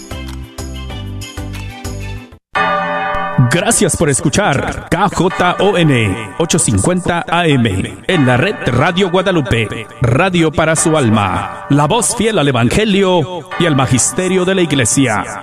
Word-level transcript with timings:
Gracias 3.51 3.97
por 3.97 4.09
escuchar 4.09 4.89
KJON 4.91 5.91
850 6.39 7.25
AM 7.29 7.67
en 8.07 8.27
la 8.27 8.37
red 8.37 8.55
Radio 8.67 9.11
Guadalupe, 9.11 9.87
radio 10.01 10.51
para 10.51 10.75
su 10.75 10.97
alma, 10.97 11.67
la 11.69 11.87
voz 11.87 12.17
fiel 12.17 12.39
al 12.39 12.49
Evangelio 12.49 13.49
y 13.59 13.67
al 13.67 13.77
Magisterio 13.77 14.45
de 14.45 14.55
la 14.55 14.63
Iglesia. 14.63 15.43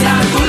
nuestra 0.00 0.20
cultura 0.30 0.47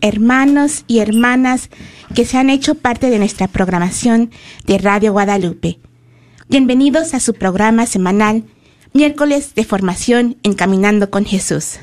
hermanos 0.00 0.84
y 0.86 0.98
hermanas 0.98 1.70
que 2.14 2.24
se 2.24 2.38
han 2.38 2.50
hecho 2.50 2.74
parte 2.74 3.10
de 3.10 3.18
nuestra 3.18 3.48
programación 3.48 4.30
de 4.66 4.78
Radio 4.78 5.12
Guadalupe. 5.12 5.78
Bienvenidos 6.48 7.14
a 7.14 7.20
su 7.20 7.34
programa 7.34 7.86
semanal, 7.86 8.44
miércoles 8.92 9.54
de 9.54 9.64
formación 9.64 10.36
en 10.42 10.54
Caminando 10.54 11.10
con 11.10 11.24
Jesús. 11.24 11.78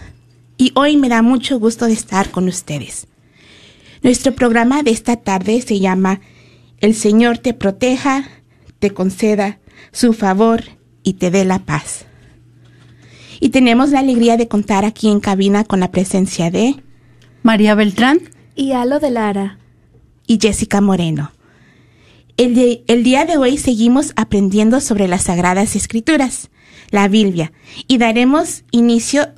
Y 0.58 0.72
hoy 0.76 0.98
me 0.98 1.10
da 1.10 1.22
mucho 1.22 1.60
gusto 1.60 1.86
de 1.86 1.94
estar 1.94 2.32
con 2.32 2.48
ustedes. 2.48 3.08
Nuestro 4.02 4.34
programa 4.34 4.84
de 4.84 4.92
esta 4.92 5.16
tarde 5.16 5.62
se 5.62 5.80
llama 5.80 6.22
El 6.80 6.96
Señor 6.96 7.38
te 7.38 7.54
proteja, 7.54 8.28
te 8.80 8.92
conceda 8.92 9.60
su 9.92 10.14
favor 10.14 10.64
y 11.04 11.14
te 11.14 11.32
dé 11.32 11.46
la 11.46 11.60
paz. 11.60 12.06
Y 13.40 13.50
tenemos 13.50 13.92
la 13.92 14.00
alegría 14.00 14.36
de 14.36 14.48
contar 14.48 14.84
aquí 14.84 15.10
en 15.10 15.20
cabina 15.20 15.64
con 15.64 15.80
la 15.80 15.92
presencia 15.92 16.50
de 16.50 16.76
María 17.48 17.76
Beltrán 17.76 18.20
y 18.58 18.74
Alo 18.74 19.00
de 19.00 19.10
Lara. 19.10 19.58
y 20.28 20.38
Jessica 20.42 20.82
Moreno. 20.82 21.32
El, 22.36 22.56
de- 22.56 22.84
el 22.88 23.06
día 23.06 23.24
de 23.24 23.38
hoy 23.38 23.58
seguimos 23.58 24.12
aprendiendo 24.18 24.82
sobre 24.82 25.08
las 25.08 25.24
Sagradas 25.24 25.78
Escrituras, 25.78 26.50
la 26.92 27.08
Biblia, 27.08 27.54
y 27.88 28.00
daremos 28.00 28.66
inicio, 28.72 29.30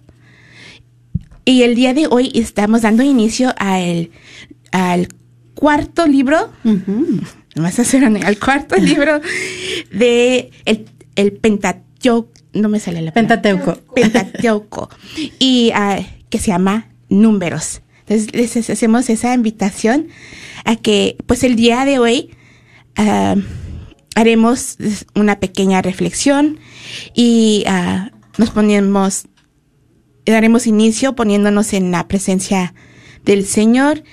y 1.46 1.62
el 1.62 1.76
día 1.76 1.94
de 1.94 2.08
hoy 2.10 2.32
estamos 2.34 2.82
dando 2.82 3.04
inicio 3.04 3.54
a 3.60 3.80
el- 3.80 4.10
al 4.72 5.10
cuarto 5.54 6.08
libro, 6.08 6.50
Vas 7.56 7.78
a 7.78 7.84
hacer 7.84 8.04
al 8.06 8.40
cuarto 8.40 8.76
libro 8.78 9.22
de 9.92 10.50
el, 10.66 10.86
el 11.16 11.34
Pentateuco, 11.34 12.32
no 12.54 12.70
me 12.70 12.80
sale 12.80 13.04
la 13.04 13.14
palabra. 13.14 13.40
Pentateuco. 13.44 13.94
Pentateuco, 13.94 14.90
y 15.38 15.70
ah, 15.76 16.00
que 16.32 16.40
se 16.40 16.48
llama 16.48 16.88
Números. 17.08 17.82
Entonces 18.10 18.34
les 18.34 18.70
hacemos 18.70 19.10
esa 19.10 19.34
invitación 19.36 20.08
a 20.66 20.76
que, 20.76 21.16
pues 21.28 21.44
el 21.44 21.56
día 21.56 21.86
de 21.86 22.00
hoy 22.00 22.32
ah, 22.96 23.36
haremos 24.16 24.78
una 25.14 25.40
pequeña 25.40 25.84
reflexión 25.84 26.60
y 27.14 27.64
ah, 27.68 28.10
nos 28.40 28.50
ponemos, 28.50 29.26
daremos 30.26 30.66
inicio 30.66 31.16
poniéndonos 31.16 31.74
en 31.74 31.92
la 31.92 32.08
presencia 32.08 32.74
del 33.26 33.46
Señor. 33.46 34.04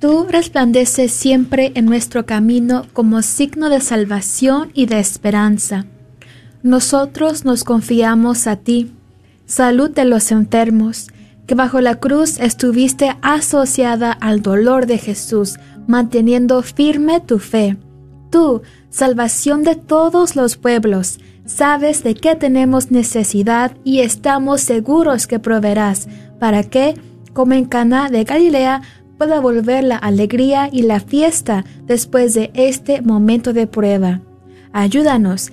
tú 0.00 0.26
resplandeces 0.28 1.12
siempre 1.12 1.72
en 1.74 1.84
nuestro 1.84 2.26
camino 2.26 2.86
como 2.92 3.22
signo 3.22 3.68
de 3.68 3.80
salvación 3.80 4.70
y 4.74 4.86
de 4.86 4.98
esperanza. 4.98 5.86
Nosotros 6.62 7.44
nos 7.44 7.64
confiamos 7.64 8.46
a 8.46 8.56
ti. 8.56 8.92
Salud 9.54 9.90
de 9.90 10.06
los 10.06 10.32
enfermos, 10.32 11.08
que 11.46 11.54
bajo 11.54 11.82
la 11.82 11.96
cruz 11.96 12.40
estuviste 12.40 13.14
asociada 13.20 14.10
al 14.10 14.40
dolor 14.40 14.86
de 14.86 14.96
Jesús, 14.96 15.58
manteniendo 15.86 16.62
firme 16.62 17.20
tu 17.20 17.38
fe. 17.38 17.76
tú, 18.30 18.62
salvación 18.88 19.62
de 19.62 19.74
todos 19.74 20.36
los 20.36 20.56
pueblos, 20.56 21.18
sabes 21.44 22.02
de 22.02 22.14
qué 22.14 22.34
tenemos 22.34 22.90
necesidad 22.90 23.76
y 23.84 23.98
estamos 23.98 24.62
seguros 24.62 25.26
que 25.26 25.38
proveerás, 25.38 26.08
para 26.40 26.62
que, 26.62 26.94
como 27.34 27.52
en 27.52 27.66
Cana 27.66 28.08
de 28.08 28.24
Galilea, 28.24 28.80
pueda 29.18 29.38
volver 29.38 29.84
la 29.84 29.98
alegría 29.98 30.70
y 30.72 30.80
la 30.80 30.98
fiesta 30.98 31.66
después 31.84 32.32
de 32.32 32.50
este 32.54 33.02
momento 33.02 33.52
de 33.52 33.66
prueba. 33.66 34.22
Ayúdanos, 34.72 35.52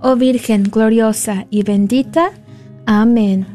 oh 0.00 0.16
Virgen 0.16 0.64
gloriosa 0.64 1.46
y 1.50 1.62
bendita. 1.62 2.30
Amén. 2.86 3.46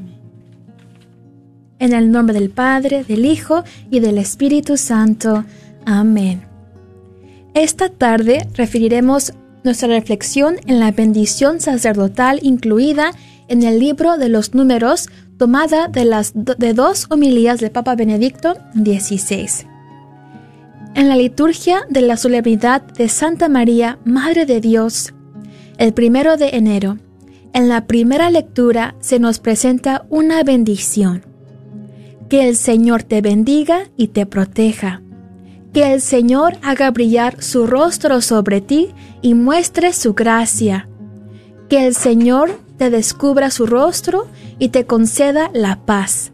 En 1.80 1.94
el 1.94 2.12
nombre 2.12 2.34
del 2.34 2.50
Padre, 2.50 3.04
del 3.04 3.26
Hijo 3.26 3.64
y 3.90 4.00
del 4.00 4.18
Espíritu 4.18 4.78
Santo. 4.78 5.46
Amén. 5.86 6.44
Esta 7.54 7.90
tarde 7.90 8.48
referiremos 8.54 9.34
nuestra 9.64 9.88
reflexión 9.90 10.56
en 10.68 10.80
la 10.80 10.92
bendición 10.92 11.60
sacerdotal 11.60 12.40
incluida 12.42 13.12
en 13.48 13.64
el 13.64 13.80
libro 13.80 14.18
de 14.18 14.30
los 14.30 14.54
números 14.54 15.10
tomada 15.38 15.88
de 15.88 16.06
las 16.06 16.34
de 16.36 16.74
dos 16.74 17.08
homilías 17.10 17.60
del 17.60 17.72
Papa 17.72 17.96
Benedicto 17.96 18.56
XVI. 18.74 19.68
En 20.94 21.10
la 21.10 21.16
liturgia 21.16 21.82
de 21.90 22.02
la 22.02 22.16
solemnidad 22.16 22.82
de 22.82 23.10
Santa 23.10 23.50
María, 23.50 23.98
Madre 24.06 24.46
de 24.46 24.62
Dios, 24.62 25.14
el 25.82 25.96
primero 25.96 26.38
de 26.38 26.50
enero, 26.50 27.00
en 27.54 27.68
la 27.68 27.88
primera 27.88 28.30
lectura 28.30 28.94
se 29.00 29.18
nos 29.18 29.40
presenta 29.40 30.06
una 30.12 30.44
bendición. 30.44 31.26
Que 32.30 32.48
el 32.48 32.56
Señor 32.56 33.02
te 33.02 33.22
bendiga 33.22 33.90
y 33.98 34.10
te 34.10 34.28
proteja. 34.28 35.02
Que 35.74 35.92
el 35.92 36.02
Señor 36.02 36.60
haga 36.62 36.92
brillar 36.92 37.42
su 37.42 37.66
rostro 37.66 38.22
sobre 38.22 38.62
ti 38.62 38.90
y 39.24 39.34
muestre 39.34 39.92
su 39.92 40.14
gracia. 40.14 40.88
Que 41.68 41.88
el 41.88 41.96
Señor 41.96 42.60
te 42.78 42.92
descubra 42.92 43.50
su 43.50 43.66
rostro 43.66 44.28
y 44.60 44.70
te 44.70 44.86
conceda 44.86 45.50
la 45.52 45.84
paz. 45.84 46.32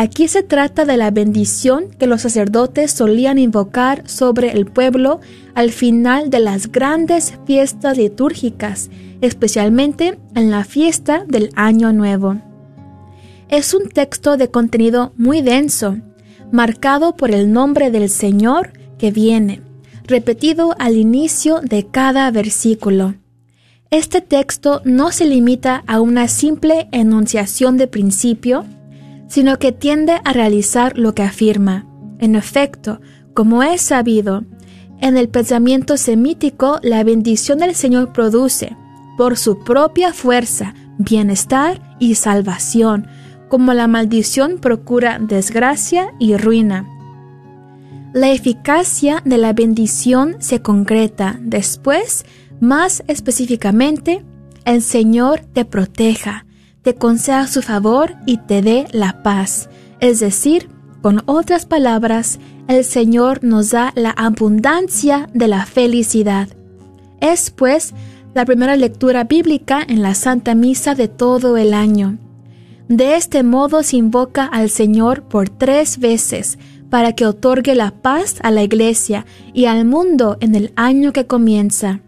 Aquí 0.00 0.28
se 0.28 0.42
trata 0.42 0.86
de 0.86 0.96
la 0.96 1.10
bendición 1.10 1.90
que 1.98 2.06
los 2.06 2.22
sacerdotes 2.22 2.90
solían 2.90 3.36
invocar 3.36 4.08
sobre 4.08 4.52
el 4.52 4.64
pueblo 4.64 5.20
al 5.54 5.72
final 5.72 6.30
de 6.30 6.38
las 6.38 6.72
grandes 6.72 7.34
fiestas 7.44 7.98
litúrgicas, 7.98 8.88
especialmente 9.20 10.18
en 10.34 10.50
la 10.50 10.64
fiesta 10.64 11.26
del 11.28 11.50
Año 11.54 11.92
Nuevo. 11.92 12.40
Es 13.50 13.74
un 13.74 13.90
texto 13.90 14.38
de 14.38 14.50
contenido 14.50 15.12
muy 15.18 15.42
denso, 15.42 15.98
marcado 16.50 17.14
por 17.14 17.30
el 17.30 17.52
nombre 17.52 17.90
del 17.90 18.08
Señor 18.08 18.72
que 18.96 19.10
viene, 19.10 19.60
repetido 20.04 20.74
al 20.78 20.96
inicio 20.96 21.60
de 21.60 21.88
cada 21.88 22.30
versículo. 22.30 23.16
Este 23.90 24.22
texto 24.22 24.80
no 24.86 25.12
se 25.12 25.26
limita 25.26 25.84
a 25.86 26.00
una 26.00 26.26
simple 26.26 26.88
enunciación 26.90 27.76
de 27.76 27.86
principio, 27.86 28.64
sino 29.30 29.58
que 29.58 29.72
tiende 29.72 30.20
a 30.24 30.32
realizar 30.32 30.98
lo 30.98 31.14
que 31.14 31.22
afirma. 31.22 31.86
En 32.18 32.34
efecto, 32.34 33.00
como 33.32 33.62
es 33.62 33.80
sabido, 33.80 34.44
en 35.00 35.16
el 35.16 35.28
pensamiento 35.28 35.96
semítico 35.96 36.80
la 36.82 37.02
bendición 37.04 37.58
del 37.58 37.74
Señor 37.74 38.12
produce, 38.12 38.76
por 39.16 39.38
su 39.38 39.60
propia 39.60 40.12
fuerza, 40.12 40.74
bienestar 40.98 41.96
y 42.00 42.16
salvación, 42.16 43.06
como 43.48 43.72
la 43.72 43.86
maldición 43.86 44.58
procura 44.58 45.18
desgracia 45.20 46.12
y 46.18 46.36
ruina. 46.36 46.86
La 48.12 48.32
eficacia 48.32 49.22
de 49.24 49.38
la 49.38 49.52
bendición 49.52 50.36
se 50.40 50.60
concreta 50.60 51.38
después, 51.40 52.24
más 52.58 53.04
específicamente, 53.06 54.24
el 54.64 54.82
Señor 54.82 55.40
te 55.52 55.64
proteja, 55.64 56.44
te 56.82 56.94
conceda 56.94 57.46
su 57.46 57.62
favor 57.62 58.14
y 58.26 58.38
te 58.38 58.62
dé 58.62 58.86
la 58.92 59.22
paz. 59.22 59.68
Es 60.00 60.20
decir, 60.20 60.68
con 61.02 61.22
otras 61.26 61.66
palabras, 61.66 62.38
el 62.68 62.84
Señor 62.84 63.42
nos 63.42 63.70
da 63.70 63.92
la 63.96 64.10
abundancia 64.10 65.28
de 65.34 65.48
la 65.48 65.66
felicidad. 65.66 66.48
Es 67.20 67.50
pues 67.50 67.94
la 68.34 68.44
primera 68.44 68.76
lectura 68.76 69.24
bíblica 69.24 69.82
en 69.86 70.02
la 70.02 70.14
Santa 70.14 70.54
Misa 70.54 70.94
de 70.94 71.08
todo 71.08 71.56
el 71.56 71.74
año. 71.74 72.18
De 72.88 73.16
este 73.16 73.42
modo 73.42 73.82
se 73.82 73.96
invoca 73.96 74.44
al 74.44 74.70
Señor 74.70 75.22
por 75.22 75.48
tres 75.48 75.98
veces 75.98 76.58
para 76.90 77.12
que 77.12 77.26
otorgue 77.26 77.74
la 77.74 77.92
paz 77.92 78.36
a 78.42 78.50
la 78.50 78.62
Iglesia 78.62 79.26
y 79.54 79.66
al 79.66 79.84
mundo 79.84 80.36
en 80.40 80.54
el 80.54 80.72
año 80.76 81.12
que 81.12 81.26
comienza. 81.26 82.00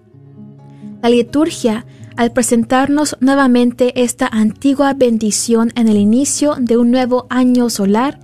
La 1.03 1.09
liturgia, 1.09 1.87
al 2.17 2.33
presentarnos 2.33 3.17
nuevamente 3.21 4.03
esta 4.03 4.27
antigua 4.27 4.95
bendición 4.95 5.73
en 5.77 5.89
el 5.89 5.97
inicio 5.97 6.57
de 6.59 6.77
un 6.77 6.91
nuevo 6.91 7.27
año 7.31 7.71
solar, 7.71 8.19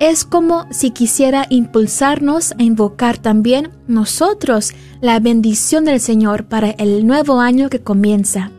es 0.00 0.24
como 0.24 0.66
si 0.70 0.90
quisiera 0.90 1.46
impulsarnos 1.50 2.52
a 2.58 2.62
invocar 2.62 3.18
también 3.18 3.70
nosotros 3.86 4.72
la 5.00 5.20
bendición 5.20 5.84
del 5.84 6.00
Señor 6.00 6.46
para 6.46 6.70
el 6.70 7.06
nuevo 7.06 7.40
año 7.40 7.68
que 7.68 7.80
comienza, 7.80 8.50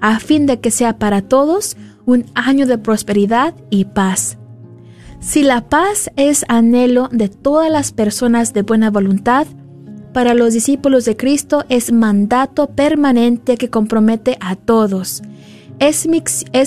a 0.00 0.18
fin 0.18 0.46
de 0.46 0.60
que 0.60 0.70
sea 0.70 0.98
para 0.98 1.22
todos 1.22 1.76
un 2.04 2.26
año 2.34 2.66
de 2.66 2.78
prosperidad 2.78 3.54
y 3.70 3.84
paz. 3.84 4.38
Si 5.20 5.44
la 5.44 5.68
paz 5.68 6.10
es 6.16 6.44
anhelo 6.48 7.08
de 7.12 7.28
todas 7.28 7.70
las 7.70 7.92
personas 7.92 8.52
de 8.52 8.62
buena 8.62 8.90
voluntad, 8.90 9.46
para 10.12 10.34
los 10.34 10.52
discípulos 10.52 11.04
de 11.04 11.16
Cristo 11.16 11.64
es 11.68 11.92
mandato 11.92 12.68
permanente 12.68 13.56
que 13.56 13.70
compromete 13.70 14.36
a 14.40 14.56
todos. 14.56 15.22
Es, 15.78 16.06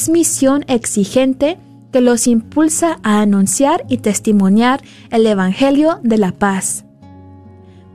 misión 0.10 0.65
exigente 0.67 1.58
que 1.91 2.01
los 2.01 2.27
impulsa 2.27 3.00
a 3.03 3.22
anunciar 3.22 3.86
y 3.88 4.00
testimoniar 4.00 4.81
el 5.12 5.25
Evangelio 5.25 6.00
de 6.03 6.17
la 6.17 6.34
paz, 6.34 6.84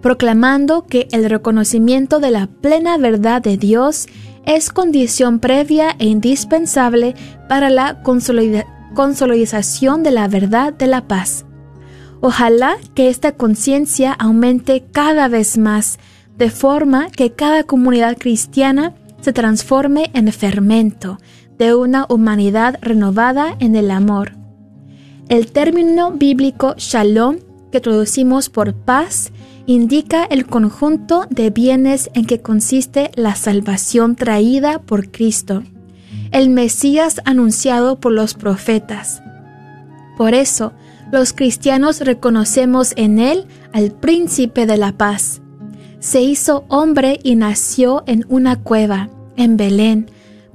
proclamando 0.01 0.87
que 0.87 1.09
el 1.13 1.29
reconocimiento 1.29 2.21
de 2.21 2.31
la 2.31 2.47
plena 2.47 2.97
verdad 2.97 3.43
de 3.43 3.59
Dios 3.59 4.07
es 4.47 4.71
condición 4.71 5.41
previa 5.41 5.95
e 5.99 6.07
indispensable 6.07 7.15
para 7.49 7.69
la 7.69 8.03
consolidación 8.95 10.03
de 10.03 10.11
la 10.11 10.29
verdad 10.29 10.73
de 10.73 10.87
la 10.87 11.07
paz. 11.07 11.45
Ojalá 12.21 12.77
que 12.95 13.09
esta 13.09 13.33
conciencia 13.33 14.13
aumente 14.13 14.85
cada 14.93 15.29
vez 15.29 15.57
más, 15.57 15.99
de 16.37 16.51
forma 16.51 17.11
que 17.11 17.33
cada 17.33 17.65
comunidad 17.65 18.17
cristiana 18.19 18.95
se 19.21 19.33
transforme 19.33 20.11
en 20.15 20.33
fermento 20.33 21.19
de 21.59 21.75
una 21.75 22.07
humanidad 22.09 22.79
renovada 22.81 23.57
en 23.59 23.77
el 23.77 23.91
amor. 23.91 24.33
El 25.29 25.53
término 25.53 26.13
bíblico 26.13 26.75
shalom, 26.77 27.39
que 27.71 27.81
traducimos 27.81 28.49
por 28.49 28.75
paz, 28.75 29.31
indica 29.67 30.25
el 30.25 30.47
conjunto 30.47 31.27
de 31.31 31.51
bienes 31.51 32.11
en 32.15 32.25
que 32.27 32.41
consiste 32.41 33.11
la 33.15 33.35
salvación 33.35 34.17
traída 34.17 34.81
por 34.81 35.11
Cristo, 35.11 35.63
el 36.33 36.51
Mesías 36.51 37.21
anunciado 37.25 38.01
por 38.01 38.13
los 38.13 38.35
profetas. 38.35 39.23
Por 40.17 40.35
eso, 40.35 40.73
los 41.13 41.33
cristianos 41.33 42.01
reconocemos 42.01 42.93
en 42.97 43.19
él 43.19 43.47
al 43.73 43.91
príncipe 43.91 44.67
de 44.67 44.77
la 44.77 44.93
paz. 44.93 45.41
Se 45.99 46.23
hizo 46.23 46.65
hombre 46.69 47.19
y 47.23 47.35
nació 47.35 48.03
en 48.07 48.25
una 48.29 48.57
cueva, 48.57 49.11
en 49.37 49.57
Belén, 49.57 50.11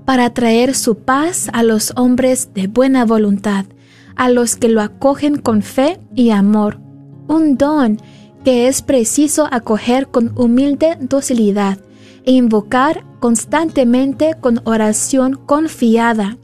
para 0.05 0.33
traer 0.33 0.75
su 0.75 0.99
paz 0.99 1.49
a 1.53 1.63
los 1.63 1.93
hombres 1.95 2.53
de 2.53 2.67
buena 2.67 3.05
voluntad, 3.05 3.65
a 4.15 4.29
los 4.29 4.55
que 4.55 4.69
lo 4.69 4.81
acogen 4.81 5.37
con 5.37 5.61
fe 5.61 5.99
y 6.15 6.29
amor, 6.29 6.79
un 7.27 7.57
don 7.57 7.99
que 8.43 8.67
es 8.67 8.81
preciso 8.81 9.47
acoger 9.51 10.07
con 10.07 10.31
humilde 10.37 10.97
docilidad 11.01 11.79
e 12.23 12.31
invocar 12.31 13.03
constantemente 13.19 14.35
con 14.39 14.61
oración 14.65 15.33
confiada 15.45 16.37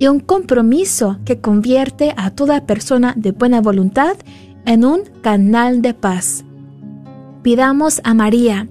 y 0.00 0.08
un 0.08 0.18
compromiso 0.18 1.18
que 1.26 1.40
convierte 1.40 2.14
a 2.16 2.30
toda 2.30 2.66
persona 2.66 3.12
de 3.16 3.32
buena 3.32 3.60
voluntad 3.60 4.16
en 4.64 4.84
un 4.84 5.02
canal 5.20 5.82
de 5.82 5.92
paz. 5.94 6.42
Pidamos 7.42 8.00
a 8.02 8.14
María, 8.14 8.66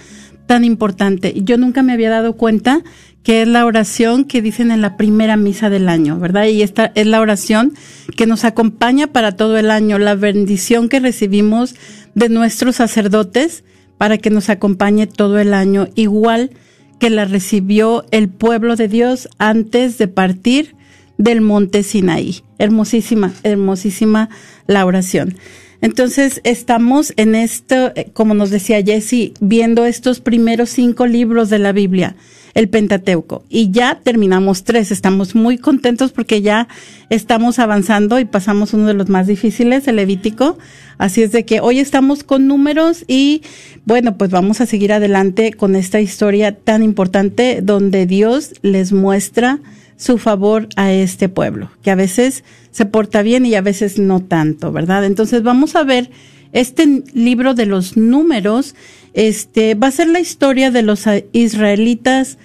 tan 0.48 0.64
importante. 0.64 1.34
Yo 1.44 1.58
nunca 1.58 1.84
me 1.84 1.94
había 1.94 2.10
dado 2.10 2.34
cuenta 2.34 2.84
que 3.24 3.42
es 3.42 3.48
la 3.48 3.66
oración 3.66 4.24
que 4.24 4.42
dicen 4.42 4.72
en 4.72 4.82
la 4.82 4.96
primera 4.96 5.36
misa 5.36 5.70
del 5.70 5.90
año, 5.90 6.18
¿verdad? 6.18 6.46
Y 6.46 6.62
esta 6.62 6.92
es 6.96 7.06
la 7.06 7.20
oración 7.20 7.74
que 8.16 8.26
nos 8.26 8.46
acompaña 8.46 9.08
para 9.08 9.34
todo 9.34 9.58
el 9.58 9.70
año, 9.70 10.00
la 10.00 10.16
bendición 10.16 10.88
que 10.88 11.02
recibimos 11.02 11.76
de 12.16 12.30
nuestros 12.30 12.78
sacerdotes 12.78 13.66
para 13.98 14.18
que 14.18 14.30
nos 14.30 14.50
acompañe 14.50 15.08
todo 15.08 15.40
el 15.40 15.54
año, 15.54 15.90
igual 15.96 16.52
que 17.00 17.10
la 17.10 17.26
recibió 17.26 18.06
el 18.12 18.30
pueblo 18.30 18.76
de 18.76 18.88
Dios 18.88 19.28
antes 19.38 19.98
de 19.98 20.08
partir 20.08 20.76
del 21.18 21.42
monte 21.42 21.84
Sinaí. 21.84 22.44
Hermosísima, 22.60 23.34
hermosísima 23.44 24.30
la 24.68 24.86
oración. 24.86 25.36
Entonces 25.82 26.42
estamos 26.44 27.14
en 27.18 27.36
esto, 27.36 27.92
eh, 27.96 28.10
como 28.14 28.34
nos 28.34 28.50
decía 28.50 28.82
Jesse, 28.84 29.34
viendo 29.40 29.86
estos 29.86 30.20
primeros 30.20 30.70
cinco 30.70 31.06
libros 31.06 31.50
de 31.50 31.60
la 31.60 31.72
Biblia, 31.72 32.16
el 32.56 32.70
Pentateuco. 32.70 33.44
Y 33.50 33.70
ya 33.70 34.00
terminamos 34.04 34.64
tres. 34.64 34.92
Estamos 34.92 35.36
muy 35.36 35.60
contentos 35.60 36.12
porque 36.12 36.42
ya 36.42 36.68
estamos 37.10 37.60
avanzando 37.60 38.20
y 38.20 38.26
pasamos 38.26 38.74
uno 38.74 38.88
de 38.88 38.96
los 38.96 39.10
más 39.10 39.28
difíciles, 39.28 39.88
el 39.88 39.98
Levítico. 39.98 40.58
Así 40.98 41.22
es 41.22 41.32
de 41.32 41.46
que 41.46 41.60
hoy 41.60 41.80
estamos 41.80 42.24
con 42.24 42.48
números 42.48 43.06
y 43.08 43.44
bueno, 43.86 44.18
pues 44.18 44.32
vamos 44.32 44.62
a 44.62 44.66
seguir 44.66 44.92
adelante 44.92 45.54
con 45.54 45.76
esta 45.76 46.02
historia 46.02 46.56
tan 46.56 46.82
importante 46.82 47.60
donde 47.62 48.08
Dios 48.08 48.56
les 48.64 48.92
muestra 48.92 49.60
su 49.98 50.18
favor 50.20 50.70
a 50.76 50.94
este 50.94 51.28
pueblo, 51.28 51.72
que 51.82 51.92
a 51.92 51.96
veces 51.96 52.44
se 52.72 52.86
porta 52.86 53.24
bien 53.24 53.46
y 53.46 53.56
a 53.56 53.62
veces 53.62 54.00
no 54.00 54.22
tanto, 54.22 54.72
¿verdad? 54.72 55.04
Entonces 55.04 55.44
vamos 55.44 55.76
a 55.76 55.84
ver 55.84 56.12
este 56.54 57.04
libro 57.14 57.56
de 57.56 57.66
los 57.66 57.98
números, 57.98 58.76
este 59.14 59.76
va 59.76 59.88
a 59.88 59.92
ser 59.92 60.08
la 60.08 60.20
historia 60.20 60.72
de 60.72 60.84
los 60.84 61.06
israelitas 61.34 62.38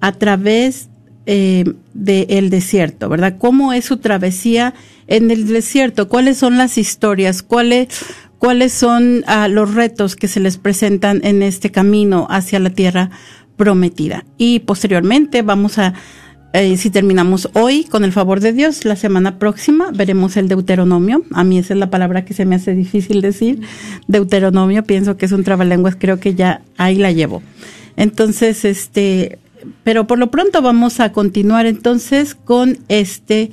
a 0.00 0.12
través 0.12 0.88
eh, 1.26 1.64
del 1.92 2.50
desierto, 2.50 3.08
¿verdad? 3.08 3.36
¿Cómo 3.38 3.72
es 3.72 3.84
su 3.84 3.98
travesía 3.98 4.74
en 5.06 5.30
el 5.30 5.46
desierto? 5.46 6.08
¿Cuáles 6.08 6.38
son 6.38 6.58
las 6.58 6.76
historias? 6.78 7.42
¿Cuáles, 7.42 7.88
cuáles 8.38 8.72
son 8.72 9.24
ah, 9.26 9.48
los 9.48 9.74
retos 9.74 10.16
que 10.16 10.28
se 10.28 10.40
les 10.40 10.58
presentan 10.58 11.20
en 11.24 11.42
este 11.42 11.70
camino 11.70 12.26
hacia 12.30 12.58
la 12.58 12.70
tierra 12.70 13.10
prometida? 13.56 14.24
Y 14.36 14.60
posteriormente 14.60 15.42
vamos 15.42 15.78
a 15.78 15.94
eh, 16.56 16.76
si 16.76 16.88
terminamos 16.88 17.48
hoy, 17.54 17.82
con 17.82 18.04
el 18.04 18.12
favor 18.12 18.38
de 18.38 18.52
Dios, 18.52 18.84
la 18.84 18.94
semana 18.94 19.40
próxima 19.40 19.90
veremos 19.92 20.36
el 20.36 20.46
Deuteronomio. 20.46 21.24
A 21.32 21.42
mí 21.42 21.58
esa 21.58 21.74
es 21.74 21.80
la 21.80 21.90
palabra 21.90 22.24
que 22.24 22.32
se 22.32 22.44
me 22.44 22.54
hace 22.54 22.76
difícil 22.76 23.22
decir. 23.22 23.62
Deuteronomio, 24.06 24.84
pienso 24.84 25.16
que 25.16 25.26
es 25.26 25.32
un 25.32 25.42
trabalenguas, 25.42 25.96
creo 25.98 26.20
que 26.20 26.36
ya 26.36 26.62
ahí 26.76 26.94
la 26.94 27.10
llevo. 27.10 27.42
Entonces, 27.96 28.64
este, 28.64 29.40
pero 29.82 30.06
por 30.06 30.20
lo 30.20 30.30
pronto 30.30 30.62
vamos 30.62 31.00
a 31.00 31.10
continuar 31.10 31.66
entonces 31.66 32.36
con 32.36 32.78
este, 32.86 33.50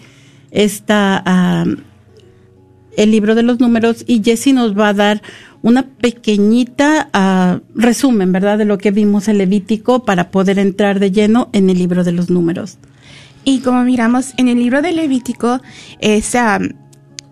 esta, 0.51 1.23
ah, 1.25 1.65
el 2.97 3.09
libro 3.09 3.33
de 3.33 3.41
los 3.41 3.59
números 3.59 4.03
y 4.05 4.21
Jesse 4.23 4.53
nos 4.53 4.77
va 4.77 4.89
a 4.89 4.93
dar 4.93 5.23
una 5.63 5.87
pequeñita 5.87 7.09
ah, 7.13 7.61
resumen, 7.73 8.31
¿verdad?, 8.31 8.59
de 8.59 8.65
lo 8.65 8.77
que 8.77 8.91
vimos 8.91 9.27
en 9.27 9.39
Levítico 9.39 10.05
para 10.05 10.29
poder 10.29 10.59
entrar 10.59 10.99
de 10.99 11.11
lleno 11.11 11.49
en 11.51 11.67
el 11.71 11.79
libro 11.79 12.03
de 12.03 12.11
los 12.11 12.29
números. 12.29 12.77
Y 13.43 13.59
como 13.59 13.83
miramos 13.83 14.33
en 14.37 14.47
el 14.47 14.57
libro 14.57 14.81
de 14.81 14.91
Levítico, 14.91 15.61
es, 15.99 16.35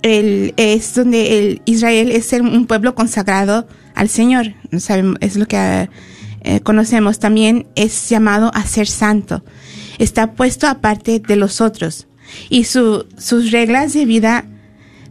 el, 0.02 0.54
es 0.58 0.96
donde 0.96 1.40
el 1.40 1.62
Israel 1.66 2.12
es 2.12 2.32
un 2.34 2.66
pueblo 2.66 2.96
consagrado 2.96 3.68
al 3.96 4.10
Señor. 4.10 4.54
Sabemos, 4.78 5.18
es 5.22 5.36
lo 5.36 5.48
que 5.48 5.90
eh, 6.42 6.60
conocemos. 6.62 7.20
También 7.20 7.68
es 7.76 8.10
llamado 8.10 8.52
a 8.54 8.64
ser 8.66 8.88
santo. 8.88 9.44
Está 10.00 10.34
puesto 10.34 10.68
aparte 10.68 11.20
de 11.20 11.36
los 11.36 11.62
otros. 11.62 12.08
Y 12.50 12.64
su, 12.64 13.06
sus 13.18 13.52
reglas 13.52 13.94
de 13.94 14.06
vida 14.06 14.46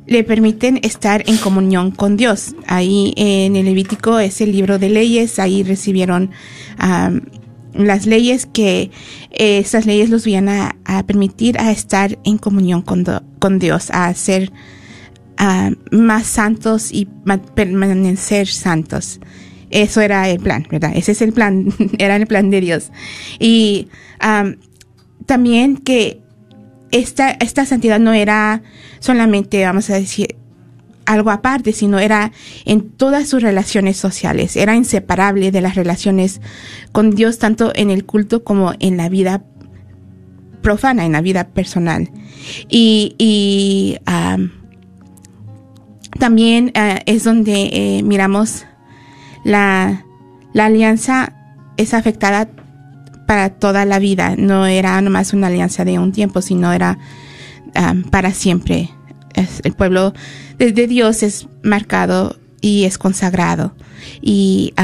le 0.09 0.25
permiten 0.25 0.81
estar 0.83 1.23
en 1.27 1.37
comunión 1.37 1.91
con 1.91 2.17
Dios. 2.17 2.55
Ahí 2.67 3.13
en 3.17 3.57
el 3.57 3.67
Levítico 3.67 4.19
es 4.19 4.41
el 4.41 4.53
libro 4.53 4.79
de 4.79 4.89
leyes, 4.89 5.39
ahí 5.39 5.63
recibieron 5.63 6.31
las 7.75 8.07
leyes 8.07 8.47
que 8.47 8.91
eh, 9.31 9.59
esas 9.59 9.87
leyes 9.87 10.11
los 10.11 10.27
iban 10.27 10.49
a, 10.49 10.77
permitir 11.07 11.59
a 11.59 11.71
estar 11.71 12.19
en 12.25 12.39
comunión 12.39 12.83
con, 12.83 13.05
con 13.39 13.59
Dios, 13.59 13.91
a 13.91 14.13
ser 14.15 14.53
más 15.93 16.27
santos 16.27 16.91
y 16.93 17.07
permanecer 17.55 18.49
santos. 18.49 19.21
Eso 19.71 20.01
era 20.01 20.29
el 20.29 20.41
plan, 20.41 20.67
¿verdad? 20.69 20.93
Ese 20.95 21.13
es 21.13 21.23
el 21.23 21.33
plan, 21.33 21.73
era 21.99 22.17
el 22.17 22.27
plan 22.27 22.51
de 22.51 22.61
Dios. 22.61 22.91
Y 23.39 23.89
también 25.27 25.77
que 25.77 26.23
esta, 26.91 27.31
esta 27.31 27.67
santidad 27.67 28.01
no 28.01 28.13
era 28.13 28.63
solamente, 28.99 29.63
vamos 29.65 29.91
a 29.91 29.95
decir, 29.95 30.37
algo 31.09 31.31
aparte, 31.31 31.73
sino 31.73 31.99
era 31.99 32.33
en 32.67 32.91
todas 32.91 33.29
sus 33.29 33.43
relaciones 33.43 33.97
sociales, 33.97 34.57
era 34.57 34.77
inseparable 34.77 35.51
de 35.51 35.63
las 35.63 35.75
relaciones 35.75 36.43
con 36.93 37.15
Dios, 37.15 37.39
tanto 37.39 37.73
en 37.75 37.91
el 37.91 38.05
culto 38.05 38.45
como 38.45 38.75
en 38.79 38.99
la 38.99 39.09
vida 39.09 39.43
profana, 40.61 41.07
en 41.07 41.13
la 41.13 41.23
vida 41.23 41.49
personal. 41.49 42.11
Y, 42.69 43.97
también 46.19 46.73
eh, 46.75 47.01
es 47.07 47.23
donde 47.23 47.71
eh, 47.73 48.03
miramos 48.03 48.67
la, 49.45 50.05
la 50.53 50.67
alianza 50.67 51.33
es 51.77 51.95
afectada 51.95 52.49
para 53.27 53.51
toda 53.51 53.85
la 53.85 54.01
vida, 54.01 54.35
no 54.37 54.67
era 54.67 55.01
nomás 55.01 55.33
una 55.33 55.47
alianza 55.47 55.85
de 55.85 55.99
un 55.99 56.13
tiempo, 56.13 56.43
sino 56.43 56.73
era 56.73 56.99
para 58.11 58.33
siempre 58.33 58.91
el 59.65 59.73
pueblo 59.75 60.15
de, 60.59 60.73
Dios 60.73 61.23
es 61.23 61.47
marcado 61.63 62.39
y 62.61 62.85
es 62.85 62.99
consagrado 62.99 63.75
y, 64.21 64.75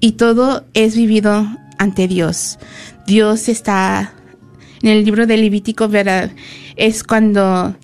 y 0.00 0.12
todo 0.12 0.64
es 0.74 0.96
vivido 0.96 1.46
ante 1.78 2.08
Dios. 2.08 2.58
Dios 3.06 3.48
está 3.48 4.14
en 4.82 4.90
el 4.90 5.04
libro 5.04 5.26
de 5.26 5.36
Levítico, 5.36 5.88
¿verdad? 5.88 6.30
Es 6.76 7.02
cuando 7.04 7.74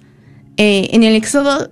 eh, 0.56 0.90
en 0.92 1.02
el 1.02 1.14
Éxodo 1.14 1.70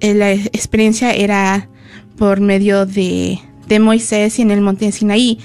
eh, 0.00 0.14
la 0.14 0.32
experiencia 0.32 1.12
era 1.12 1.68
por 2.16 2.40
medio 2.40 2.86
de, 2.86 3.40
de, 3.66 3.78
Moisés 3.80 4.38
y 4.38 4.42
en 4.42 4.50
el 4.50 4.60
monte 4.60 4.92
Sinaí, 4.92 5.38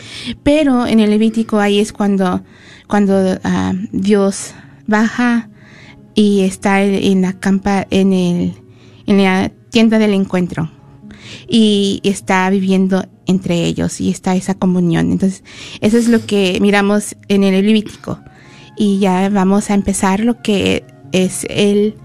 pero 0.43 0.85
en 0.85 0.99
el 0.99 1.09
Levítico 1.11 1.59
ahí 1.59 1.79
es 1.79 1.93
cuando, 1.93 2.43
cuando 2.87 3.39
Dios 3.91 4.53
baja 4.85 5.48
y 6.19 6.41
está 6.41 6.83
en 6.83 7.21
la 7.21 7.39
campa, 7.39 7.87
en 7.91 8.11
el, 8.11 8.53
en 9.07 9.23
la 9.23 9.49
tienda 9.69 9.99
del 9.99 10.13
encuentro 10.13 10.69
y 11.47 12.01
está 12.03 12.49
viviendo 12.49 13.05
entre 13.25 13.63
ellos 13.63 14.01
y 14.01 14.09
está 14.09 14.35
esa 14.35 14.53
comunión. 14.55 15.13
Entonces, 15.13 15.45
eso 15.79 15.97
es 15.97 16.09
lo 16.09 16.25
que 16.25 16.59
miramos 16.59 17.15
en 17.29 17.45
el 17.45 17.65
Levítico. 17.65 18.19
Y 18.75 18.99
ya 18.99 19.29
vamos 19.29 19.69
a 19.69 19.75
empezar 19.75 20.19
lo 20.19 20.41
que 20.41 20.83
es 21.13 21.45
el 21.49 21.95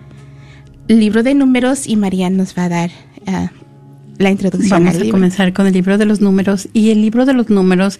libro 0.86 1.24
de 1.24 1.34
números 1.34 1.88
y 1.88 1.96
María 1.96 2.30
nos 2.30 2.56
va 2.56 2.66
a 2.66 2.68
dar 2.68 2.90
ah, 3.26 3.50
la 4.18 4.30
introducción. 4.30 4.84
Vamos 4.84 5.02
a 5.02 5.10
comenzar 5.10 5.52
con 5.52 5.66
el 5.66 5.72
libro 5.72 5.98
de 5.98 6.06
los 6.06 6.20
números 6.20 6.68
y 6.72 6.90
el 6.90 7.00
libro 7.00 7.26
de 7.26 7.32
los 7.32 7.50
números, 7.50 7.98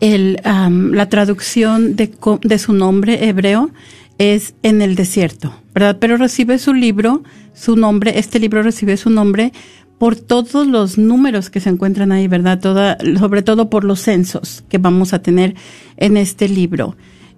el, 0.00 0.38
la 0.44 1.08
traducción 1.08 1.96
de, 1.96 2.12
de 2.42 2.58
su 2.58 2.74
nombre 2.74 3.26
hebreo 3.26 3.70
es 4.18 4.54
en 4.62 4.82
el 4.82 4.94
desierto, 4.94 5.54
¿verdad? 5.74 5.98
Pero 6.00 6.16
recibe 6.16 6.58
su 6.58 6.72
libro, 6.72 7.22
su 7.54 7.76
nombre, 7.76 8.18
este 8.18 8.38
libro 8.38 8.62
recibe 8.62 8.96
su 8.96 9.10
nombre 9.10 9.52
por 9.98 10.16
todos 10.16 10.66
los 10.66 10.98
números 10.98 11.50
que 11.50 11.60
se 11.60 11.70
encuentran 11.70 12.12
ahí, 12.12 12.28
¿verdad? 12.28 12.60
Toda, 12.60 12.98
sobre 13.18 13.42
todo 13.42 13.70
por 13.70 13.84
los 13.84 14.00
censos 14.00 14.64
que 14.68 14.78
vamos 14.78 15.12
a 15.12 15.22
tener 15.22 15.54
en 15.96 16.16
este 16.16 16.48
libro. 16.48 16.96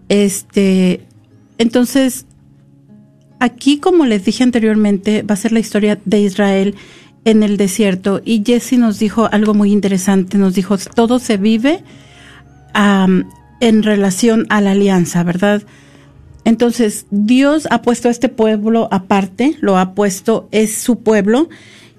Este, 0.08 1.02
entonces, 1.58 2.26
aquí, 3.38 3.78
como 3.78 4.06
les 4.06 4.24
dije 4.24 4.42
anteriormente, 4.42 5.22
va 5.22 5.34
a 5.34 5.36
ser 5.36 5.52
la 5.52 5.60
historia 5.60 6.00
de 6.04 6.20
Israel 6.20 6.74
en 7.24 7.42
el 7.42 7.56
desierto. 7.56 8.20
Y 8.24 8.42
Jesse 8.44 8.72
nos 8.72 8.98
dijo 8.98 9.28
algo 9.30 9.54
muy 9.54 9.70
interesante. 9.70 10.38
Nos 10.38 10.54
dijo, 10.54 10.76
todo 10.78 11.18
se 11.18 11.36
vive 11.36 11.82
en 12.74 13.82
relación 13.82 14.46
a 14.50 14.60
la 14.60 14.72
alianza, 14.72 15.22
¿verdad? 15.22 15.62
Entonces, 16.48 17.04
Dios 17.10 17.68
ha 17.70 17.82
puesto 17.82 18.08
a 18.08 18.10
este 18.10 18.30
pueblo 18.30 18.88
aparte, 18.90 19.58
lo 19.60 19.76
ha 19.76 19.94
puesto, 19.94 20.48
es 20.50 20.78
su 20.78 21.00
pueblo, 21.00 21.50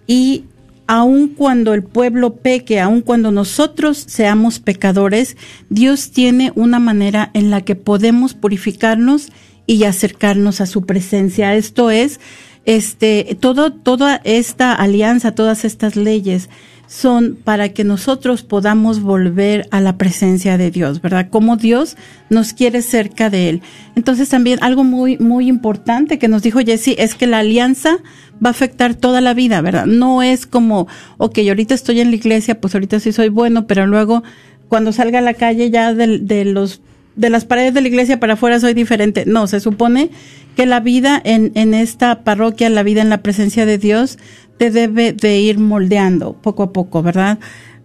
y 0.07 0.45
aun 0.87 1.27
cuando 1.27 1.75
el 1.75 1.83
pueblo 1.83 2.37
peque, 2.37 2.79
aun 2.79 3.01
cuando 3.01 3.31
nosotros 3.31 4.03
seamos 4.07 4.57
pecadores, 4.57 5.37
Dios 5.69 6.09
tiene 6.09 6.51
una 6.55 6.79
manera 6.79 7.29
en 7.35 7.51
la 7.51 7.61
que 7.61 7.75
podemos 7.75 8.33
purificarnos 8.33 9.27
y 9.67 9.83
acercarnos 9.83 10.61
a 10.61 10.65
su 10.65 10.83
presencia. 10.83 11.53
Esto 11.53 11.91
es, 11.91 12.19
este, 12.65 13.37
todo, 13.39 13.71
toda 13.71 14.19
esta 14.23 14.73
alianza, 14.73 15.35
todas 15.35 15.63
estas 15.63 15.95
leyes 15.95 16.49
son 16.89 17.37
para 17.43 17.69
que 17.69 17.83
nosotros 17.83 18.41
podamos 18.41 18.99
volver 19.01 19.67
a 19.69 19.79
la 19.79 19.95
presencia 19.97 20.57
de 20.57 20.71
Dios, 20.71 21.03
¿verdad? 21.03 21.29
Como 21.29 21.55
Dios 21.55 21.95
nos 22.31 22.51
quiere 22.51 22.81
cerca 22.81 23.29
de 23.29 23.47
Él. 23.47 23.61
Entonces 23.95 24.27
también 24.27 24.57
algo 24.63 24.83
muy, 24.83 25.15
muy 25.19 25.47
importante 25.47 26.17
que 26.17 26.27
nos 26.27 26.41
dijo 26.41 26.59
Jesse 26.61 26.95
es 26.97 27.13
que 27.13 27.27
la 27.27 27.39
alianza 27.39 27.99
va 28.43 28.49
a 28.49 28.51
afectar 28.51 28.95
toda 28.95 29.21
la 29.21 29.35
vida, 29.35 29.61
¿verdad? 29.61 29.85
No 29.85 30.23
es 30.23 30.47
como, 30.47 30.87
ok, 31.19 31.37
ahorita 31.47 31.75
estoy 31.75 31.99
en 31.99 32.09
la 32.09 32.15
iglesia, 32.15 32.59
pues 32.59 32.73
ahorita 32.73 32.99
sí 32.99 33.11
soy 33.11 33.29
bueno, 33.29 33.67
pero 33.67 33.85
luego 33.85 34.23
cuando 34.67 34.91
salga 34.91 35.19
a 35.19 35.21
la 35.21 35.35
calle 35.35 35.69
ya 35.69 35.93
de, 35.93 36.17
de 36.17 36.43
los 36.43 36.81
de 37.15 37.29
las 37.29 37.43
paredes 37.43 37.73
de 37.73 37.81
la 37.81 37.87
iglesia 37.89 38.19
para 38.19 38.33
afuera 38.33 38.59
soy 38.59 38.73
diferente. 38.73 39.25
No, 39.27 39.45
se 39.45 39.59
supone 39.59 40.09
que 40.55 40.65
la 40.65 40.79
vida 40.79 41.21
en, 41.23 41.51
en 41.53 41.73
esta 41.73 42.23
parroquia, 42.23 42.69
la 42.69 42.81
vida 42.81 43.01
en 43.01 43.09
la 43.09 43.21
presencia 43.21 43.65
de 43.65 43.77
Dios, 43.77 44.17
te 44.59 44.69
debe 44.71 45.13
de 45.13 45.39
ir 45.39 45.57
moldeando 45.57 46.33
poco 46.33 46.63
a 46.63 46.73
poco, 46.73 47.01
¿verdad? 47.01 47.39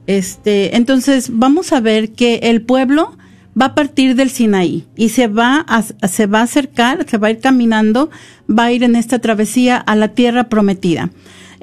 Este, 0.09 0.77
entonces 0.77 1.31
vamos 1.33 1.73
a 1.73 1.81
ver 1.81 2.11
que 2.13 2.41
el 2.43 2.63
pueblo 2.63 3.17
va 3.59 3.67
a 3.67 3.75
partir 3.77 4.17
del 4.17 4.29
Sinaí 4.29 4.85
y 4.97 5.11
se 5.11 5.29
va 5.29 5.65
a, 5.69 5.83
se 6.09 6.27
va 6.27 6.41
a 6.41 6.43
acercar, 6.43 7.09
se 7.09 7.17
va 7.17 7.29
a 7.29 7.31
ir 7.31 7.39
caminando, 7.39 8.11
va 8.51 8.65
a 8.65 8.73
ir 8.73 8.83
en 8.83 8.97
esta 8.97 9.21
travesía 9.21 9.77
a 9.77 9.95
la 9.95 10.09
tierra 10.09 10.49
prometida. 10.49 11.11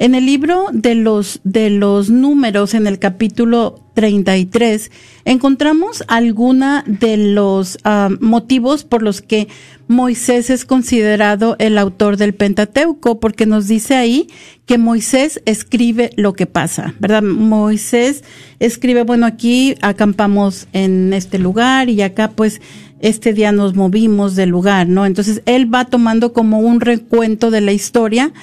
En 0.02 0.16
el 0.16 0.26
libro 0.26 0.66
de 0.74 0.96
los, 0.96 1.42
de 1.44 1.70
los 1.70 2.10
números, 2.10 2.74
en 2.74 2.88
el 2.88 2.98
capítulo 2.98 3.80
33, 3.94 4.90
encontramos 5.26 6.04
alguna 6.08 6.84
de 6.88 7.18
los 7.18 7.78
ah, 7.84 8.10
motivos 8.20 8.84
por 8.84 9.04
los 9.04 9.22
que 9.22 9.48
Moisés 9.88 10.50
es 10.50 10.66
considerado 10.66 11.56
el 11.60 11.78
autor 11.78 12.18
del 12.18 12.34
Pentateuco, 12.34 13.20
porque 13.20 13.46
nos 13.46 13.68
dice 13.68 13.94
ahí 13.94 14.28
que 14.66 14.80
Moisés 14.80 15.40
escribe 15.46 16.10
lo 16.16 16.34
que 16.34 16.48
pasa, 16.48 16.96
¿verdad? 17.00 17.22
Moisés 17.22 18.24
escribe, 18.58 19.04
bueno, 19.04 19.28
aquí 19.28 19.76
acampamos 19.84 20.68
en 20.74 21.14
este 21.14 21.38
lugar 21.38 21.90
y 21.90 22.02
acá 22.02 22.32
pues 22.32 22.60
este 23.02 23.34
día 23.34 23.52
nos 23.52 23.76
movimos 23.76 24.36
del 24.36 24.50
lugar, 24.50 24.88
¿no? 24.88 25.06
Entonces 25.06 25.44
él 25.46 25.72
va 25.72 25.86
tomando 25.86 26.34
como 26.34 26.58
un 26.58 26.82
recuento 26.82 27.52
de 27.52 27.62
la 27.62 27.72
historia 27.72 28.34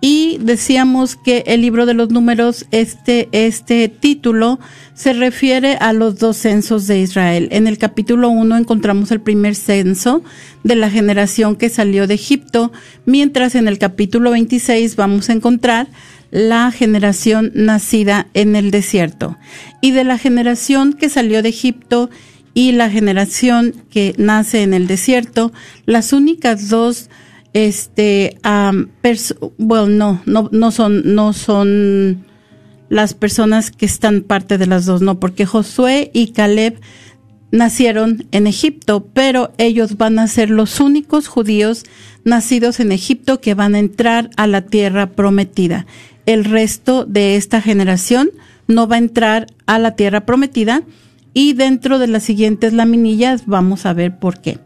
y 0.00 0.38
decíamos 0.40 1.16
que 1.16 1.44
el 1.46 1.62
libro 1.62 1.86
de 1.86 1.94
los 1.94 2.10
números, 2.10 2.66
este, 2.70 3.28
este 3.32 3.88
título 3.88 4.58
se 4.92 5.12
refiere 5.12 5.76
a 5.76 5.92
los 5.92 6.18
dos 6.18 6.36
censos 6.36 6.86
de 6.86 7.00
Israel. 7.00 7.48
En 7.52 7.66
el 7.66 7.78
capítulo 7.78 8.28
1 8.28 8.56
encontramos 8.56 9.10
el 9.10 9.20
primer 9.20 9.54
censo 9.54 10.22
de 10.62 10.74
la 10.74 10.90
generación 10.90 11.56
que 11.56 11.70
salió 11.70 12.06
de 12.06 12.14
Egipto, 12.14 12.70
mientras 13.06 13.54
en 13.54 13.66
el 13.66 13.78
capítulo 13.78 14.30
26 14.32 14.96
vamos 14.96 15.30
a 15.30 15.32
encontrar 15.32 15.88
la 16.30 16.70
generación 16.70 17.52
nacida 17.54 18.26
en 18.34 18.56
el 18.56 18.70
desierto. 18.70 19.38
Y 19.80 19.92
de 19.92 20.04
la 20.04 20.18
generación 20.18 20.92
que 20.92 21.08
salió 21.08 21.42
de 21.42 21.48
Egipto 21.48 22.10
y 22.54 22.72
la 22.72 22.90
generación 22.90 23.74
que 23.90 24.14
nace 24.18 24.62
en 24.62 24.74
el 24.74 24.86
desierto, 24.86 25.52
las 25.86 26.12
únicas 26.12 26.68
dos 26.68 27.08
este 27.54 28.36
bueno 29.58 29.88
no 29.88 30.20
no 30.26 30.48
no 30.52 30.70
son 30.72 31.14
no 31.14 31.32
son 31.32 32.26
las 32.90 33.14
personas 33.14 33.70
que 33.70 33.86
están 33.86 34.22
parte 34.22 34.58
de 34.58 34.66
las 34.66 34.84
dos 34.84 35.00
no 35.00 35.18
porque 35.20 35.46
Josué 35.46 36.10
y 36.12 36.32
Caleb 36.32 36.80
nacieron 37.52 38.26
en 38.32 38.48
Egipto 38.48 39.08
pero 39.14 39.52
ellos 39.56 39.96
van 39.96 40.18
a 40.18 40.26
ser 40.26 40.50
los 40.50 40.80
únicos 40.80 41.28
judíos 41.28 41.84
nacidos 42.24 42.80
en 42.80 42.90
Egipto 42.90 43.40
que 43.40 43.54
van 43.54 43.76
a 43.76 43.78
entrar 43.78 44.30
a 44.36 44.46
la 44.46 44.62
tierra 44.62 45.10
prometida. 45.10 45.86
El 46.26 46.44
resto 46.44 47.04
de 47.04 47.36
esta 47.36 47.60
generación 47.60 48.30
no 48.66 48.88
va 48.88 48.96
a 48.96 48.98
entrar 48.98 49.46
a 49.66 49.78
la 49.78 49.94
tierra 49.94 50.26
prometida 50.26 50.82
y 51.34 51.52
dentro 51.52 51.98
de 51.98 52.08
las 52.08 52.24
siguientes 52.24 52.72
laminillas 52.72 53.46
vamos 53.46 53.86
a 53.86 53.92
ver 53.92 54.18
por 54.18 54.40
qué 54.40 54.58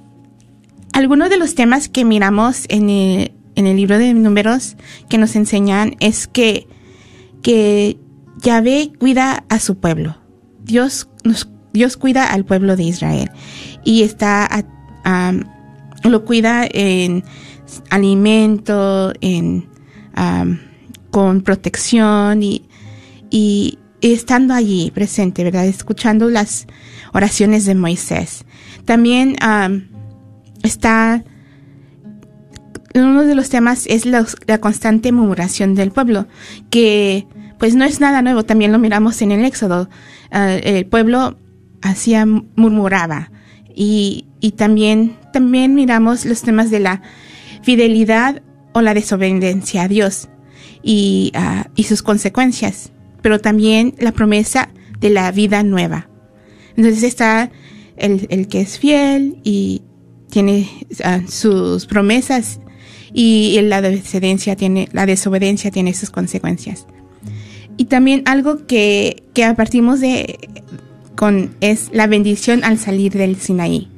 algunos 0.94 1.28
de 1.28 1.36
los 1.36 1.54
temas 1.54 1.90
que 1.90 2.06
miramos 2.06 2.64
en 2.70 2.88
el, 2.88 3.32
en 3.56 3.66
el 3.66 3.76
libro 3.76 3.98
de 3.98 4.14
números 4.14 4.76
que 5.08 5.18
nos 5.18 5.36
enseñan 5.36 5.96
es 6.00 6.26
que, 6.26 6.66
que 7.42 7.98
Yahvé 8.42 8.92
cuida 8.98 9.44
a 9.48 9.58
su 9.58 9.76
pueblo. 9.78 10.16
Dios, 10.62 11.08
nos, 11.24 11.48
Dios 11.72 11.96
cuida 11.96 12.32
al 12.32 12.44
pueblo 12.44 12.76
de 12.76 12.84
Israel 12.84 13.30
y 13.84 14.02
está 14.02 14.64
lo 16.02 16.24
cuida 16.24 16.66
en 16.70 17.24
alimento, 17.90 19.12
en 19.20 19.68
con 21.10 21.42
protección 21.42 22.42
y, 22.42 22.68
y, 23.30 23.78
estando 24.00 24.54
allí 24.54 24.90
presente, 24.92 25.44
¿verdad? 25.44 25.66
Escuchando 25.66 26.28
las 26.28 26.66
oraciones 27.12 27.64
de 27.66 27.74
Moisés. 27.74 28.44
También 28.84 29.36
está 30.62 31.24
uno 32.94 33.24
de 33.24 33.34
los 33.34 33.48
temas 33.48 33.86
es 33.86 34.06
la, 34.06 34.24
constante 34.60 35.10
murmuración 35.12 35.74
del 35.74 35.90
pueblo, 35.90 36.26
que 36.70 37.26
pues 37.58 37.74
no 37.74 37.84
es 37.84 38.00
nada 38.00 38.22
nuevo, 38.22 38.44
también 38.44 38.72
lo 38.72 38.78
miramos 38.78 39.20
en 39.22 39.32
el 39.32 39.44
Éxodo. 39.44 39.88
Ah, 40.30 40.52
el 40.54 40.86
pueblo 40.86 41.38
hacía, 41.82 42.26
murmuraba. 42.26 43.30
Y, 43.74 44.26
y 44.40 44.52
también, 44.52 45.16
también 45.32 45.74
miramos 45.74 46.24
los 46.24 46.42
temas 46.42 46.70
de 46.70 46.80
la 46.80 47.02
fidelidad 47.62 48.42
o 48.72 48.80
la 48.80 48.94
desobediencia 48.94 49.82
a 49.82 49.88
Dios 49.88 50.28
y, 50.82 51.32
ah, 51.34 51.68
y 51.74 51.84
sus 51.84 52.02
consecuencias, 52.02 52.92
pero 53.22 53.40
también 53.40 53.94
la 53.98 54.12
promesa 54.12 54.70
de 55.00 55.10
la 55.10 55.30
vida 55.32 55.62
nueva. 55.62 56.08
Entonces 56.76 57.02
está 57.02 57.50
el, 57.96 58.26
el 58.30 58.46
que 58.46 58.60
es 58.60 58.78
fiel 58.78 59.40
y 59.42 59.82
tiene 60.30 60.68
ah, 61.02 61.20
sus 61.26 61.86
promesas 61.86 62.60
y 63.16 63.60
la 63.62 63.80
desobediencia 63.80 64.56
tiene, 64.56 64.88
la 64.92 65.06
desobediencia 65.06 65.70
tiene 65.70 65.94
sus 65.94 66.10
consecuencias. 66.10 66.86
Y 67.76 67.84
también 67.84 68.22
algo 68.26 68.66
que, 68.66 69.22
que 69.32 69.54
partimos 69.54 70.00
de 70.00 70.50
con 71.14 71.54
es 71.60 71.90
la 71.92 72.08
bendición 72.08 72.64
al 72.64 72.76
salir 72.76 73.12
del 73.12 73.36
Sinaí, 73.36 73.88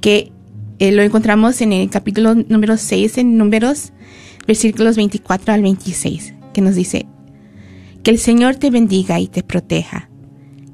que 0.00 0.30
eh, 0.78 0.92
lo 0.92 1.02
encontramos 1.02 1.60
en 1.60 1.72
el 1.72 1.90
capítulo 1.90 2.36
número 2.36 2.76
6 2.76 3.18
en 3.18 3.36
números, 3.36 3.92
versículos 4.46 4.96
24 4.96 5.52
al 5.52 5.62
26, 5.62 6.34
que 6.54 6.60
nos 6.60 6.76
dice, 6.76 7.06
que 8.04 8.12
el 8.12 8.18
Señor 8.18 8.54
te 8.54 8.70
bendiga 8.70 9.18
y 9.18 9.26
te 9.26 9.42
proteja, 9.42 10.08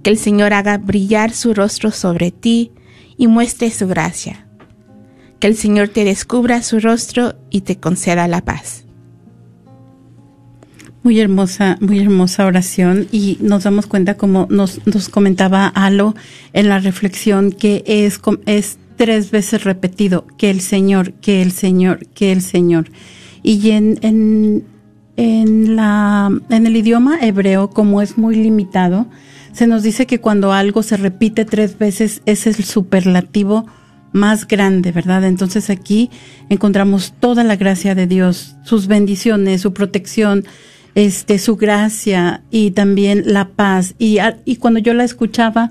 que 0.03 0.11
el 0.11 0.19
Señor 0.19 0.53
haga 0.53 0.77
brillar 0.77 1.33
su 1.33 1.55
rostro 1.55 1.91
sobre 1.91 2.33
ti 2.33 2.73
y 3.17 3.29
muestre 3.29 3.71
su 3.71 3.89
gracia 3.89 4.47
que 5.43 5.49
el 5.49 5.57
Señor 5.57 5.89
te 5.89 6.05
descubra 6.05 6.63
su 6.63 6.79
rostro 6.79 7.35
y 7.51 7.63
te 7.63 7.75
conceda 7.75 8.29
la 8.29 8.45
paz. 8.45 8.85
Muy 11.03 11.19
hermosa, 11.19 11.79
muy 11.81 11.99
hermosa 11.99 12.47
oración 12.47 13.09
y 13.11 13.39
nos 13.41 13.65
damos 13.65 13.89
cuenta 13.89 14.17
como 14.17 14.47
nos, 14.51 14.79
comentaba 15.11 15.67
Alo 15.67 16.15
en 16.53 16.69
la 16.69 16.79
reflexión 16.79 17.51
que 17.51 17.83
es, 17.89 18.21
es 18.47 18.79
tres 18.97 19.33
veces 19.33 19.65
repetido 19.65 20.29
que 20.39 20.49
el 20.49 20.61
Señor, 20.61 21.13
que 21.15 21.43
el 21.43 21.51
Señor, 21.51 22.07
que 22.15 22.31
el 22.31 22.41
Señor. 22.41 22.93
Y 23.43 23.71
en, 23.71 23.99
en, 24.03 24.63
en, 25.17 25.75
la, 25.75 26.31
en 26.51 26.67
el 26.69 26.77
idioma 26.77 27.19
hebreo, 27.21 27.71
como 27.71 28.01
es 28.01 28.17
muy 28.17 28.37
limitado, 28.37 29.09
se 29.53 29.67
nos 29.67 29.83
dice 29.83 30.07
que 30.07 30.21
cuando 30.21 30.53
algo 30.53 30.85
se 30.85 30.97
repite 30.97 31.45
tres 31.45 31.81
veces 31.81 32.23
es 32.27 32.47
el 32.47 32.63
superlativo 32.63 33.67
más 34.13 34.47
grande, 34.47 34.93
¿verdad? 34.93 35.25
Entonces 35.25 35.71
aquí 35.71 36.11
encontramos 36.49 37.15
toda 37.19 37.45
la 37.45 37.57
gracia 37.57 37.95
de 37.95 38.07
Dios, 38.07 38.57
sus 38.65 38.87
bendiciones, 38.87 39.63
su 39.63 39.73
protección, 39.73 40.45
este, 40.95 41.39
su 41.39 41.57
gracia 41.57 42.43
y 42.51 42.73
también 42.73 43.25
la 43.27 43.49
paz. 43.49 43.95
Y, 43.99 44.19
cuando 44.57 44.81
yo 44.81 44.95
la 44.95 45.05
escuchaba, 45.05 45.71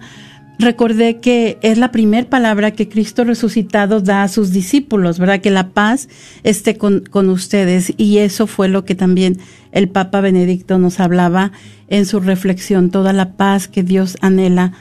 recordé 0.57 1.19
que 1.19 1.59
es 1.61 1.77
la 1.77 1.91
primera 1.91 2.27
palabra 2.27 2.71
que 2.71 2.89
Cristo 2.89 3.23
resucitado 3.23 4.01
da 4.01 4.23
a 4.23 4.27
sus 4.27 4.51
discípulos, 4.51 5.19
¿verdad? 5.19 5.41
Que 5.41 5.51
la 5.51 5.69
paz 5.69 6.09
esté 6.43 6.77
con, 6.77 7.01
con, 7.01 7.29
ustedes. 7.29 7.93
Y 7.97 8.17
eso 8.17 8.47
fue 8.47 8.67
lo 8.67 8.85
que 8.85 8.95
también 8.95 9.37
el 9.71 9.89
Papa 9.89 10.21
Benedicto 10.21 10.77
nos 10.79 10.99
hablaba 10.99 11.51
en 11.87 12.05
su 12.05 12.19
reflexión, 12.19 12.89
toda 12.89 13.13
la 13.13 13.33
paz 13.33 13.67
que 13.67 13.83
Dios 13.83 14.17
anhela 14.21 14.73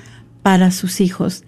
para 0.42 0.70
sus 0.70 1.00
hijos. 1.00 1.44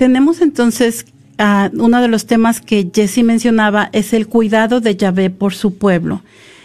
Tenemos 0.00 0.40
entonces 0.40 1.04
uh, 1.38 1.68
uno 1.78 2.00
de 2.00 2.08
los 2.08 2.24
temas 2.24 2.62
que 2.62 2.90
Jesse 2.90 3.22
mencionaba 3.22 3.90
es 3.92 4.14
el 4.14 4.28
cuidado 4.28 4.80
de 4.80 4.96
Yahvé 4.96 5.28
por 5.28 5.52
su 5.52 5.76
pueblo. 5.76 6.22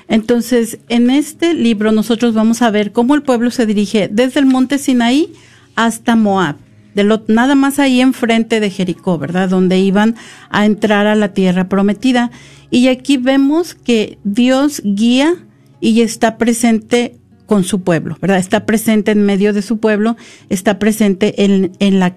Entonces, 0.08 0.80
en 0.88 1.10
este 1.10 1.54
libro 1.54 1.91
nosotros 1.91 2.34
vamos 2.34 2.62
a 2.62 2.71
ver 2.71 2.93
cómo 2.93 3.13
el 3.13 3.24
pueblo 3.24 3.52
se 3.52 3.65
dirige 3.65 4.08
desde 4.10 4.39
el 4.39 4.45
monte 4.45 4.78
Sinaí 4.78 5.34
hasta 5.76 6.15
Moab, 6.15 6.56
de 6.93 7.04
lo, 7.04 7.26
nada 7.28 7.56
más 7.56 7.78
ahí 7.78 8.00
enfrente 8.00 8.62
de 8.62 8.69
Jericó, 8.69 9.17
¿verdad? 9.17 9.50
Donde 9.50 9.80
iban 9.80 10.15
a 10.50 10.65
entrar 10.65 11.06
a 11.06 11.15
la 11.15 11.34
tierra 11.34 11.67
prometida. 11.67 12.32
Y 12.71 12.88
aquí 12.88 13.17
vemos 13.17 13.74
que 13.76 14.17
Dios 14.24 14.82
guía 14.86 15.36
y 15.82 16.00
está 16.00 16.38
presente 16.38 17.17
con 17.48 17.65
su 17.65 17.82
pueblo, 17.82 18.17
¿verdad? 18.21 18.38
Está 18.38 18.65
presente 18.65 19.12
en 19.12 19.26
medio 19.26 19.52
de 19.52 19.62
su 19.62 19.80
pueblo, 19.80 20.15
está 20.48 20.80
presente 20.80 21.43
en, 21.43 21.74
en 21.80 22.00
la 22.00 22.15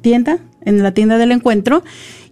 tienda, 0.00 0.38
en 0.62 0.82
la 0.82 0.92
tienda 0.92 1.18
del 1.18 1.32
encuentro 1.32 1.82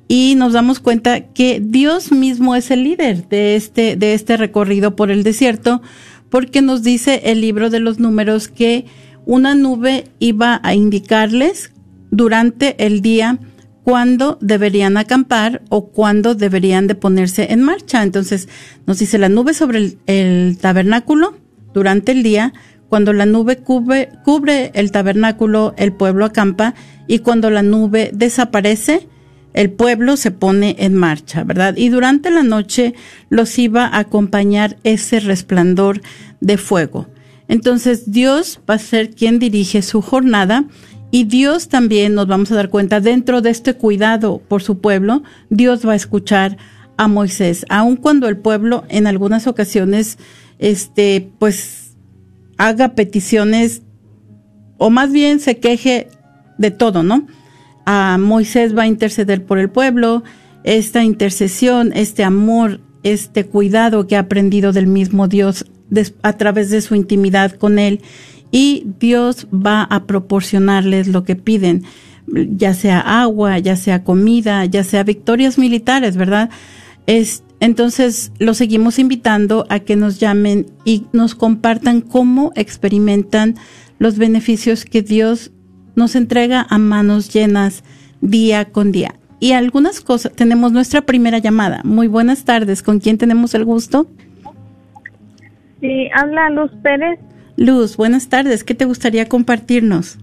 y 0.08 0.34
nos 0.36 0.52
damos 0.52 0.78
cuenta 0.80 1.20
que 1.20 1.60
Dios 1.64 2.12
mismo 2.12 2.54
es 2.54 2.70
el 2.70 2.84
líder 2.84 3.28
de 3.28 3.56
este, 3.56 3.96
de 3.96 4.14
este 4.14 4.36
recorrido 4.36 4.94
por 4.94 5.10
el 5.10 5.22
desierto, 5.22 5.82
porque 6.30 6.62
nos 6.62 6.82
dice 6.82 7.22
el 7.24 7.40
libro 7.40 7.70
de 7.70 7.80
los 7.80 7.98
números 7.98 8.48
que 8.48 8.86
una 9.24 9.54
nube 9.54 10.04
iba 10.18 10.60
a 10.62 10.74
indicarles 10.74 11.72
durante 12.10 12.86
el 12.86 13.00
día 13.00 13.38
cuándo 13.82 14.38
deberían 14.40 14.96
acampar 14.96 15.62
o 15.68 15.88
cuándo 15.88 16.34
deberían 16.34 16.86
de 16.86 16.94
ponerse 16.94 17.52
en 17.52 17.62
marcha. 17.62 18.02
Entonces 18.02 18.48
nos 18.86 18.98
dice 18.98 19.18
la 19.18 19.28
nube 19.28 19.54
sobre 19.54 19.78
el, 19.78 19.98
el 20.06 20.58
tabernáculo 20.58 21.34
durante 21.74 22.12
el 22.12 22.22
día, 22.22 22.52
cuando 22.88 23.12
la 23.12 23.26
nube 23.26 23.58
cubre, 23.58 24.10
cubre 24.24 24.70
el 24.74 24.92
tabernáculo, 24.92 25.74
el 25.76 25.92
pueblo 25.92 26.24
acampa 26.24 26.74
y 27.06 27.20
cuando 27.20 27.50
la 27.50 27.62
nube 27.62 28.10
desaparece, 28.12 29.08
el 29.54 29.70
pueblo 29.70 30.16
se 30.16 30.30
pone 30.30 30.76
en 30.78 30.94
marcha, 30.94 31.42
¿verdad? 31.42 31.76
Y 31.76 31.88
durante 31.88 32.30
la 32.30 32.42
noche 32.42 32.94
los 33.30 33.58
iba 33.58 33.86
a 33.86 34.00
acompañar 34.00 34.76
ese 34.84 35.18
resplandor 35.18 36.02
de 36.40 36.58
fuego. 36.58 37.08
Entonces 37.48 38.10
Dios 38.10 38.60
va 38.68 38.74
a 38.74 38.78
ser 38.78 39.10
quien 39.10 39.38
dirige 39.38 39.82
su 39.82 40.02
jornada 40.02 40.64
y 41.10 41.24
Dios 41.24 41.68
también 41.68 42.14
nos 42.14 42.26
vamos 42.26 42.52
a 42.52 42.56
dar 42.56 42.68
cuenta 42.68 43.00
dentro 43.00 43.40
de 43.40 43.50
este 43.50 43.74
cuidado 43.74 44.42
por 44.46 44.62
su 44.62 44.80
pueblo, 44.80 45.22
Dios 45.48 45.86
va 45.86 45.92
a 45.92 45.96
escuchar 45.96 46.58
a 46.98 47.08
Moisés, 47.08 47.64
aun 47.68 47.96
cuando 47.96 48.28
el 48.28 48.36
pueblo 48.36 48.84
en 48.88 49.06
algunas 49.06 49.46
ocasiones, 49.46 50.18
este, 50.58 51.30
pues 51.38 51.85
haga 52.58 52.94
peticiones 52.94 53.82
o 54.78 54.90
más 54.90 55.12
bien 55.12 55.40
se 55.40 55.58
queje 55.58 56.08
de 56.58 56.70
todo, 56.70 57.02
¿no? 57.02 57.26
a 57.86 58.18
Moisés 58.18 58.76
va 58.76 58.82
a 58.82 58.88
interceder 58.88 59.44
por 59.44 59.58
el 59.58 59.70
pueblo, 59.70 60.24
esta 60.64 61.04
intercesión, 61.04 61.92
este 61.94 62.24
amor, 62.24 62.80
este 63.04 63.46
cuidado 63.46 64.08
que 64.08 64.16
ha 64.16 64.20
aprendido 64.20 64.72
del 64.72 64.88
mismo 64.88 65.28
Dios 65.28 65.64
a 66.22 66.32
través 66.32 66.70
de 66.70 66.82
su 66.82 66.96
intimidad 66.96 67.52
con 67.52 67.78
Él 67.78 68.00
y 68.50 68.88
Dios 68.98 69.46
va 69.54 69.84
a 69.84 70.04
proporcionarles 70.04 71.06
lo 71.06 71.22
que 71.22 71.36
piden, 71.36 71.84
ya 72.26 72.74
sea 72.74 72.98
agua, 73.22 73.60
ya 73.60 73.76
sea 73.76 74.02
comida, 74.02 74.64
ya 74.64 74.82
sea 74.82 75.04
victorias 75.04 75.56
militares, 75.56 76.16
¿verdad? 76.16 76.50
Es, 77.06 77.44
entonces, 77.60 78.32
lo 78.38 78.54
seguimos 78.54 78.98
invitando 78.98 79.66
a 79.70 79.80
que 79.80 79.96
nos 79.96 80.20
llamen 80.20 80.66
y 80.84 81.06
nos 81.12 81.34
compartan 81.34 82.00
cómo 82.02 82.52
experimentan 82.54 83.54
los 83.98 84.18
beneficios 84.18 84.84
que 84.84 85.02
Dios 85.02 85.52
nos 85.94 86.16
entrega 86.16 86.66
a 86.68 86.78
manos 86.78 87.32
llenas 87.32 87.82
día 88.20 88.66
con 88.66 88.92
día. 88.92 89.14
Y 89.40 89.52
algunas 89.52 90.00
cosas, 90.00 90.32
tenemos 90.32 90.72
nuestra 90.72 91.02
primera 91.02 91.38
llamada. 91.38 91.80
Muy 91.84 92.08
buenas 92.08 92.44
tardes, 92.44 92.82
¿con 92.82 93.00
quién 93.00 93.18
tenemos 93.18 93.54
el 93.54 93.64
gusto? 93.64 94.06
Sí, 95.80 96.08
habla 96.14 96.50
Luz 96.50 96.70
Pérez. 96.82 97.18
Luz, 97.56 97.96
buenas 97.96 98.28
tardes, 98.28 98.64
¿qué 98.64 98.74
te 98.74 98.84
gustaría 98.84 99.28
compartirnos? 99.28 100.18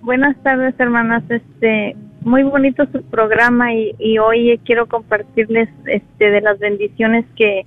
Buenas 0.00 0.36
tardes, 0.42 0.74
hermanas. 0.78 1.22
Este, 1.28 1.96
muy 2.24 2.42
bonito 2.42 2.86
su 2.92 3.02
programa 3.04 3.74
y, 3.74 3.94
y 3.98 4.18
hoy 4.18 4.58
quiero 4.64 4.86
compartirles 4.86 5.68
este 5.86 6.30
de 6.30 6.40
las 6.40 6.58
bendiciones 6.58 7.24
que 7.36 7.66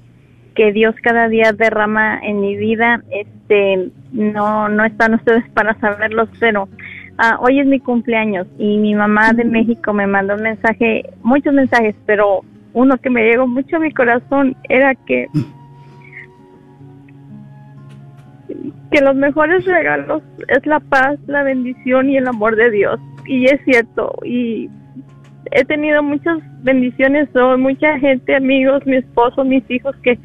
que 0.55 0.71
Dios 0.71 0.95
cada 1.03 1.27
día 1.27 1.53
derrama 1.53 2.19
en 2.19 2.41
mi 2.41 2.55
vida. 2.57 3.03
Este, 3.11 3.89
no 4.11 4.69
no 4.69 4.85
están 4.85 5.13
ustedes 5.13 5.47
para 5.51 5.79
saberlos, 5.79 6.29
pero 6.39 6.67
Ah, 7.19 7.37
hoy 7.41 7.59
es 7.59 7.65
mi 7.65 7.79
cumpleaños 7.79 8.45
y 8.59 8.77
mi 8.77 8.93
mamá 8.93 9.33
de 9.33 9.43
México 9.43 9.91
me 9.91 10.05
mandó 10.05 10.35
un 10.35 10.43
mensaje, 10.43 11.03
muchos 11.23 11.51
mensajes, 11.51 11.95
pero 12.05 12.41
uno 12.73 12.95
que 12.99 13.09
me 13.09 13.23
llegó 13.23 13.47
mucho 13.47 13.77
a 13.77 13.79
mi 13.79 13.91
corazón 13.91 14.55
era 14.69 14.93
que 14.93 15.25
que 18.91 19.01
los 19.01 19.15
mejores 19.15 19.65
regalos 19.65 20.21
es 20.47 20.63
la 20.67 20.79
paz, 20.79 21.17
la 21.25 21.41
bendición 21.41 22.07
y 22.09 22.17
el 22.17 22.27
amor 22.27 22.55
de 22.55 22.69
Dios. 22.69 22.99
Y 23.27 23.45
es 23.45 23.61
cierto, 23.65 24.13
y 24.23 24.69
he 25.51 25.65
tenido 25.65 26.01
muchas 26.01 26.39
bendiciones 26.63 27.29
hoy, 27.35 27.57
mucha 27.57 27.99
gente, 27.99 28.35
amigos, 28.35 28.85
mi 28.85 28.97
esposo, 28.97 29.43
mis 29.43 29.69
hijos 29.69 29.95
que, 29.97 30.17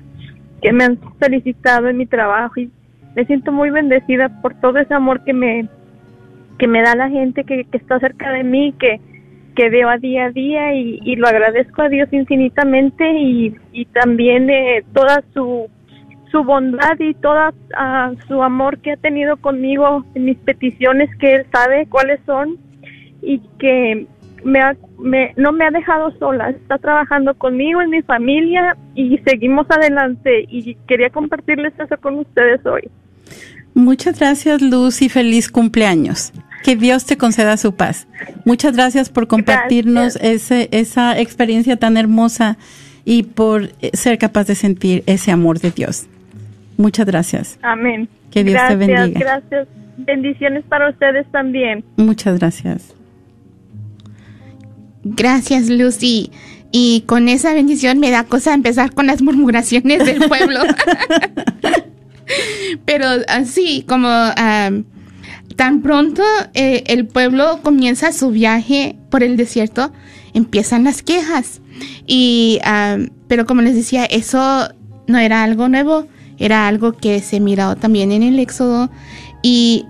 que 0.63 0.73
me 0.73 0.85
han 0.85 0.99
felicitado 1.19 1.89
en 1.89 1.99
mi 1.99 2.07
trabajo 2.07 2.61
y 2.61 2.71
me 3.15 3.25
siento 3.27 3.53
muy 3.53 3.71
bendecida 3.71 4.41
por 4.41 4.55
todo 4.61 4.79
ese 4.79 4.95
amor 4.95 5.23
que 5.25 5.33
me 5.33 5.69
que 6.59 6.69
me 6.69 6.83
da 6.83 6.95
la 6.95 7.09
gente 7.09 7.45
que, 7.45 7.67
está 7.73 7.99
cerca 7.99 8.31
de 8.31 8.45
mí, 8.45 8.73
que, 8.79 9.01
que 9.57 9.69
veo 9.69 9.89
a 9.89 9.99
día 9.99 10.27
a 10.27 10.31
día 10.31 10.75
y, 10.75 11.17
lo 11.17 11.27
agradezco 11.27 11.83
a 11.83 11.89
Dios 11.89 12.09
infinitamente 12.13 13.11
y, 13.11 13.57
y 13.73 13.85
también 13.87 14.49
eh, 14.49 14.85
toda 14.93 15.25
su, 15.35 15.69
su 16.31 16.45
bondad 16.45 16.99
y 17.01 17.15
toda 17.15 17.53
ah, 17.77 18.13
su 18.29 18.43
amor 18.43 18.79
que 18.79 18.93
ha 18.93 18.97
tenido 18.97 19.39
conmigo 19.39 20.05
en 20.15 20.25
mis 20.25 20.39
peticiones 20.39 21.11
que 21.17 21.35
Él 21.35 21.47
sabe 21.53 21.87
cuáles 21.87 22.21
son 22.27 22.59
y 23.23 23.41
que 23.59 24.07
me, 24.45 24.61
me 24.99 25.33
no 25.37 25.53
me 25.53 25.65
ha 25.65 25.71
dejado 25.71 26.11
sola, 26.19 26.51
está 26.51 26.79
trabajando 26.79 27.35
conmigo, 27.35 27.81
en 27.81 27.91
mi 27.91 28.03
familia 28.03 28.77
y 28.95 29.19
seguimos 29.19 29.67
adelante 29.71 30.45
y 30.49 30.75
quería 30.87 31.11
compartirles 31.11 31.73
eso 31.79 31.97
con 31.99 32.19
ustedes 32.19 32.65
hoy. 32.67 32.91
Muchas 33.75 34.19
gracias 34.19 34.61
Luz 34.61 35.01
y 35.03 35.09
feliz 35.09 35.51
cumpleaños. 35.51 36.33
Que 36.63 36.77
Dios 36.77 37.07
te 37.07 37.17
conceda 37.17 37.57
su 37.57 37.75
paz. 37.75 38.07
Muchas 38.45 38.77
gracias 38.77 39.11
por 39.11 39.27
compartirnos 39.27 40.17
ese, 40.17 40.69
esa 40.71 41.19
experiencia 41.19 41.77
tan 41.77 41.97
hermosa 41.97 42.57
y 43.05 43.25
por 43.25 43.71
ser 43.95 44.19
capaz 44.19 44.47
de 44.47 44.55
sentir 44.55 45.03
ese 45.07 45.33
amor 45.33 45.59
de 45.59 45.73
Dios. 45.73 46.07
Muchas 46.77 47.07
gracias. 47.07 47.59
Amén. 47.63 48.09
Que 48.31 48.45
Dios 48.45 48.61
te 48.69 48.77
bendiga. 48.77 49.19
Gracias. 49.19 49.69
Bendiciones 49.97 50.65
para 50.69 50.91
ustedes 50.91 51.27
también. 51.33 51.85
Muchas 51.97 52.39
gracias. 52.39 52.95
Gracias, 55.05 55.69
Lucy. 55.69 56.31
Y 56.71 57.03
con 57.07 57.29
esa 57.29 57.53
bendición 57.53 57.99
me 57.99 58.11
da 58.11 58.25
cosa 58.25 58.55
empezar 58.55 58.95
con 58.95 59.07
las 59.07 59.21
murmuraciones 59.23 60.05
del 60.05 60.21
pueblo. 60.29 60.61
Pero 62.87 63.07
así 63.29 63.85
como 63.87 64.09
tan 65.57 65.83
pronto 65.83 66.23
eh, 66.55 66.85
el 66.87 67.07
pueblo 67.07 67.61
comienza 67.63 68.13
su 68.13 68.31
viaje 68.31 68.97
por 69.11 69.23
el 69.23 69.37
desierto, 69.37 69.93
empiezan 70.33 70.85
las 70.85 71.03
quejas. 71.03 71.61
Y, 72.07 72.59
pero 73.29 73.45
como 73.45 73.63
les 73.63 73.75
decía, 73.75 74.05
eso 74.07 74.69
no 75.07 75.19
era 75.19 75.43
algo 75.43 75.69
nuevo. 75.69 76.07
Era 76.39 76.67
algo 76.67 76.93
que 76.93 77.21
se 77.21 77.39
miró 77.39 77.77
también 77.77 78.11
en 78.11 78.23
el 78.25 78.39
Éxodo 78.41 78.91
y, 79.43 79.85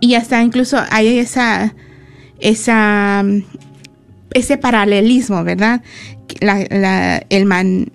y 0.00 0.14
hasta 0.14 0.40
incluso 0.42 0.78
hay 0.90 1.18
esa, 1.18 1.74
esa, 2.38 3.24
ese 4.34 4.56
paralelismo, 4.56 5.44
¿verdad? 5.44 5.82
La, 6.40 6.64
la, 6.70 7.22
el 7.28 7.44
man, 7.44 7.92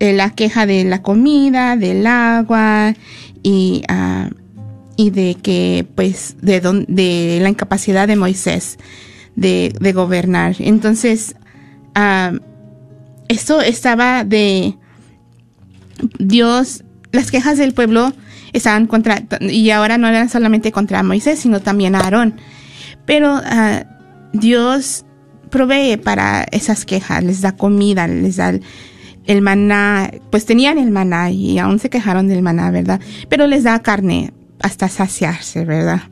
eh, 0.00 0.12
la 0.12 0.30
queja 0.30 0.66
de 0.66 0.84
la 0.84 1.02
comida, 1.02 1.76
del 1.76 2.06
agua 2.06 2.94
y, 3.42 3.82
uh, 3.90 4.30
y 4.96 5.10
de 5.10 5.36
que, 5.42 5.86
pues, 5.94 6.36
de, 6.40 6.60
don, 6.60 6.84
de 6.88 7.38
la 7.42 7.48
incapacidad 7.48 8.06
de 8.06 8.16
Moisés 8.16 8.78
de, 9.36 9.74
de 9.80 9.92
gobernar. 9.92 10.56
Entonces, 10.58 11.36
uh, 11.96 12.38
esto 13.28 13.60
estaba 13.60 14.24
de 14.24 14.76
Dios, 16.18 16.84
las 17.12 17.30
quejas 17.30 17.58
del 17.58 17.72
pueblo 17.72 18.12
estaban 18.52 18.86
contra, 18.86 19.22
y 19.40 19.70
ahora 19.70 19.98
no 19.98 20.06
eran 20.06 20.28
solamente 20.28 20.70
contra 20.70 21.02
Moisés, 21.02 21.40
sino 21.40 21.60
también 21.60 21.94
a 21.94 22.00
Aarón. 22.00 22.36
Pero 23.06 23.36
uh, 23.36 23.84
Dios 24.32 25.03
provee 25.54 25.96
para 25.96 26.42
esas 26.50 26.84
quejas, 26.84 27.22
les 27.22 27.40
da 27.40 27.52
comida, 27.52 28.08
les 28.08 28.36
da 28.36 28.52
el, 29.24 29.40
maná, 29.40 30.10
pues 30.32 30.46
tenían 30.46 30.78
el 30.78 30.90
maná 30.90 31.30
y 31.30 31.60
aún 31.60 31.78
se 31.78 31.90
quejaron 31.90 32.26
del 32.26 32.42
maná, 32.42 32.72
¿verdad? 32.72 33.00
Pero 33.28 33.46
les 33.46 33.62
da 33.62 33.80
carne 33.80 34.32
hasta 34.58 34.88
saciarse, 34.88 35.64
¿verdad? 35.64 36.02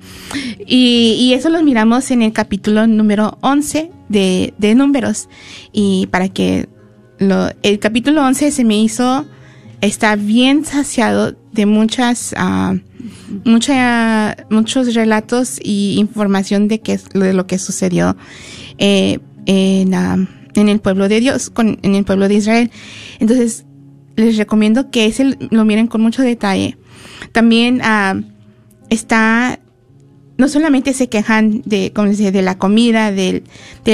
Y, 0.64 1.16
y 1.18 1.34
eso 1.34 1.50
lo 1.50 1.60
miramos 1.64 2.12
en 2.12 2.22
el 2.22 2.32
capítulo 2.32 2.86
número 2.86 3.36
11 3.40 3.90
de, 4.08 4.54
de 4.58 4.76
Números. 4.76 5.28
Y 5.72 6.06
para 6.12 6.28
que 6.28 6.68
lo, 7.18 7.50
el 7.64 7.80
capítulo 7.80 8.24
11 8.24 8.52
se 8.52 8.64
me 8.64 8.80
hizo, 8.80 9.26
está 9.80 10.14
bien 10.14 10.64
saciado 10.64 11.34
de 11.50 11.66
muchas, 11.66 12.32
uh, 12.38 12.78
muchos 13.44 14.94
relatos 14.94 15.58
y 15.60 15.96
información 15.98 16.68
de, 16.68 16.80
que, 16.80 17.00
de 17.12 17.32
lo 17.32 17.48
que 17.48 17.58
sucedió 17.58 18.16
eh, 18.78 19.18
en, 19.46 19.94
en 20.54 20.68
el 20.68 20.80
pueblo 20.80 21.08
de 21.08 21.20
Dios, 21.20 21.50
con, 21.50 21.78
en 21.82 21.94
el 21.94 22.04
pueblo 22.04 22.28
de 22.28 22.34
Israel. 22.34 22.70
Entonces, 23.18 23.64
les 24.16 24.36
recomiendo 24.36 24.90
que 24.90 25.06
ese 25.06 25.36
lo 25.50 25.64
miren 25.64 25.86
con 25.86 26.00
mucho 26.00 26.22
detalle. 26.22 26.76
También 27.32 27.80
uh, 27.80 28.22
está, 28.90 29.58
no 30.36 30.48
solamente 30.48 30.92
se 30.92 31.08
quejan 31.08 31.62
de, 31.64 31.92
como 31.92 32.08
decía, 32.08 32.32
de 32.32 32.42
la 32.42 32.58
comida, 32.58 33.12
del, 33.12 33.44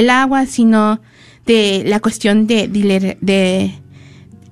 agua, 0.09 0.45
sino 0.45 1.01
de 1.45 1.83
la 1.85 1.99
cuestión 1.99 2.47
de, 2.47 2.67
de 2.67 3.73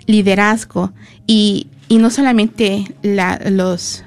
liderazgo 0.08 0.94
y, 1.28 1.68
y, 1.90 1.98
no 1.98 2.10
solamente 2.10 2.86
la, 3.04 3.40
los, 3.50 4.04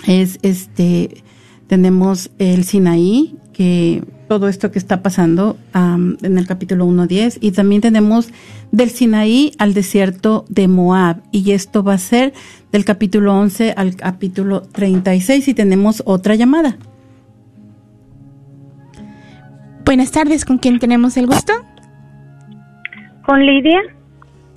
es 0.08 0.40
este, 0.42 1.24
tenemos 1.68 2.32
el 2.40 2.64
Sinaí, 2.64 3.36
que 3.54 4.04
todo 4.30 4.48
esto 4.48 4.72
que 4.72 4.78
está 4.78 5.02
pasando 5.02 5.58
um, 5.74 6.16
en 6.22 6.38
el 6.38 6.46
capítulo 6.46 6.86
1.10, 6.86 7.40
y 7.42 7.52
también 7.52 7.82
tenemos 7.82 8.30
del 8.72 8.92
Sinaí 8.92 9.54
al 9.58 9.74
desierto 9.74 10.46
de 10.50 10.68
Moab, 10.68 11.18
y 11.32 11.52
esto 11.52 11.84
va 11.84 11.96
a 11.96 11.98
ser 11.98 12.34
del 12.72 12.86
capítulo 12.86 13.34
11 13.34 13.74
al 13.76 13.96
capítulo 13.96 14.62
36, 14.62 15.48
y 15.48 15.54
tenemos 15.56 16.04
otra 16.06 16.36
llamada. 16.36 16.78
Buenas 19.84 20.12
tardes, 20.12 20.46
¿con 20.46 20.60
quién 20.60 20.78
tenemos 20.78 21.18
el 21.18 21.26
gusto? 21.26 21.54
Con 23.26 23.44
Lidia. 23.44 23.80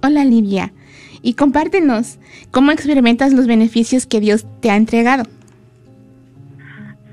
Hola 0.03 0.27
Lidia, 0.27 0.75
y 1.23 1.33
compártenos, 1.33 2.19
¿cómo 2.51 2.73
experimentas 2.73 3.33
los 3.33 3.47
beneficios 3.47 4.05
que 4.05 4.21
Dios 4.21 4.45
te 4.61 4.71
ha 4.71 4.77
entregado? 4.77 5.25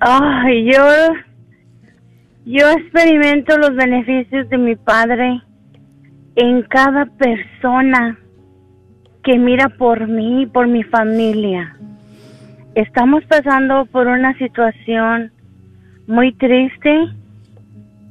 Ay, 0.02 0.66
yo, 0.74 0.84
yo 2.46 2.70
experimento 2.70 3.58
los 3.58 3.76
beneficios 3.76 4.50
de 4.50 4.58
mi 4.58 4.76
Padre 4.76 5.42
en 6.36 6.64
cada 6.64 7.06
persona 7.06 8.18
que 9.24 9.38
mira 9.38 9.70
por 9.70 10.08
mí, 10.08 10.48
por 10.48 10.68
mi 10.68 10.84
familia. 10.84 11.76
Estamos 12.76 13.24
pasando 13.26 13.86
por 13.86 14.08
una 14.08 14.38
situación 14.38 15.32
muy 16.08 16.34
triste, 16.34 17.10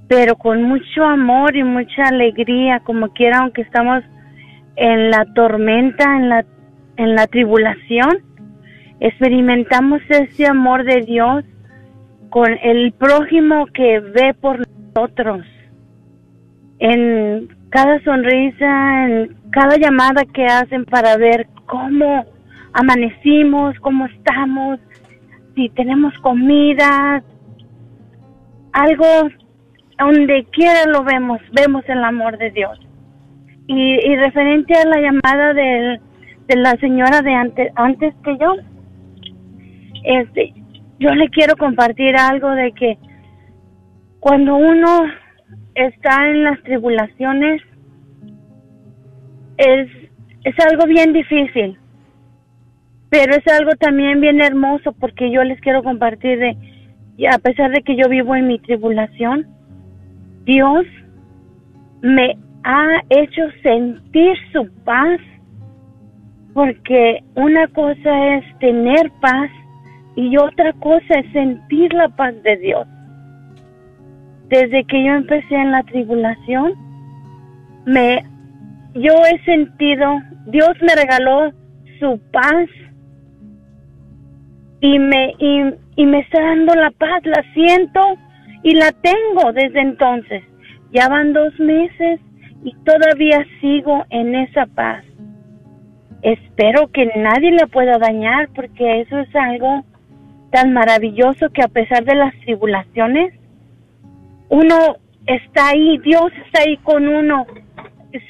pero 0.09 0.37
con 0.37 0.63
mucho 0.63 1.05
amor 1.05 1.57
y 1.57 1.65
mucha 1.65 2.05
alegría, 2.05 2.81
como 2.81 3.09
quiera, 3.15 3.39
aunque 3.39 3.63
estamos 3.63 4.05
en 4.77 5.11
la 5.11 5.25
tormenta, 5.35 6.17
en 6.17 6.29
la, 6.29 6.45
en 6.97 7.15
la 7.15 7.27
tribulación, 7.27 8.19
experimentamos 9.01 10.03
ese 10.09 10.47
amor 10.47 10.85
de 10.85 11.01
Dios 11.03 11.45
con 12.31 12.51
el 12.63 12.93
prójimo 12.93 13.67
que 13.67 14.01
ve 14.01 14.35
por 14.41 14.63
nosotros. 14.95 15.45
En 16.79 17.49
cada 17.71 18.03
sonrisa, 18.05 19.07
en 19.07 19.37
cada 19.51 19.77
llamada 19.77 20.25
que 20.33 20.45
hacen 20.45 20.85
para 20.85 21.17
ver 21.17 21.47
cómo 21.67 22.25
amanecimos, 22.73 23.77
cómo 23.81 24.07
estamos, 24.07 24.79
si 25.55 25.69
tenemos 25.71 26.15
comida, 26.19 27.23
algo 28.73 29.07
donde 29.99 30.47
quiera 30.53 30.85
lo 30.87 31.03
vemos, 31.03 31.41
vemos 31.53 31.83
el 31.89 32.05
amor 32.05 32.39
de 32.39 32.51
Dios. 32.51 32.79
Y, 33.67 34.17
referente 34.17 34.73
a 34.75 34.87
la 34.87 35.01
llamada 35.01 35.53
de 35.53 36.01
la 36.57 36.71
señora 36.77 37.21
de 37.21 37.35
antes, 37.35 37.73
antes 37.75 38.15
que 38.25 38.39
yo, 38.39 38.55
este, 40.05 40.55
yo 40.99 41.15
le 41.15 41.29
quiero 41.29 41.57
compartir 41.57 42.17
algo 42.17 42.51
de 42.51 42.73
que 42.73 42.99
cuando 44.21 44.57
uno 44.57 45.05
está 45.75 46.29
en 46.29 46.45
las 46.45 46.61
tribulaciones 46.63 47.63
es, 49.57 49.89
es 50.45 50.55
algo 50.67 50.87
bien 50.87 51.13
difícil, 51.13 51.79
pero 53.11 53.35
es 53.35 53.47
algo 53.53 53.73
también 53.79 54.21
bien 54.21 54.41
hermoso 54.41 54.93
porque 54.93 55.31
yo 55.31 55.43
les 55.45 55.61
quiero 55.61 55.83
compartir 55.83 56.39
de, 56.39 57.29
a 57.29 57.39
pesar 57.39 57.71
de 57.71 57.83
que 57.83 57.97
yo 57.97 58.09
vivo 58.09 58.35
en 58.35 58.49
mi 58.49 58.59
tribulación, 58.59 59.47
Dios 60.45 60.85
me 62.03 62.37
ha 62.65 63.03
hecho 63.09 63.43
sentir 63.63 64.37
su 64.53 64.69
paz, 64.85 65.21
porque 66.55 67.23
una 67.35 67.67
cosa 67.69 68.37
es 68.37 68.59
tener 68.59 69.11
paz 69.21 69.51
y 70.19 70.37
otra 70.37 70.73
cosa 70.73 71.15
es 71.15 71.33
sentir 71.33 71.93
la 71.93 72.09
paz 72.09 72.35
de 72.43 72.57
Dios. 72.57 72.89
desde 74.49 74.83
que 74.85 75.05
yo 75.05 75.13
empecé 75.13 75.55
en 75.55 75.71
la 75.71 75.83
tribulación, 75.85 76.73
me, 77.85 78.25
yo 78.95 79.13
he 79.31 79.39
sentido, 79.45 80.19
Dios 80.47 80.71
me 80.81 80.95
regaló 80.97 81.53
su 82.01 82.19
paz 82.33 82.67
y 84.81 84.99
me, 84.99 85.35
y, 85.39 85.63
y 85.97 86.07
me 86.07 86.21
está 86.21 86.41
dando 86.41 86.75
la 86.75 86.91
paz, 86.93 87.21
la 87.25 87.45
siento 87.53 88.01
y 88.63 88.75
la 88.75 88.91
tengo 88.93 89.53
desde 89.53 89.81
entonces. 89.81 90.43
Ya 90.93 91.09
van 91.09 91.35
dos 91.35 91.53
meses 91.61 92.21
y 92.65 92.75
todavía 92.85 93.47
sigo 93.61 94.05
en 94.09 94.35
esa 94.35 94.65
paz. 94.67 95.05
Espero 96.23 96.89
que 96.89 97.07
nadie 97.17 97.53
la 97.53 97.67
pueda 97.67 97.99
dañar 97.99 98.49
porque 98.55 99.03
eso 99.03 99.19
es 99.19 99.37
algo 99.37 99.85
tan 100.51 100.73
maravilloso 100.73 101.51
que 101.51 101.63
a 101.63 101.69
pesar 101.69 102.05
de 102.05 102.15
las 102.15 102.35
tribulaciones, 102.41 103.35
uno 104.49 104.97
está 105.27 105.69
ahí, 105.69 105.99
Dios 105.99 106.33
está 106.47 106.63
ahí 106.63 106.77
con 106.79 107.07
uno, 107.07 107.47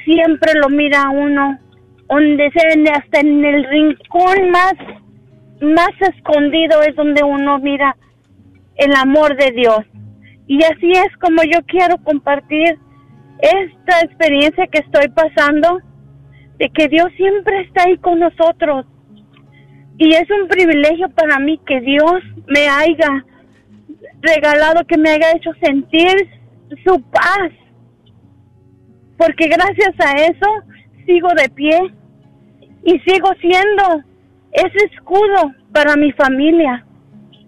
siempre 0.05 0.53
lo 0.55 0.69
mira 0.69 1.11
uno, 1.11 1.59
donde 2.09 2.51
sea, 2.51 2.95
hasta 2.95 3.21
en 3.21 3.45
el 3.45 3.65
rincón 3.65 4.51
más, 4.51 4.75
más 5.61 5.91
escondido 6.01 6.83
es 6.83 6.97
donde 6.97 7.23
uno 7.23 7.59
mira 7.59 7.97
el 8.77 8.95
amor 8.95 9.37
de 9.37 9.51
Dios. 9.53 9.81
Y 10.47 10.63
así 10.65 10.91
es 10.93 11.17
como 11.19 11.43
yo 11.43 11.61
quiero 11.67 11.99
compartir 11.99 12.79
esta 13.41 14.01
experiencia 14.01 14.67
que 14.67 14.79
estoy 14.79 15.09
pasando, 15.09 15.81
de 16.59 16.71
que 16.71 16.89
Dios 16.89 17.07
siempre 17.17 17.61
está 17.61 17.85
ahí 17.85 17.97
con 17.99 18.19
nosotros. 18.19 18.87
Y 19.99 20.15
es 20.15 20.31
un 20.31 20.49
privilegio 20.49 21.09
para 21.11 21.39
mí 21.41 21.59
que 21.67 21.81
Dios 21.81 22.23
me 22.47 22.69
haya 22.69 23.25
regalado, 24.21 24.87
que 24.87 24.97
me 24.97 25.11
haya 25.11 25.33
hecho 25.33 25.51
sentir 25.61 26.29
su 26.85 27.03
paz. 27.11 27.51
Porque 29.17 29.49
gracias 29.49 29.95
a 29.99 30.13
eso 30.23 30.47
sigo 31.05 31.29
de 31.35 31.49
pie 31.49 31.93
y 32.85 32.99
sigo 33.01 33.29
siendo 33.41 34.05
ese 34.53 34.85
escudo 34.93 35.53
para 35.73 35.97
mi 35.97 36.13
familia. 36.13 36.85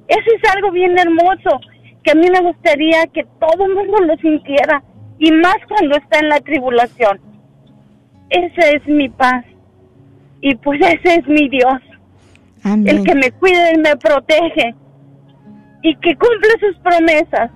Eso 0.08 0.30
es 0.36 0.50
algo 0.54 0.72
bien 0.72 0.98
hermoso 0.98 1.60
que 2.02 2.10
a 2.10 2.14
mí 2.14 2.26
me 2.30 2.40
gustaría 2.40 3.06
que 3.12 3.24
todo 3.38 3.64
el 3.66 3.74
mundo 3.74 3.98
lo 4.00 4.16
sintiera 4.16 4.82
y 5.18 5.30
más 5.32 5.56
cuando 5.68 5.96
está 5.96 6.18
en 6.18 6.28
la 6.30 6.40
tribulación. 6.40 7.20
Esa 8.30 8.70
es 8.70 8.86
mi 8.86 9.08
paz 9.08 9.44
y 10.40 10.54
pues 10.56 10.80
ese 10.80 11.20
es 11.20 11.28
mi 11.28 11.48
Dios. 11.48 11.80
El 12.64 13.04
que 13.04 13.14
me 13.14 13.30
cuida 13.32 13.72
y 13.72 13.78
me 13.78 13.96
protege 13.96 14.74
y 15.82 15.96
que 15.96 16.14
cumple 16.16 16.50
sus 16.60 16.76
promesas. 16.82 17.50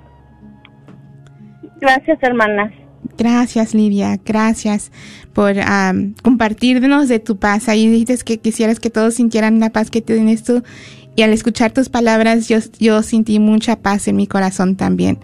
Gracias, 1.80 2.18
hermanas. 2.22 2.72
Gracias, 3.18 3.74
Lidia. 3.74 4.18
Gracias 4.24 4.90
por 5.32 5.54
compartirnos 6.22 7.08
de 7.08 7.18
tu 7.18 7.38
paz. 7.38 7.68
Ahí 7.68 7.86
dices 7.88 8.24
que 8.24 8.38
quisieras 8.38 8.80
que 8.80 8.90
todos 8.90 9.14
sintieran 9.14 9.60
la 9.60 9.70
paz 9.70 9.90
que 9.90 10.00
tienes 10.00 10.42
tú. 10.42 10.62
Y 11.16 11.22
al 11.22 11.32
escuchar 11.32 11.72
tus 11.72 11.88
palabras, 11.88 12.48
yo, 12.48 12.58
yo 12.78 13.02
sentí 13.02 13.38
mucha 13.38 13.76
paz 13.76 14.08
en 14.08 14.16
mi 14.16 14.26
corazón 14.26 14.76
también. 14.76 15.18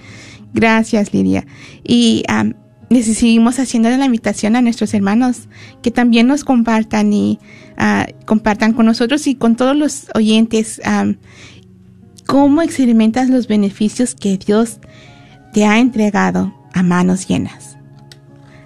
Gracias, 0.52 1.12
Lidia. 1.14 1.46
Y 1.82 2.24
um, 2.28 2.52
seguimos 2.90 3.60
haciendo 3.60 3.88
la 3.90 4.04
invitación 4.04 4.56
a 4.56 4.62
nuestros 4.62 4.92
hermanos 4.94 5.42
que 5.80 5.92
también 5.92 6.26
nos 6.26 6.42
compartan 6.42 7.12
y 7.12 7.38
ah, 7.76 8.08
compartan 8.26 8.72
con 8.72 8.86
nosotros 8.86 9.28
y 9.28 9.36
con 9.36 9.54
todos 9.54 9.76
los 9.76 10.08
oyentes 10.14 10.82
cómo 12.26 12.62
experimentas 12.62 13.30
los 13.30 13.46
beneficios 13.46 14.16
que 14.16 14.38
Dios 14.38 14.80
te 15.52 15.66
ha 15.66 15.78
entregado 15.78 16.52
a 16.72 16.82
manos 16.82 17.28
llenas. 17.28 17.76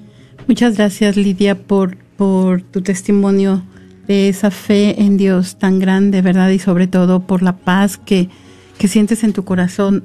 Muchas 0.48 0.76
gracias 0.76 1.16
Lidia 1.16 1.56
por, 1.56 1.98
por 2.16 2.62
tu 2.62 2.82
testimonio 2.82 3.62
esa 4.10 4.50
fe 4.50 5.02
en 5.02 5.16
Dios 5.16 5.56
tan 5.56 5.78
grande, 5.78 6.22
¿verdad? 6.22 6.50
Y 6.50 6.58
sobre 6.58 6.86
todo 6.86 7.20
por 7.20 7.42
la 7.42 7.56
paz 7.56 7.96
que, 7.96 8.28
que 8.78 8.88
sientes 8.88 9.24
en 9.24 9.32
tu 9.32 9.44
corazón 9.44 10.04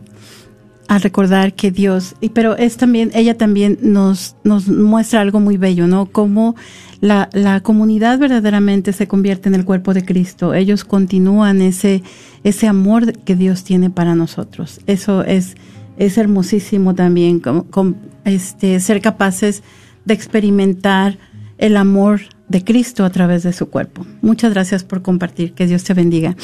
al 0.87 1.01
recordar 1.01 1.53
que 1.53 1.71
Dios, 1.71 2.15
y 2.21 2.29
pero 2.29 2.55
es 2.57 2.77
también, 2.77 3.09
ella 3.15 3.37
también 3.37 3.79
nos, 3.81 4.35
nos 4.43 4.67
muestra 4.67 5.21
algo 5.21 5.39
muy 5.39 5.57
bello, 5.57 5.87
¿no? 5.87 6.05
Cómo 6.05 6.55
la, 7.01 7.29
la 7.33 7.61
comunidad 7.61 8.19
verdaderamente 8.19 8.93
se 8.93 9.07
convierte 9.07 9.49
en 9.49 9.55
el 9.55 9.65
cuerpo 9.65 9.93
de 9.93 10.05
Cristo. 10.05 10.53
Ellos 10.53 10.85
continúan 10.85 11.61
ese, 11.61 12.03
ese 12.43 12.67
amor 12.67 13.13
que 13.19 13.35
Dios 13.35 13.63
tiene 13.63 13.89
para 13.89 14.13
nosotros. 14.15 14.79
Eso 14.85 15.23
es, 15.23 15.55
es 15.97 16.17
hermosísimo 16.17 16.93
también, 16.93 17.41
este, 18.23 18.79
ser 18.79 19.01
capaces 19.01 19.63
de 20.05 20.13
experimentar 20.13 21.17
el 21.57 21.77
amor 21.77 22.21
de 22.47 22.63
Cristo 22.63 23.05
a 23.05 23.09
través 23.09 23.43
de 23.43 23.53
su 23.53 23.69
cuerpo. 23.69 24.05
Muchas 24.21 24.53
gracias 24.53 24.83
por 24.83 25.01
compartir. 25.01 25.53
Que 25.53 25.67
Dios 25.67 25.83
te 25.83 25.93
bendiga. 25.93 26.35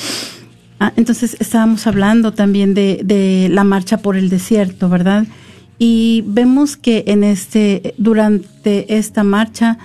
Ah, 0.79 0.93
entonces 0.95 1.37
estábamos 1.39 1.85
hablando 1.85 2.33
también 2.33 2.73
de, 2.73 3.47
la 3.51 3.63
marcha 3.63 3.97
por 3.97 4.17
el 4.17 4.29
desierto, 4.29 4.89
¿verdad? 4.89 5.27
Y 5.77 6.23
vemos 6.25 6.75
que 6.75 7.03
en 7.07 7.23
este, 7.23 7.93
durante 7.97 8.97
esta 8.97 9.23
marcha, 9.23 9.77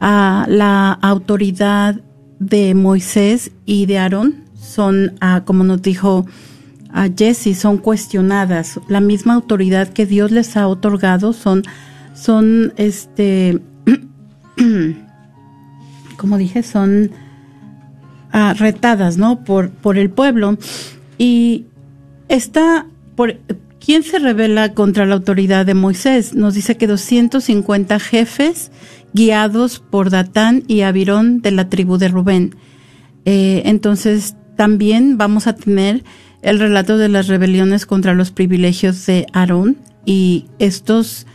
ah, 0.00 0.44
la 0.48 0.92
autoridad 1.00 2.00
de 2.40 2.74
Moisés 2.74 3.52
y 3.66 3.86
de 3.86 3.98
Aarón 3.98 4.44
son, 4.60 5.12
ah, 5.20 5.42
como 5.44 5.62
nos 5.62 5.80
dijo 5.80 6.26
Jesse, 7.16 7.56
son 7.56 7.78
cuestionadas. 7.78 8.80
La 8.88 9.00
misma 9.00 9.34
autoridad 9.34 9.88
que 9.88 10.06
Dios 10.06 10.32
les 10.32 10.56
ha 10.56 10.66
otorgado 10.66 11.32
son, 11.32 11.62
son, 12.14 12.74
este, 12.76 13.60
como 16.22 16.38
dije, 16.38 16.62
son 16.62 17.10
retadas, 18.56 19.18
¿no? 19.18 19.42
Por, 19.42 19.70
por 19.70 19.98
el 19.98 20.08
pueblo. 20.08 20.56
Y 21.18 21.64
está, 22.28 22.86
por, 23.16 23.38
¿quién 23.84 24.04
se 24.04 24.20
revela 24.20 24.72
contra 24.72 25.04
la 25.04 25.16
autoridad 25.16 25.66
de 25.66 25.74
Moisés? 25.74 26.32
Nos 26.32 26.54
dice 26.54 26.76
que 26.76 26.86
250 26.86 27.98
jefes 27.98 28.70
guiados 29.12 29.80
por 29.80 30.10
Datán 30.10 30.62
y 30.68 30.82
Abirón 30.82 31.42
de 31.42 31.50
la 31.50 31.68
tribu 31.68 31.98
de 31.98 32.06
Rubén. 32.06 32.54
Eh, 33.24 33.62
entonces, 33.64 34.36
también 34.56 35.18
vamos 35.18 35.48
a 35.48 35.56
tener 35.56 36.04
el 36.42 36.60
relato 36.60 36.98
de 36.98 37.08
las 37.08 37.26
rebeliones 37.26 37.84
contra 37.84 38.14
los 38.14 38.30
privilegios 38.30 39.04
de 39.06 39.26
Aarón 39.32 39.76
y 40.06 40.46
estos 40.60 41.26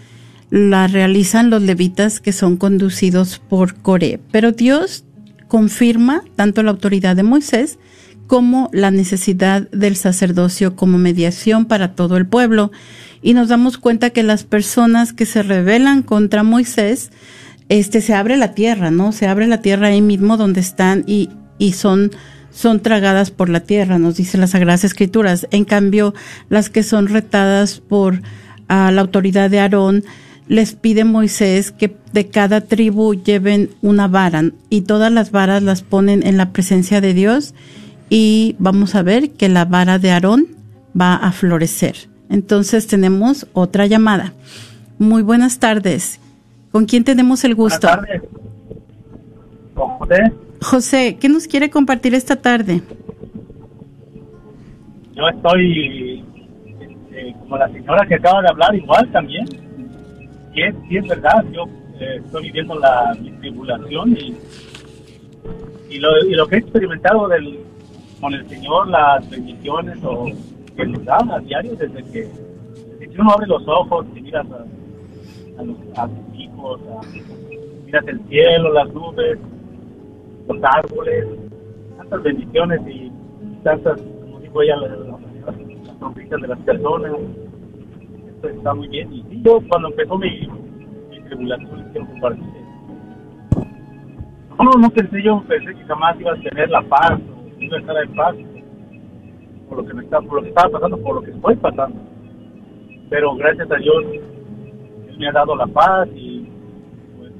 la 0.49 0.87
realizan 0.87 1.49
los 1.49 1.61
levitas 1.61 2.19
que 2.19 2.31
son 2.31 2.57
conducidos 2.57 3.39
por 3.49 3.75
Coré. 3.75 4.19
Pero 4.31 4.51
Dios 4.51 5.05
confirma 5.47 6.23
tanto 6.35 6.63
la 6.63 6.71
autoridad 6.71 7.15
de 7.15 7.23
Moisés 7.23 7.79
como 8.27 8.69
la 8.73 8.91
necesidad 8.91 9.69
del 9.71 9.95
sacerdocio 9.95 10.75
como 10.75 10.97
mediación 10.97 11.65
para 11.65 11.95
todo 11.95 12.17
el 12.17 12.27
pueblo. 12.27 12.71
Y 13.21 13.33
nos 13.33 13.47
damos 13.47 13.77
cuenta 13.77 14.09
que 14.09 14.23
las 14.23 14.43
personas 14.43 15.13
que 15.13 15.25
se 15.25 15.43
rebelan 15.43 16.03
contra 16.03 16.43
Moisés, 16.43 17.11
este 17.69 18.01
se 18.01 18.13
abre 18.13 18.37
la 18.37 18.53
tierra, 18.53 18.91
¿no? 18.91 19.11
Se 19.11 19.27
abre 19.27 19.47
la 19.47 19.61
tierra 19.61 19.87
ahí 19.87 20.01
mismo 20.01 20.37
donde 20.37 20.59
están 20.59 21.03
y, 21.07 21.29
y 21.57 21.73
son 21.73 22.11
son 22.49 22.79
tragadas 22.79 23.29
por 23.29 23.49
la 23.49 23.59
tierra, 23.59 23.99
nos 23.99 24.15
dice 24.15 24.39
las 24.39 24.51
Sagradas 24.51 24.83
Escrituras. 24.83 25.47
En 25.51 25.63
cambio, 25.63 26.15
las 26.49 26.71
que 26.71 26.81
son 26.81 27.07
retadas 27.07 27.79
por 27.79 28.23
la 28.67 28.99
autoridad 28.99 29.51
de 29.51 29.59
Aarón, 29.59 30.03
les 30.47 30.75
pide 30.75 31.03
Moisés 31.03 31.71
que 31.71 31.95
de 32.13 32.27
cada 32.27 32.61
tribu 32.61 33.13
lleven 33.13 33.69
una 33.81 34.07
vara 34.07 34.43
y 34.69 34.81
todas 34.81 35.11
las 35.11 35.31
varas 35.31 35.61
las 35.61 35.81
ponen 35.81 36.25
en 36.25 36.37
la 36.37 36.51
presencia 36.51 37.01
de 37.01 37.13
Dios 37.13 37.53
y 38.09 38.55
vamos 38.59 38.95
a 38.95 39.03
ver 39.03 39.31
que 39.31 39.49
la 39.49 39.65
vara 39.65 39.99
de 39.99 40.11
Aarón 40.11 40.47
va 40.99 41.15
a 41.15 41.31
florecer. 41.31 41.95
Entonces 42.29 42.87
tenemos 42.87 43.47
otra 43.53 43.85
llamada. 43.85 44.33
Muy 44.99 45.21
buenas 45.21 45.59
tardes. 45.59 46.19
¿Con 46.71 46.85
quién 46.85 47.03
tenemos 47.03 47.43
el 47.43 47.55
gusto? 47.55 47.87
Buenas 47.87 48.07
tardes. 48.07 48.21
¿Con 49.73 49.89
José? 49.89 50.33
José, 50.61 51.17
¿qué 51.19 51.29
nos 51.29 51.47
quiere 51.47 51.69
compartir 51.69 52.15
esta 52.15 52.35
tarde? 52.35 52.81
Yo 55.13 55.27
estoy 55.29 56.23
eh, 57.11 57.35
como 57.39 57.57
la 57.57 57.67
señora 57.67 58.07
que 58.07 58.15
acaba 58.15 58.41
de 58.41 58.47
hablar, 58.49 58.75
igual 58.75 59.11
también 59.11 59.66
sí 60.87 60.97
es, 60.97 61.07
verdad, 61.07 61.45
yo 61.51 61.65
eh, 61.99 62.21
estoy 62.23 62.43
viviendo 62.43 62.75
la 62.79 63.15
tribulación 63.39 64.17
y, 64.17 64.35
y, 65.89 65.99
lo, 65.99 66.25
y 66.25 66.33
lo 66.33 66.47
que 66.47 66.55
he 66.55 66.59
experimentado 66.59 67.27
del, 67.27 67.59
con 68.19 68.33
el 68.33 68.47
Señor, 68.49 68.87
las 68.87 69.29
bendiciones 69.29 69.97
o 70.03 70.25
que 70.75 70.85
nos 70.85 71.05
da 71.05 71.17
a 71.31 71.39
diario 71.39 71.75
desde 71.75 72.03
que, 72.11 72.47
uno 73.19 73.31
abre 73.31 73.47
los 73.47 73.67
ojos 73.67 74.05
y 74.15 74.21
miras 74.21 74.45
a, 74.45 75.63
los, 75.63 75.75
tus 75.77 76.39
hijos, 76.39 76.79
miras 77.85 78.07
el 78.07 78.19
cielo, 78.27 78.71
las 78.73 78.93
nubes, 78.93 79.39
los 80.47 80.63
árboles, 80.63 81.25
tantas 81.97 82.21
bendiciones 82.21 82.79
y 82.87 83.11
tantas, 83.63 83.99
como 83.99 84.39
digo 84.39 84.61
ella, 84.61 84.75
las, 84.75 84.91
las 84.91 86.41
de 86.41 86.47
las 86.47 86.59
personas. 86.59 87.11
Está 88.43 88.73
muy 88.73 88.87
bien. 88.87 89.13
Y 89.13 89.41
yo 89.43 89.59
cuando 89.69 89.89
empezó 89.89 90.17
mi, 90.17 90.47
mi 91.09 91.19
tribulación, 91.21 91.89
quiero 91.91 92.07
compartir. 92.07 92.45
No, 94.59 94.71
no 94.71 94.89
pensé 94.89 95.23
yo, 95.23 95.43
pensé 95.47 95.73
que 95.73 95.83
jamás 95.85 96.19
iba 96.19 96.33
a 96.33 96.41
tener 96.41 96.69
la 96.69 96.81
paz, 96.81 97.19
iba 97.59 97.77
a 97.77 97.79
estar 97.79 98.03
en 98.03 98.15
paz 98.15 98.35
por 99.69 99.77
lo 99.77 99.85
que 99.85 99.93
me 99.93 100.03
está, 100.03 100.21
por 100.21 100.35
lo 100.35 100.41
que 100.43 100.49
estaba 100.49 100.69
pasando, 100.69 100.97
por 100.97 101.15
lo 101.15 101.21
que 101.21 101.31
estoy 101.31 101.55
pasando. 101.55 101.99
Pero 103.09 103.35
gracias 103.35 103.69
a 103.71 103.75
Dios 103.75 104.03
me 105.17 105.27
ha 105.27 105.31
dado 105.31 105.55
la 105.55 105.67
paz 105.67 106.07
y 106.15 106.47
pues 107.17 107.31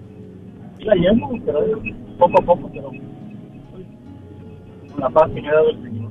la 0.86 0.96
llevo, 0.96 1.32
pero 1.46 1.60
poco 2.18 2.42
a 2.42 2.46
poco, 2.46 2.70
pero 2.74 2.90
con 4.92 5.00
la 5.00 5.10
paz 5.10 5.30
que 5.32 5.42
me 5.42 5.50
ha 5.50 5.54
dado 5.54 5.70
el 5.70 5.84
Señor. 5.84 6.07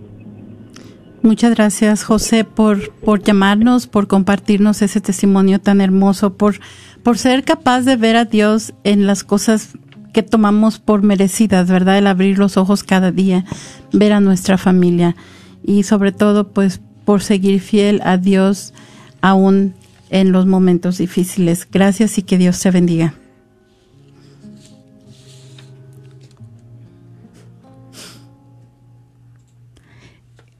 Muchas 1.23 1.55
gracias, 1.55 2.05
José, 2.05 2.45
por, 2.45 2.93
por 2.93 3.23
llamarnos, 3.23 3.87
por 3.87 4.07
compartirnos 4.07 4.81
ese 4.83 5.01
testimonio 5.01 5.61
tan 5.61 5.81
hermoso, 5.81 6.37
por, 6.37 6.61
por 7.03 7.19
ser 7.19 7.43
capaz 7.43 7.81
de 7.83 7.97
ver 7.97 8.17
a 8.17 8.25
Dios 8.25 8.75
en 8.85 9.07
las 9.07 9.25
cosas 9.25 9.71
que 10.12 10.23
tomamos 10.23 10.79
por 10.79 11.03
merecidas, 11.03 11.69
¿verdad? 11.69 11.99
El 11.99 12.07
abrir 12.07 12.39
los 12.39 12.57
ojos 12.57 12.85
cada 12.85 13.11
día, 13.11 13.45
ver 13.93 14.12
a 14.12 14.21
nuestra 14.21 14.57
familia 14.57 15.17
y 15.64 15.83
sobre 15.83 16.12
todo, 16.12 16.53
pues, 16.53 16.81
por 17.05 17.23
seguir 17.23 17.61
fiel 17.61 18.01
a 18.05 18.17
Dios 18.17 18.73
aún 19.21 19.75
en 20.11 20.33
los 20.33 20.47
momentos 20.47 20.99
difíciles. 20.99 21.67
Gracias 21.71 22.19
y 22.19 22.23
que 22.23 22.39
Dios 22.39 22.61
te 22.61 22.71
bendiga. 22.71 23.14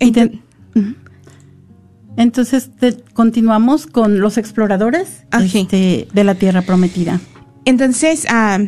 Ujú. 0.01 0.46
Entonces, 2.17 2.71
te- 2.79 2.97
continuamos 3.13 3.87
con 3.87 4.21
los 4.21 4.39
exploradores 4.39 5.25
Ah, 5.31 5.43
este, 5.45 6.09
de 6.13 6.25
la 6.25 6.35
Tierra 6.35 6.63
Prometida. 6.63 7.21
Entonces 7.65 8.27
ah, 8.31 8.59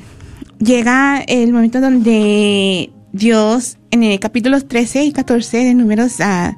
llega 0.59 1.21
el 1.21 1.53
momento 1.53 1.81
donde 1.81 2.91
Dios, 3.13 3.79
en 3.91 4.03
el 4.03 4.19
capítulo 4.21 4.61
13 4.61 5.05
y 5.05 5.13
14 5.13 5.65
de 5.65 5.75
Números, 5.75 6.17
ah, 6.21 6.57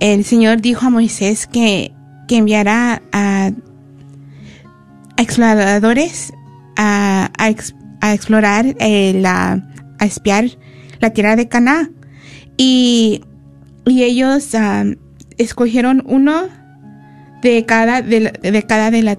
el 0.00 0.24
Señor 0.24 0.60
dijo 0.62 0.86
a 0.86 0.90
Moisés 0.90 1.46
que, 1.46 1.92
que 2.28 2.36
enviara 2.38 3.02
a, 3.12 3.50
a 5.16 5.22
exploradores 5.22 6.32
a, 6.76 7.30
a 7.38 7.48
ex- 7.50 7.74
a 8.00 8.14
explorar, 8.14 8.76
eh, 8.78 9.14
la, 9.20 9.66
a 9.98 10.04
espiar 10.06 10.44
la 11.00 11.10
tierra 11.10 11.34
de 11.36 11.48
Canaán. 11.48 11.92
Y, 12.56 13.22
y 13.86 14.02
ellos 14.02 14.54
ah, 14.54 14.84
escogieron 15.38 16.02
uno 16.06 16.48
de 17.42 17.64
cada 17.64 18.02
de, 18.02 18.32
de 18.42 18.62
cada 18.64 18.90
de 18.90 19.02
la 19.02 19.18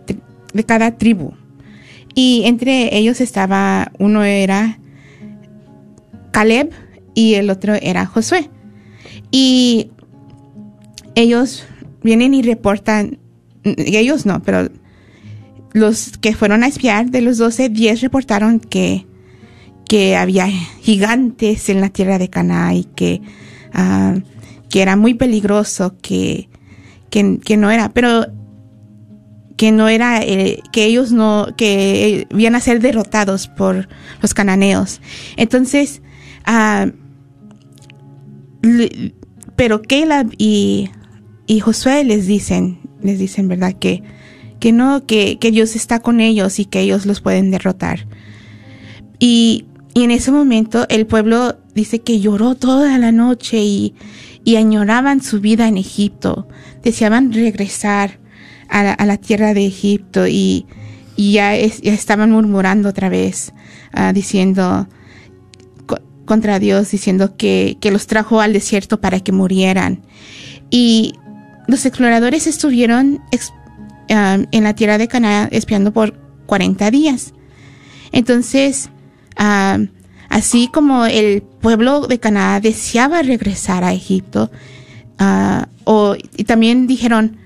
de 0.53 0.63
cada 0.63 0.97
tribu. 0.97 1.33
Y 2.13 2.43
entre 2.45 2.97
ellos 2.97 3.21
estaba, 3.21 3.91
uno 3.99 4.23
era 4.23 4.79
Caleb 6.31 6.71
y 7.13 7.35
el 7.35 7.51
otro 7.51 7.75
era 7.75 8.07
Josué. 8.07 8.49
Y 9.29 9.91
ellos 11.15 11.65
vienen 12.01 12.33
y 12.33 12.41
reportan, 12.41 13.19
ellos 13.63 14.25
no, 14.25 14.41
pero 14.41 14.69
los 15.73 16.17
que 16.17 16.33
fueron 16.33 16.63
a 16.63 16.67
espiar 16.67 17.11
de 17.11 17.21
los 17.21 17.37
12, 17.37 17.69
10 17.69 18.01
reportaron 18.01 18.59
que, 18.59 19.05
que 19.87 20.15
había 20.15 20.47
gigantes 20.47 21.69
en 21.69 21.81
la 21.81 21.89
tierra 21.89 22.17
de 22.17 22.29
Canaán 22.29 22.77
y 22.77 22.83
que, 22.83 23.21
ah, 23.73 24.15
que 24.69 24.81
era 24.81 24.95
muy 24.95 25.13
peligroso, 25.13 25.95
que, 26.01 26.49
que, 27.09 27.57
no 27.57 27.71
era, 27.71 27.89
pero 27.89 28.27
que 29.55 29.71
no 29.71 29.87
era, 29.87 30.21
eh, 30.21 30.61
que 30.71 30.85
ellos 30.85 31.11
no, 31.11 31.47
que 31.57 32.27
iban 32.31 32.55
a 32.55 32.59
ser 32.59 32.79
derrotados 32.79 33.47
por 33.47 33.87
los 34.21 34.33
cananeos. 34.33 35.01
Entonces, 35.35 36.01
ah, 36.45 36.87
pero 39.55 39.81
Caleb 39.81 40.33
y, 40.37 40.89
y 41.47 41.59
Josué 41.59 42.03
les 42.03 42.27
dicen, 42.27 42.79
les 43.01 43.19
dicen, 43.19 43.47
¿verdad? 43.47 43.73
Que, 43.73 44.03
que 44.59 44.71
no, 44.71 45.05
que, 45.05 45.39
que 45.39 45.51
Dios 45.51 45.75
está 45.75 45.99
con 45.99 46.19
ellos 46.19 46.59
y 46.59 46.65
que 46.65 46.81
ellos 46.81 47.05
los 47.05 47.21
pueden 47.21 47.51
derrotar. 47.51 48.07
Y, 49.19 49.65
y 49.93 50.03
en 50.03 50.11
ese 50.11 50.31
momento 50.31 50.85
el 50.89 51.07
pueblo 51.07 51.57
dice 51.73 51.99
que 51.99 52.19
lloró 52.19 52.53
toda 52.55 52.97
la 52.99 53.11
noche 53.11 53.59
y, 53.63 53.95
y 54.47 54.55
añoraban 54.55 55.21
su 55.21 55.41
vida 55.41 55.67
en 55.67 55.75
Egipto, 55.75 56.47
deseaban 56.81 57.33
regresar 57.33 58.17
a 58.69 59.05
la, 59.05 59.17
tierra 59.17 59.53
de 59.53 59.65
Egipto 59.65 60.25
y, 60.25 60.65
y 61.17 61.33
ya, 61.33 61.53
es- 61.57 61.81
ya 61.81 61.91
estaban 61.93 62.31
murmurando 62.31 62.87
otra 62.87 63.09
vez, 63.09 63.51
ah, 63.91 64.13
diciendo 64.13 64.87
co- 65.85 65.99
contra 66.23 66.59
Dios, 66.59 66.89
diciendo 66.91 67.35
que, 67.35 67.75
que 67.81 67.91
los 67.91 68.07
trajo 68.07 68.39
al 68.39 68.53
desierto 68.53 69.01
para 69.01 69.19
que 69.19 69.33
murieran. 69.33 70.03
Y 70.69 71.15
los 71.67 71.85
exploradores 71.85 72.47
estuvieron 72.47 73.19
ah, 74.09 74.37
en 74.49 74.63
la 74.63 74.73
tierra 74.75 74.97
de 74.97 75.09
Canaán 75.09 75.49
espiando 75.51 75.91
por 75.91 76.13
40 76.45 76.89
días. 76.89 77.33
Entonces, 78.13 78.91
ah, 79.35 79.77
así 80.29 80.67
como 80.67 81.05
el 81.05 81.41
pueblo 81.41 82.07
de 82.07 82.19
Canaán 82.19 82.61
deseaba 82.61 83.21
regresar 83.21 83.83
a 83.83 83.93
Egipto, 83.93 84.51
ah, 85.19 85.67
y 86.35 86.43
también 86.43 86.87
dijeron 86.87 87.37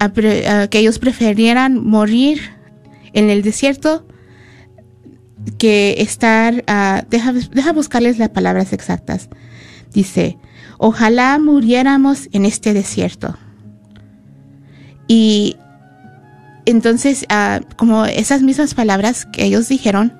ah, 0.00 0.10
ah, 0.46 0.66
que 0.68 0.78
ellos 0.78 0.98
preferieran 0.98 1.84
morir 1.84 2.40
en 3.12 3.30
el 3.30 3.42
desierto 3.42 4.06
que 5.58 5.96
estar, 5.98 6.64
deja, 7.08 7.32
deja 7.32 7.72
buscarles 7.72 8.18
las 8.18 8.28
palabras 8.28 8.72
exactas. 8.72 9.28
Dice, 9.92 10.36
ojalá 10.76 11.38
muriéramos 11.38 12.28
en 12.32 12.44
este 12.44 12.74
desierto. 12.74 13.36
Y 15.06 15.56
entonces, 16.66 17.26
como 17.76 18.04
esas 18.04 18.42
mismas 18.42 18.74
palabras 18.74 19.24
que 19.24 19.44
ellos 19.44 19.68
dijeron, 19.68 20.12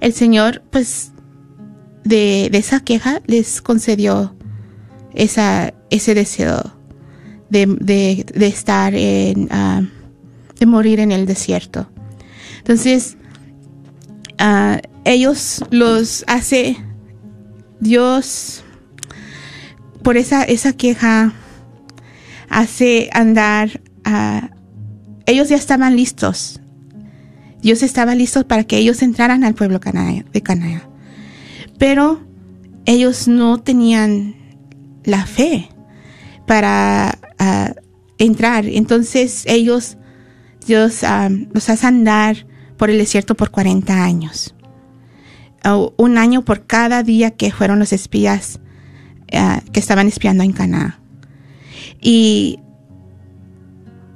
el 0.00 0.12
Señor, 0.12 0.62
pues, 0.70 1.12
de, 2.04 2.50
esa 2.52 2.80
queja 2.80 3.22
les 3.26 3.62
concedió 3.62 4.36
esa, 5.14 5.72
ese 5.90 6.14
deseo 6.14 6.62
de, 7.50 7.66
de, 7.66 8.26
de 8.34 8.46
estar 8.46 8.94
en, 8.94 9.48
ah, 9.50 9.82
de 10.58 10.66
morir 10.66 11.00
en 11.00 11.12
el 11.12 11.26
desierto. 11.26 11.90
Entonces, 12.58 13.16
ah, 14.38 14.80
ellos 15.04 15.64
los 15.70 16.24
hace 16.26 16.76
Dios 17.80 18.62
por 20.02 20.16
esa, 20.16 20.42
esa 20.42 20.72
queja 20.72 21.32
hace 22.48 23.10
andar 23.12 23.80
a 24.04 24.50
ellos 25.26 25.50
ya 25.50 25.56
estaban 25.56 25.96
listos. 25.96 26.60
Dios 27.60 27.82
estaba 27.82 28.14
listo 28.14 28.46
para 28.46 28.64
que 28.64 28.78
ellos 28.78 29.02
entraran 29.02 29.44
al 29.44 29.54
pueblo 29.54 29.78
de 29.78 30.42
Canaán. 30.42 30.87
Pero 31.78 32.20
ellos 32.84 33.28
no 33.28 33.58
tenían 33.58 34.34
la 35.04 35.26
fe 35.26 35.68
para 36.46 37.18
ah, 37.38 37.72
entrar. 38.18 38.66
Entonces 38.66 39.44
ellos, 39.46 39.96
Dios 40.66 41.04
ah, 41.04 41.28
los 41.52 41.68
hace 41.68 41.86
andar 41.86 42.46
por 42.76 42.90
el 42.90 42.98
desierto 42.98 43.34
por 43.34 43.50
40 43.50 44.02
años. 44.02 44.54
Ah, 45.62 45.78
un 45.96 46.18
año 46.18 46.44
por 46.44 46.66
cada 46.66 47.02
día 47.02 47.32
que 47.32 47.52
fueron 47.52 47.78
los 47.78 47.92
espías 47.92 48.60
que 49.72 49.78
estaban 49.78 50.08
espiando 50.08 50.42
en 50.42 50.52
Canaán. 50.52 50.94
Y 52.00 52.60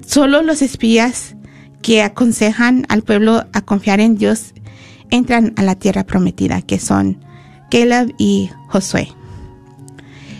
solo 0.06 0.40
los 0.40 0.62
espías 0.62 1.36
que 1.82 2.02
aconsejan 2.02 2.86
al 2.88 3.02
pueblo 3.02 3.44
a 3.52 3.60
confiar 3.60 4.00
en 4.00 4.16
Dios 4.16 4.54
entran 5.10 5.52
a 5.56 5.62
la 5.62 5.74
tierra 5.74 6.04
prometida, 6.04 6.62
que 6.62 6.78
son 6.78 7.18
Caleb 7.72 8.14
y 8.18 8.50
Josué. 8.68 9.08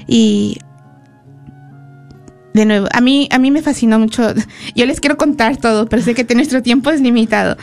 Y 0.06 0.58
de 2.52 2.66
nuevo, 2.66 2.86
a 2.92 3.00
mí, 3.00 3.26
a 3.32 3.38
mí 3.38 3.50
me 3.50 3.62
fascinó 3.62 3.98
mucho. 3.98 4.34
Yo 4.76 4.84
les 4.84 5.00
quiero 5.00 5.16
contar 5.16 5.56
todo, 5.56 5.86
pero 5.88 6.02
sé 6.02 6.14
que 6.14 6.34
nuestro 6.34 6.62
tiempo 6.62 6.90
es 6.90 7.00
limitado. 7.00 7.56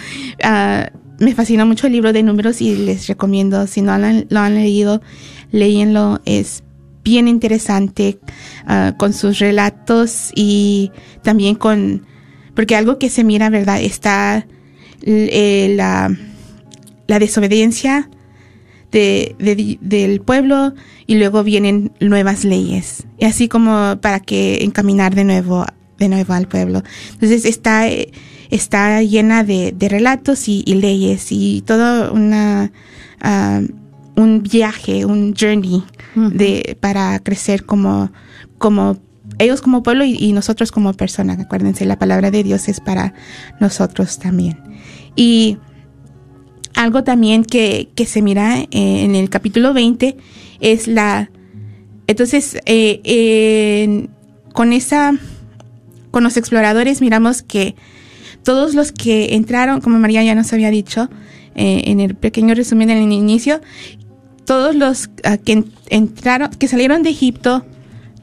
Ah, 0.44 0.90
me 1.20 1.36
fascinó 1.36 1.68
mucho 1.68 1.86
el 1.86 1.94
libro 1.94 2.14
de 2.14 2.24
números 2.24 2.62
y 2.62 2.76
les 2.78 3.08
recomiendo, 3.08 3.68
si 3.68 3.82
no 3.82 3.96
lo 3.98 4.40
han, 4.40 4.56
leído, 4.56 5.04
léenlo. 5.52 6.20
Es 6.26 6.64
bien 7.04 7.28
interesante 7.28 8.20
ah, 8.66 8.96
con 8.98 9.14
sus 9.14 9.38
relatos 9.38 10.32
y 10.34 10.92
también 11.22 11.54
con, 11.54 12.08
porque 12.56 12.76
algo 12.76 12.98
que 12.98 13.12
se 13.12 13.24
mira, 13.24 13.52
¿verdad? 13.52 13.80
Está 13.80 14.48
eh, 15.04 15.74
la, 15.76 16.12
la 17.06 17.20
desobediencia 17.20 18.10
de, 18.92 19.36
de- 19.40 19.78
del 19.82 20.22
pueblo 20.22 20.74
y 21.08 21.16
luego 21.16 21.44
vienen 21.44 21.92
nuevas 22.00 22.44
leyes. 22.44 23.06
Y 23.18 23.26
así 23.26 23.48
como 23.48 23.98
para 24.02 24.20
que 24.20 24.64
encaminar 24.64 25.16
de 25.16 25.24
nuevo, 25.24 25.66
de 25.98 26.10
nuevo 26.10 26.34
al 26.34 26.48
pueblo. 26.48 26.84
Entonces 27.14 27.46
está, 27.46 27.88
está 28.50 29.02
llena 29.04 29.44
de, 29.44 29.72
de 29.72 29.90
relatos 29.90 30.48
y, 30.48 30.64
y 30.66 30.76
leyes 30.76 31.28
y 31.32 31.62
todo 31.66 32.14
una, 32.14 32.72
ah, 33.22 33.62
un 34.16 34.44
viaje, 34.44 35.06
un 35.06 35.34
journey 35.40 35.84
de, 36.16 36.78
para 36.80 37.20
crecer 37.20 37.66
como, 37.66 38.12
como 38.58 38.98
ellos 39.38 39.62
como 39.62 39.84
pueblo 39.84 40.04
y, 40.04 40.16
y 40.18 40.34
nosotros 40.34 40.72
como 40.72 40.94
personas. 40.94 41.40
Acuérdense, 41.40 41.86
la 41.86 42.00
palabra 42.00 42.32
de 42.32 42.44
Dios 42.44 42.68
es 42.68 42.80
para 42.82 43.14
nosotros 43.60 44.20
también. 44.20 44.58
Y 45.16 45.58
algo 46.80 47.04
también 47.04 47.44
que, 47.44 47.90
que 47.94 48.06
se 48.06 48.22
mira 48.22 48.60
eh, 48.60 48.68
en 48.72 49.16
el 49.16 49.30
capítulo 49.30 49.74
20 49.74 50.16
es 50.62 50.88
la... 50.88 51.30
Entonces, 52.08 52.58
eh, 52.66 54.08
con 54.54 54.72
esa... 54.72 55.14
Con 56.12 56.24
los 56.24 56.38
exploradores 56.38 57.02
miramos 57.02 57.44
que 57.44 57.76
todos 58.44 58.74
los 58.74 58.92
que 58.92 59.36
entraron, 59.36 59.82
como 59.82 60.00
María 60.00 60.24
ya 60.24 60.34
nos 60.36 60.52
había 60.54 60.72
dicho, 60.72 61.10
eh, 61.54 61.84
en 61.86 62.00
el 62.00 62.16
pequeño 62.16 62.56
resumen 62.56 62.90
en 62.90 62.98
el 63.04 63.12
inicio, 63.12 63.62
todos 64.46 64.74
los 64.74 65.10
ah, 65.24 65.38
que 65.38 65.52
en- 65.52 65.72
entraron, 65.90 66.50
que 66.52 66.68
salieron 66.68 67.04
de 67.04 67.10
Egipto, 67.12 67.66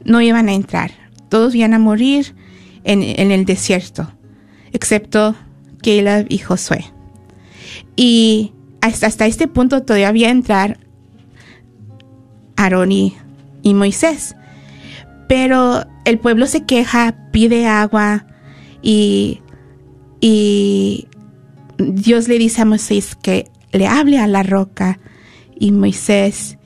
no 0.03 0.19
iban 0.19 0.49
a 0.49 0.53
entrar. 0.53 0.91
Todos 1.29 1.53
iban 1.55 1.73
a 1.75 1.79
morir 1.79 2.35
en, 2.83 3.03
en 3.03 3.31
el 3.31 3.45
desierto, 3.45 4.11
excepto 4.73 5.35
Caleb 5.81 6.25
y 6.27 6.39
Josué. 6.39 6.85
Y 7.97 8.53
hasta, 8.79 9.25
este 9.25 9.49
punto 9.49 9.83
todavía 9.83 10.29
entrar 10.29 10.79
Aarón 12.55 12.93
y, 12.93 13.17
y 13.63 13.73
Moisés. 13.73 14.35
Pero 15.27 15.83
el 16.05 16.19
pueblo 16.19 16.45
se 16.45 16.65
queja, 16.65 17.29
pide 17.31 17.67
agua 17.67 18.27
y, 18.81 19.41
y 20.21 21.07
Dios 21.77 22.29
le 22.29 22.37
dice 22.37 22.61
a 22.61 22.65
Moisés 22.65 23.15
que 23.15 23.51
le 23.73 23.87
hable 23.87 24.19
a 24.19 24.27
la 24.27 24.43
roca 24.43 24.99
y 25.59 25.71
Moisés 25.71 26.57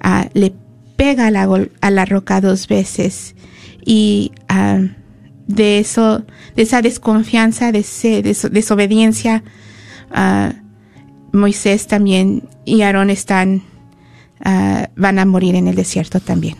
ah, 0.00 0.28
le 0.34 0.52
pega 0.96 1.28
a 1.28 1.30
la, 1.30 1.48
a 1.80 1.90
la 1.90 2.04
roca 2.04 2.40
dos 2.40 2.68
veces 2.68 3.34
y 3.84 4.32
ah, 4.48 4.80
de 5.46 5.78
eso, 5.78 6.24
de 6.54 6.62
esa 6.62 6.82
desconfianza, 6.82 7.72
de 7.72 7.80
esa 7.80 8.48
desobediencia, 8.48 9.42
ah, 10.10 10.52
Moisés 11.32 11.86
también 11.86 12.48
y 12.64 12.82
Aarón 12.82 13.10
están, 13.10 13.62
ah, 14.44 14.88
van 14.96 15.18
a 15.18 15.24
morir 15.24 15.54
en 15.54 15.68
el 15.68 15.74
desierto 15.74 16.20
también. 16.20 16.56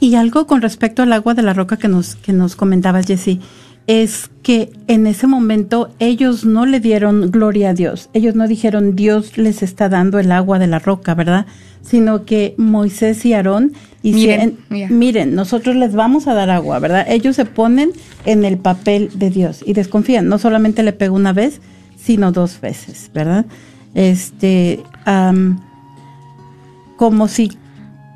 Y 0.00 0.16
algo 0.16 0.46
con 0.46 0.60
respecto 0.60 1.02
al 1.02 1.14
agua 1.14 1.32
de 1.32 1.40
la 1.42 1.54
roca 1.54 1.78
que 1.78 1.88
nos, 1.88 2.16
que 2.16 2.34
nos 2.34 2.54
comentabas, 2.54 3.06
Jessie, 3.06 3.40
es 3.86 4.30
que 4.42 4.70
en 4.88 5.06
ese 5.06 5.26
momento 5.26 5.90
ellos 5.98 6.44
no 6.44 6.64
le 6.64 6.80
dieron 6.80 7.30
gloria 7.30 7.70
a 7.70 7.74
Dios. 7.74 8.08
Ellos 8.14 8.34
no 8.34 8.48
dijeron 8.48 8.96
Dios 8.96 9.36
les 9.36 9.62
está 9.62 9.88
dando 9.88 10.18
el 10.18 10.32
agua 10.32 10.58
de 10.58 10.66
la 10.66 10.78
roca, 10.78 11.14
¿verdad? 11.14 11.46
Sino 11.82 12.24
que 12.24 12.54
Moisés 12.56 13.24
y 13.26 13.34
Aarón 13.34 13.72
hicieron, 14.02 14.56
Miren, 14.70 15.34
nosotros 15.34 15.76
les 15.76 15.94
vamos 15.94 16.26
a 16.26 16.34
dar 16.34 16.50
agua, 16.50 16.78
¿verdad? 16.78 17.06
Ellos 17.08 17.36
se 17.36 17.44
ponen 17.44 17.92
en 18.24 18.44
el 18.44 18.56
papel 18.56 19.10
de 19.14 19.30
Dios 19.30 19.62
y 19.64 19.74
desconfían. 19.74 20.28
No 20.28 20.38
solamente 20.38 20.82
le 20.82 20.92
pegó 20.92 21.16
una 21.16 21.32
vez, 21.32 21.60
sino 21.96 22.32
dos 22.32 22.60
veces, 22.60 23.10
¿verdad? 23.12 23.44
Este, 23.94 24.82
como 26.96 27.28
si 27.28 27.52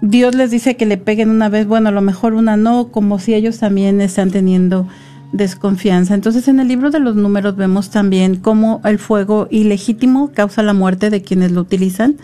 Dios 0.00 0.34
les 0.34 0.50
dice 0.50 0.76
que 0.76 0.86
le 0.86 0.96
peguen 0.96 1.28
una 1.28 1.48
vez, 1.50 1.66
bueno, 1.66 1.90
a 1.90 1.92
lo 1.92 2.00
mejor 2.00 2.34
una 2.34 2.56
no, 2.56 2.88
como 2.88 3.18
si 3.18 3.34
ellos 3.34 3.58
también 3.58 4.00
están 4.00 4.30
teniendo 4.30 4.88
desconfianza. 5.32 6.14
Entonces, 6.14 6.48
en 6.48 6.60
el 6.60 6.68
libro 6.68 6.90
de 6.90 7.00
los 7.00 7.16
números 7.16 7.56
vemos 7.56 7.90
también 7.90 8.36
cómo 8.36 8.80
el 8.84 8.98
fuego 8.98 9.48
ilegítimo 9.50 10.32
causa 10.32 10.62
la 10.62 10.72
muerte 10.72 11.10
de 11.10 11.22
quienes 11.22 11.52
lo 11.52 11.60
utilizan 11.60 12.16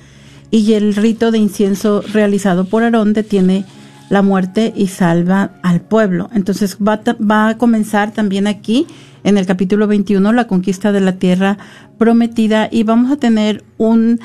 y 0.51 0.73
el 0.75 0.95
rito 0.95 1.31
de 1.31 1.39
incienso 1.39 2.03
realizado 2.13 2.65
por 2.67 2.83
Aarón 2.83 3.13
detiene 3.13 3.65
la 4.11 4.23
muerte 4.23 4.73
y 4.77 4.89
salva 4.89 5.53
al 5.63 5.81
pueblo. 5.81 6.31
Entonces, 6.35 6.77
va, 6.77 7.01
va 7.21 7.49
a 7.49 7.59
comenzar 7.59 8.13
también 8.13 8.47
aquí 8.47 8.87
en 9.25 9.39
el 9.39 9.47
capítulo 9.47 9.87
21 9.87 10.33
la 10.33 10.47
conquista 10.47 10.93
de 10.93 11.01
la 11.01 11.13
tierra 11.13 11.59
prometida 11.99 12.69
y 12.71 12.85
vamos 12.85 13.11
a 13.11 13.17
tener 13.17 13.65
un 13.79 14.21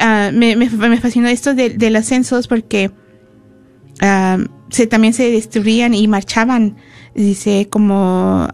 Ah, 0.00 0.30
me, 0.32 0.56
me, 0.56 0.68
me, 0.68 1.00
fascinó 1.00 1.28
esto 1.28 1.54
de, 1.54 1.70
de 1.70 1.90
los 1.90 2.06
censos 2.06 2.48
porque 2.48 2.90
ah, 4.00 4.38
se, 4.70 4.86
también 4.86 5.12
se 5.12 5.30
destruían 5.30 5.94
y 5.94 6.08
marchaban, 6.08 6.76
dice, 7.14 7.68
como, 7.70 8.48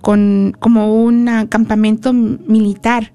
con, 0.00 0.56
como 0.58 1.02
un 1.02 1.46
campamento 1.48 2.12
militar, 2.12 3.12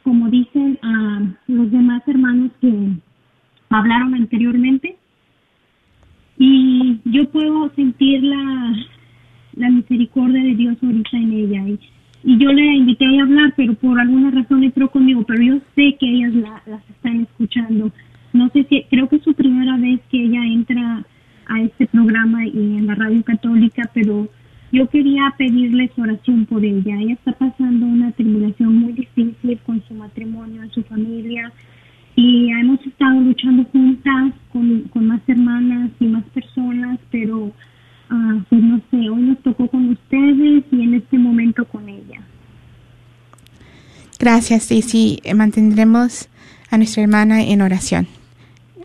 como 0.02 0.30
dicen 0.30 0.78
a 0.82 1.22
los 1.46 1.70
demás 1.70 2.02
hermanos 2.06 2.50
que 2.60 2.72
hablaron 3.68 4.14
anteriormente. 4.14 4.96
Y 6.38 6.98
yo 7.04 7.28
puedo 7.30 7.70
sentir 7.76 8.24
la, 8.24 8.74
la 9.54 9.68
misericordia 9.68 10.42
de 10.42 10.54
Dios 10.54 10.76
ahorita 10.82 11.16
en 11.16 11.32
ella. 11.32 11.78
Y 12.24 12.38
yo 12.38 12.52
le 12.52 12.64
invité 12.74 13.04
a 13.04 13.22
hablar, 13.22 13.52
pero 13.56 13.74
por 13.74 14.00
alguna 14.00 14.30
razón 14.30 14.64
entró 14.64 14.90
conmigo, 14.90 15.24
pero 15.24 15.42
yo 15.42 15.54
sé 15.74 15.96
que 16.00 16.08
ellas 16.08 16.34
la, 16.34 16.62
las 16.66 16.90
están 16.90 17.20
escuchando 17.20 17.92
no 18.34 18.50
sé 18.50 18.66
si, 18.68 18.82
creo 18.90 19.08
que 19.08 19.16
es 19.16 19.22
su 19.22 19.32
primera 19.32 19.76
vez 19.76 20.00
que 20.10 20.20
ella 20.20 20.44
entra 20.44 21.04
a 21.46 21.60
este 21.62 21.86
programa 21.86 22.44
y 22.44 22.78
en 22.78 22.88
la 22.88 22.96
radio 22.96 23.22
católica, 23.22 23.88
pero 23.94 24.28
yo 24.72 24.88
quería 24.88 25.32
pedirles 25.38 25.92
oración 25.96 26.44
por 26.44 26.64
ella. 26.64 27.00
Ella 27.00 27.14
está 27.14 27.32
pasando 27.32 27.86
una 27.86 28.10
tribulación 28.10 28.74
muy 28.74 28.92
difícil 28.92 29.56
con 29.64 29.80
su 29.86 29.94
matrimonio, 29.94 30.64
en 30.64 30.70
su 30.72 30.82
familia, 30.82 31.52
y 32.16 32.50
hemos 32.50 32.84
estado 32.84 33.20
luchando 33.20 33.64
juntas 33.66 34.34
con, 34.52 34.80
con 34.92 35.06
más 35.06 35.20
hermanas 35.28 35.92
y 36.00 36.06
más 36.06 36.24
personas, 36.24 36.98
pero 37.12 37.52
pues 38.48 38.62
no 38.62 38.80
sé, 38.90 39.08
hoy 39.08 39.22
nos 39.22 39.38
tocó 39.42 39.68
con 39.68 39.90
ustedes 39.90 40.64
y 40.70 40.82
en 40.82 40.94
este 40.94 41.18
momento 41.18 41.64
con 41.64 41.88
ella. 41.88 42.20
Gracias, 44.18 44.64
sí, 44.64 45.20
Mantendremos 45.34 46.28
a 46.70 46.78
nuestra 46.78 47.02
hermana 47.02 47.42
en 47.42 47.62
oración 47.62 48.06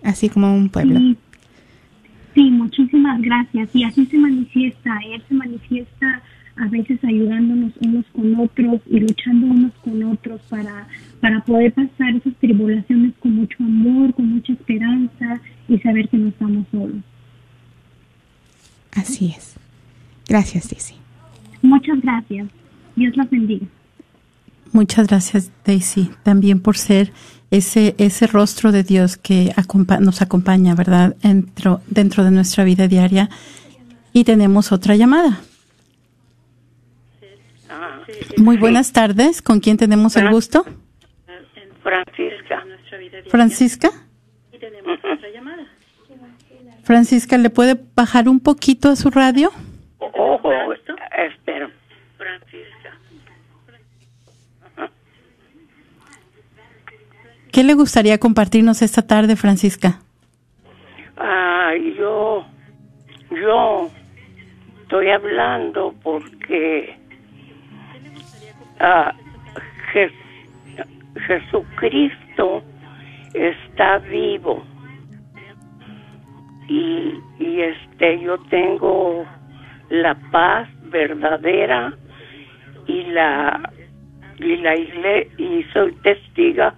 así 0.03 0.29
como 0.29 0.55
un 0.55 0.69
pueblo. 0.69 0.99
Sí. 2.35 2.49
muchísimas 2.49 3.21
gracias. 3.21 3.69
Y 3.73 3.83
así 3.83 4.05
se 4.05 4.17
manifiesta, 4.17 4.99
Él 5.11 5.21
se 5.27 5.33
manifiesta 5.33 6.21
a 6.55 6.67
veces 6.67 7.01
ayudándonos 7.03 7.71
unos 7.79 8.05
con 8.11 8.35
otros 8.35 8.81
y 8.89 8.99
luchando 8.99 9.47
unos 9.47 9.71
con 9.83 10.03
otros 10.03 10.41
para, 10.49 10.87
para 11.21 11.39
poder 11.41 11.71
pasar 11.73 12.15
esas 12.15 12.33
tribulaciones 12.35 13.13
con 13.19 13.35
mucho 13.35 13.63
amor, 13.63 14.13
con 14.13 14.27
mucha 14.27 14.53
esperanza 14.53 15.41
y 15.69 15.77
saber 15.79 16.09
que 16.09 16.17
no 16.17 16.29
estamos 16.29 16.65
solos. 16.71 17.01
Así 18.95 19.33
es. 19.37 19.55
Gracias, 20.27 20.69
Daisy. 20.69 20.95
Muchas 21.61 22.01
gracias. 22.01 22.47
Dios 22.95 23.15
la 23.17 23.25
bendiga. 23.25 23.65
Muchas 24.71 25.07
gracias, 25.07 25.51
Daisy, 25.65 26.11
también 26.23 26.61
por 26.61 26.77
ser 26.77 27.11
ese, 27.49 27.95
ese 27.97 28.27
rostro 28.27 28.71
de 28.71 28.83
Dios 28.83 29.17
que 29.17 29.51
nos 29.99 30.21
acompaña, 30.21 30.75
¿verdad?, 30.75 31.15
dentro, 31.23 31.81
dentro 31.87 32.23
de 32.23 32.31
nuestra 32.31 32.63
vida 32.63 32.87
diaria. 32.87 33.29
Y 34.13 34.23
tenemos 34.23 34.71
otra 34.71 34.95
llamada. 34.95 35.41
Muy 38.37 38.57
buenas 38.57 38.91
tardes. 38.91 39.41
¿Con 39.41 39.59
quién 39.59 39.77
tenemos 39.77 40.15
el 40.15 40.29
gusto? 40.29 40.65
Francisca. 41.83 42.63
Francisca. 43.29 43.89
Francisca, 46.89 47.37
¿le 47.37 47.51
puede 47.51 47.77
bajar 47.95 48.27
un 48.27 48.39
poquito 48.39 48.89
a 48.89 48.95
su 48.95 49.11
radio? 49.11 49.51
Ojo, 49.99 50.51
espero. 50.73 51.69
¿Qué 57.51 57.63
le 57.63 57.75
gustaría 57.75 58.17
compartirnos 58.17 58.81
esta 58.81 59.03
tarde, 59.03 59.35
Francisca? 59.35 59.99
Ah, 61.15 61.73
yo, 61.95 62.43
yo 63.39 63.91
estoy 64.81 65.11
hablando 65.11 65.93
porque 66.01 66.97
ah, 68.79 69.13
Jesucristo 71.27 72.63
está 73.35 73.99
vivo 73.99 74.63
y, 76.69 77.19
y 77.39 77.61
este 77.61 78.21
yo 78.21 78.37
tengo 78.49 79.25
la 79.89 80.15
paz 80.31 80.69
verdadera 80.83 81.93
y 82.87 83.03
la 83.05 83.71
y 84.37 84.55
la 84.57 84.75
iglesia 84.75 85.33
y 85.37 85.63
soy 85.73 85.91
testiga 86.03 86.73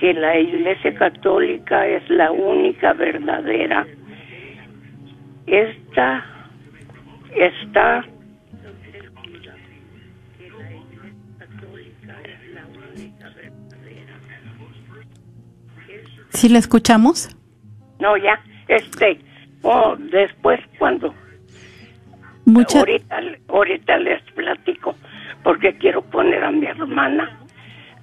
que 0.00 0.14
la 0.14 0.38
Iglesia 0.38 0.94
Católica 0.94 1.86
es 1.86 2.08
la 2.08 2.32
única 2.32 2.94
verdadera. 2.94 3.86
Esta 5.46 6.24
está 7.36 8.04
¿Sí 16.30 16.48
la 16.48 16.58
escuchamos? 16.58 17.36
No, 17.98 18.16
ya, 18.16 18.40
este, 18.76 19.20
oh, 19.62 19.96
después 19.96 20.60
cuando 20.78 21.14
ahorita, 22.74 23.20
ahorita 23.48 23.98
les 23.98 24.22
platico 24.32 24.94
porque 25.42 25.76
quiero 25.78 26.02
poner 26.02 26.42
a 26.42 26.50
mi 26.50 26.66
hermana 26.66 27.38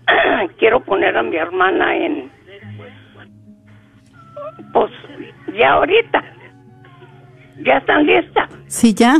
quiero 0.57 0.79
poner 0.79 1.17
a 1.17 1.23
mi 1.23 1.35
hermana 1.35 1.95
en 1.95 2.29
pues 4.71 4.91
ya 5.53 5.71
ahorita 5.71 6.23
¿Ya 7.63 7.77
están 7.77 8.05
listas? 8.05 8.49
Sí, 8.67 8.93
ya. 8.93 9.17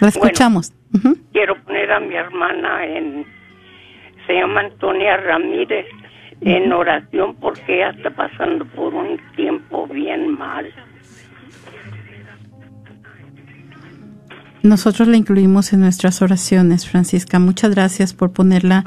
La 0.00 0.08
escuchamos. 0.08 0.72
Quiero 1.32 1.56
poner 1.62 1.90
a 1.92 2.00
mi 2.00 2.14
hermana 2.14 2.84
en... 2.84 3.26
Se 4.26 4.34
llama 4.34 4.60
Antonia 4.60 5.16
Ramírez 5.16 5.86
en 6.40 6.72
oración 6.72 7.34
porque 7.36 7.76
ella 7.76 7.90
está 7.90 8.10
pasando 8.10 8.64
por 8.64 8.94
un 8.94 9.18
tiempo 9.70 9.86
bien 9.86 10.36
mal. 10.38 10.66
Nosotros 14.62 15.08
la 15.08 15.16
incluimos 15.16 15.72
en 15.72 15.80
nuestras 15.80 16.20
oraciones, 16.20 16.88
Francisca. 16.88 17.38
Muchas 17.38 17.70
gracias 17.70 18.12
por 18.12 18.32
ponerla, 18.32 18.84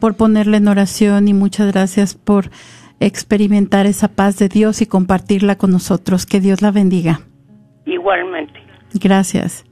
por 0.00 0.16
ponerla 0.16 0.56
en 0.56 0.66
oración 0.66 1.28
y 1.28 1.34
muchas 1.34 1.72
gracias 1.72 2.14
por 2.14 2.50
experimentar 2.98 3.86
esa 3.86 4.08
paz 4.08 4.38
de 4.38 4.48
Dios 4.48 4.82
y 4.82 4.86
compartirla 4.86 5.56
con 5.56 5.70
nosotros. 5.70 6.26
Que 6.26 6.40
Dios 6.40 6.62
la 6.62 6.72
bendiga. 6.72 7.20
Igualmente. 7.86 8.60
Gracias. 8.94 9.64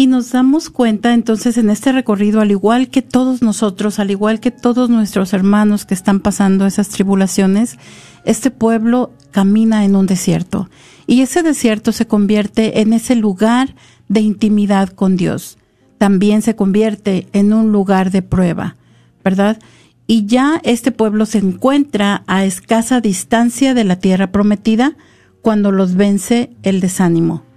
Y 0.00 0.06
nos 0.06 0.32
damos 0.32 0.70
cuenta 0.70 1.12
entonces 1.12 1.58
en 1.58 1.68
este 1.68 1.92
recorrido, 1.92 2.40
al 2.40 2.50
igual 2.50 2.88
que 2.88 3.02
todos 3.02 3.42
nosotros, 3.42 3.98
al 3.98 4.10
igual 4.10 4.40
que 4.40 4.50
todos 4.50 4.88
nuestros 4.88 5.34
hermanos 5.34 5.84
que 5.84 5.92
están 5.92 6.20
pasando 6.20 6.64
esas 6.64 6.88
tribulaciones, 6.88 7.76
este 8.24 8.50
pueblo 8.50 9.12
camina 9.30 9.84
en 9.84 9.96
un 9.96 10.06
desierto. 10.06 10.70
Y 11.06 11.20
ese 11.20 11.42
desierto 11.42 11.92
se 11.92 12.06
convierte 12.06 12.80
en 12.80 12.94
ese 12.94 13.14
lugar 13.14 13.74
de 14.08 14.20
intimidad 14.20 14.88
con 14.88 15.18
Dios. 15.18 15.58
También 15.98 16.40
se 16.40 16.56
convierte 16.56 17.26
en 17.34 17.52
un 17.52 17.70
lugar 17.70 18.10
de 18.10 18.22
prueba, 18.22 18.76
¿verdad? 19.22 19.58
Y 20.06 20.24
ya 20.24 20.62
este 20.64 20.92
pueblo 20.92 21.26
se 21.26 21.36
encuentra 21.36 22.22
a 22.26 22.46
escasa 22.46 23.02
distancia 23.02 23.74
de 23.74 23.84
la 23.84 23.96
tierra 23.96 24.32
prometida 24.32 24.96
cuando 25.42 25.70
los 25.70 25.94
vence 25.94 26.56
el 26.62 26.80
desánimo 26.80 27.49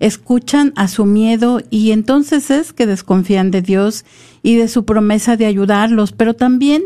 escuchan 0.00 0.72
a 0.76 0.88
su 0.88 1.04
miedo 1.04 1.60
y 1.70 1.92
entonces 1.92 2.50
es 2.50 2.72
que 2.72 2.86
desconfían 2.86 3.50
de 3.50 3.62
Dios 3.62 4.04
y 4.42 4.56
de 4.56 4.68
su 4.68 4.84
promesa 4.84 5.36
de 5.36 5.46
ayudarlos, 5.46 6.12
pero 6.12 6.34
también 6.34 6.84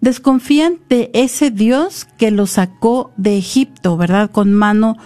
desconfían 0.00 0.78
de 0.88 1.10
ese 1.12 1.50
Dios 1.50 2.06
que 2.18 2.30
los 2.30 2.52
sacó 2.52 3.10
de 3.16 3.38
Egipto, 3.38 3.96
¿verdad? 3.96 4.30
Con 4.30 4.52
mano 4.52 4.96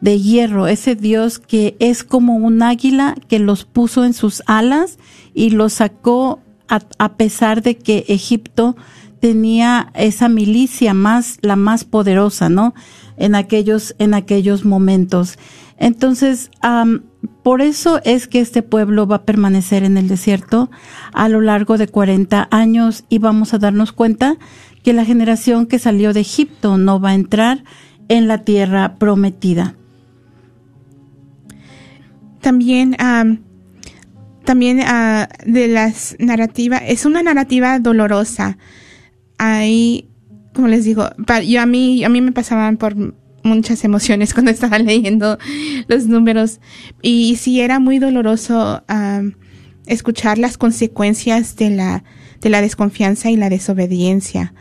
de 0.00 0.20
hierro, 0.20 0.66
ese 0.66 0.94
Dios 0.94 1.38
que 1.38 1.76
es 1.80 2.04
como 2.04 2.36
un 2.36 2.62
águila 2.62 3.16
que 3.28 3.38
los 3.38 3.64
puso 3.64 4.04
en 4.04 4.14
sus 4.14 4.42
alas 4.46 4.98
y 5.34 5.50
los 5.50 5.74
sacó 5.74 6.40
a, 6.68 7.12
pesar 7.12 7.62
de 7.62 7.76
que 7.76 8.04
Egipto 8.08 8.76
tenía 9.20 9.90
esa 9.94 10.28
milicia 10.28 10.94
más, 10.94 11.38
la 11.40 11.56
más 11.56 11.84
poderosa, 11.84 12.48
¿no? 12.48 12.74
En 13.16 13.34
aquellos, 13.34 13.94
en 13.98 14.14
aquellos 14.14 14.64
momentos. 14.64 15.38
Entonces, 15.78 16.50
am, 16.62 17.04
por 17.42 17.60
eso 17.60 18.00
es 18.04 18.26
que 18.26 18.40
este 18.40 18.62
pueblo 18.62 19.06
va 19.06 19.16
a 19.16 19.24
permanecer 19.24 19.84
en 19.84 19.96
el 19.96 20.08
desierto 20.08 20.70
a 21.12 21.28
lo 21.28 21.40
largo 21.40 21.78
de 21.78 21.88
40 21.88 22.48
años 22.50 23.04
y 23.08 23.18
vamos 23.18 23.54
a 23.54 23.58
darnos 23.58 23.92
cuenta 23.92 24.36
que 24.82 24.92
la 24.92 25.04
generación 25.04 25.66
que 25.66 25.78
salió 25.78 26.12
de 26.12 26.20
Egipto 26.20 26.78
no 26.78 27.00
va 27.00 27.10
a 27.10 27.14
entrar 27.14 27.64
en 28.08 28.28
la 28.28 28.38
tierra 28.44 28.96
prometida. 28.96 29.74
También, 32.40 32.96
am, 33.00 33.40
también 34.44 34.80
ah, 34.84 35.28
de 35.44 35.68
las 35.68 36.16
narrativas, 36.18 36.82
es 36.86 37.04
una 37.04 37.22
narrativa 37.22 37.78
dolorosa. 37.80 38.58
Ahí, 39.38 40.08
como 40.54 40.68
les 40.68 40.84
digo, 40.84 41.10
yo 41.46 41.60
a 41.60 41.66
mí, 41.66 42.04
a 42.04 42.08
mí 42.08 42.20
me 42.20 42.32
pasaban 42.32 42.76
por 42.76 42.94
muchas 43.46 43.84
emociones 43.84 44.34
cuando 44.34 44.50
estaba 44.50 44.78
leyendo 44.78 45.38
los 45.88 46.06
números. 46.06 46.60
Y 47.02 47.36
sí 47.36 47.60
era 47.60 47.78
muy 47.80 47.98
doloroso 47.98 48.82
escuchar 49.86 50.38
las 50.38 50.58
consecuencias 50.58 51.56
de 51.56 51.70
la 51.70 52.04
de 52.40 52.50
la 52.50 52.60
desconfianza 52.60 53.30
y 53.30 53.36
la 53.36 53.48
desobediencia. 53.48 54.54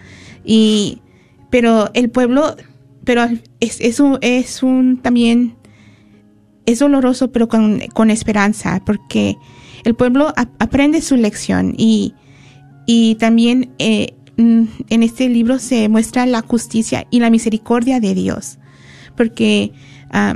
Y 0.43 1.01
pero 1.49 1.89
el 1.93 2.09
pueblo 2.09 2.55
pero 3.03 3.27
es, 3.59 3.79
es 3.81 3.99
un 3.99 4.17
es 4.21 4.63
un 4.63 5.01
también 5.01 5.55
es 6.65 6.79
doloroso 6.79 7.31
pero 7.31 7.47
con, 7.47 7.79
con 7.93 8.09
esperanza 8.09 8.81
porque 8.86 9.36
el 9.83 9.95
pueblo 9.95 10.33
aprende 10.59 11.01
su 11.01 11.15
lección 11.15 11.75
y 11.77 12.13
y 12.88 13.15
también 13.15 13.73
eh, 13.79 14.15
mm, 14.38 14.63
en 14.89 15.03
este 15.03 15.29
libro 15.29 15.59
se 15.59 15.88
muestra 15.89 16.25
la 16.25 16.41
justicia 16.41 17.05
y 17.09 17.19
la 17.19 17.29
misericordia 17.29 17.99
de 17.99 18.15
Dios 18.15 18.57
porque 19.16 19.72
ah, 20.11 20.36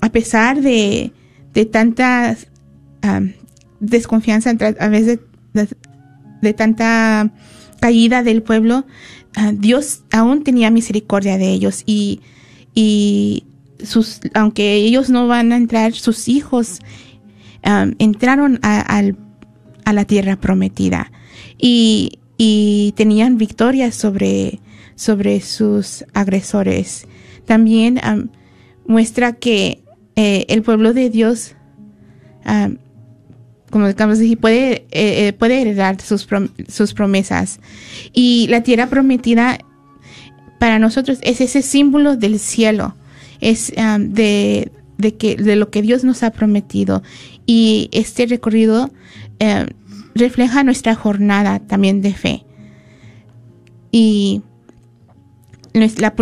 a 0.00 0.08
pesar 0.10 0.60
de, 0.60 1.12
de 1.52 1.64
tanta 1.66 2.36
ah, 3.02 3.20
desconfianza 3.80 4.50
a 4.80 4.88
veces 4.88 5.20
de, 5.52 6.52
tanta 6.54 7.32
caída 7.80 8.22
del 8.22 8.42
pueblo 8.42 8.86
ah, 9.36 9.52
Dios 9.54 10.02
aún 10.12 10.44
tenía 10.44 10.70
misericordia 10.70 11.38
de 11.38 11.50
ellos 11.52 11.82
y 11.86 12.20
y 12.74 13.44
sus 13.82 14.20
aunque 14.34 14.74
ellos 14.74 15.10
no 15.10 15.26
van 15.28 15.52
a 15.52 15.56
entrar 15.56 15.92
sus 15.92 16.28
hijos 16.28 16.80
entraron 17.98 18.58
a, 18.62 18.80
al- 18.80 19.16
a 19.84 19.92
la 19.92 20.04
tierra 20.04 20.36
prometida 20.36 21.10
y, 21.58 22.18
y 22.36 22.92
tenían 22.96 23.38
victoria 23.38 23.92
sobre, 23.92 24.60
sobre 24.96 25.40
sus 25.40 26.04
agresores. 26.14 27.06
También 27.46 28.00
am, 28.02 28.30
muestra 28.86 29.32
que 29.32 29.82
eh, 30.16 30.46
el 30.48 30.62
pueblo 30.62 30.92
de 30.94 31.10
Dios, 31.10 31.54
como 33.70 33.86
acabamos 33.86 34.20
puede, 34.40 34.86
eh, 34.90 35.26
eh, 35.26 35.32
puede 35.32 35.60
heredar 35.60 36.00
sus, 36.00 36.26
sus 36.68 36.94
promesas. 36.94 37.60
Y 38.12 38.46
la 38.48 38.62
tierra 38.62 38.88
prometida 38.88 39.58
para 40.60 40.78
nosotros 40.78 41.18
es 41.22 41.40
ese 41.40 41.62
símbolo 41.62 42.16
del 42.16 42.38
cielo, 42.38 42.94
es 43.40 43.72
am, 43.76 44.12
de, 44.12 44.70
de, 44.98 45.14
que, 45.16 45.36
de 45.36 45.56
lo 45.56 45.70
que 45.70 45.82
Dios 45.82 46.04
nos 46.04 46.22
ha 46.22 46.30
prometido. 46.30 47.02
Y 47.46 47.88
este 47.92 48.26
recorrido 48.26 48.90
refleja 50.14 50.62
nuestra 50.64 50.94
jornada 50.94 51.58
también 51.58 52.00
de 52.00 52.14
fe. 52.14 52.44
Y 53.90 54.42
la, 55.74 56.14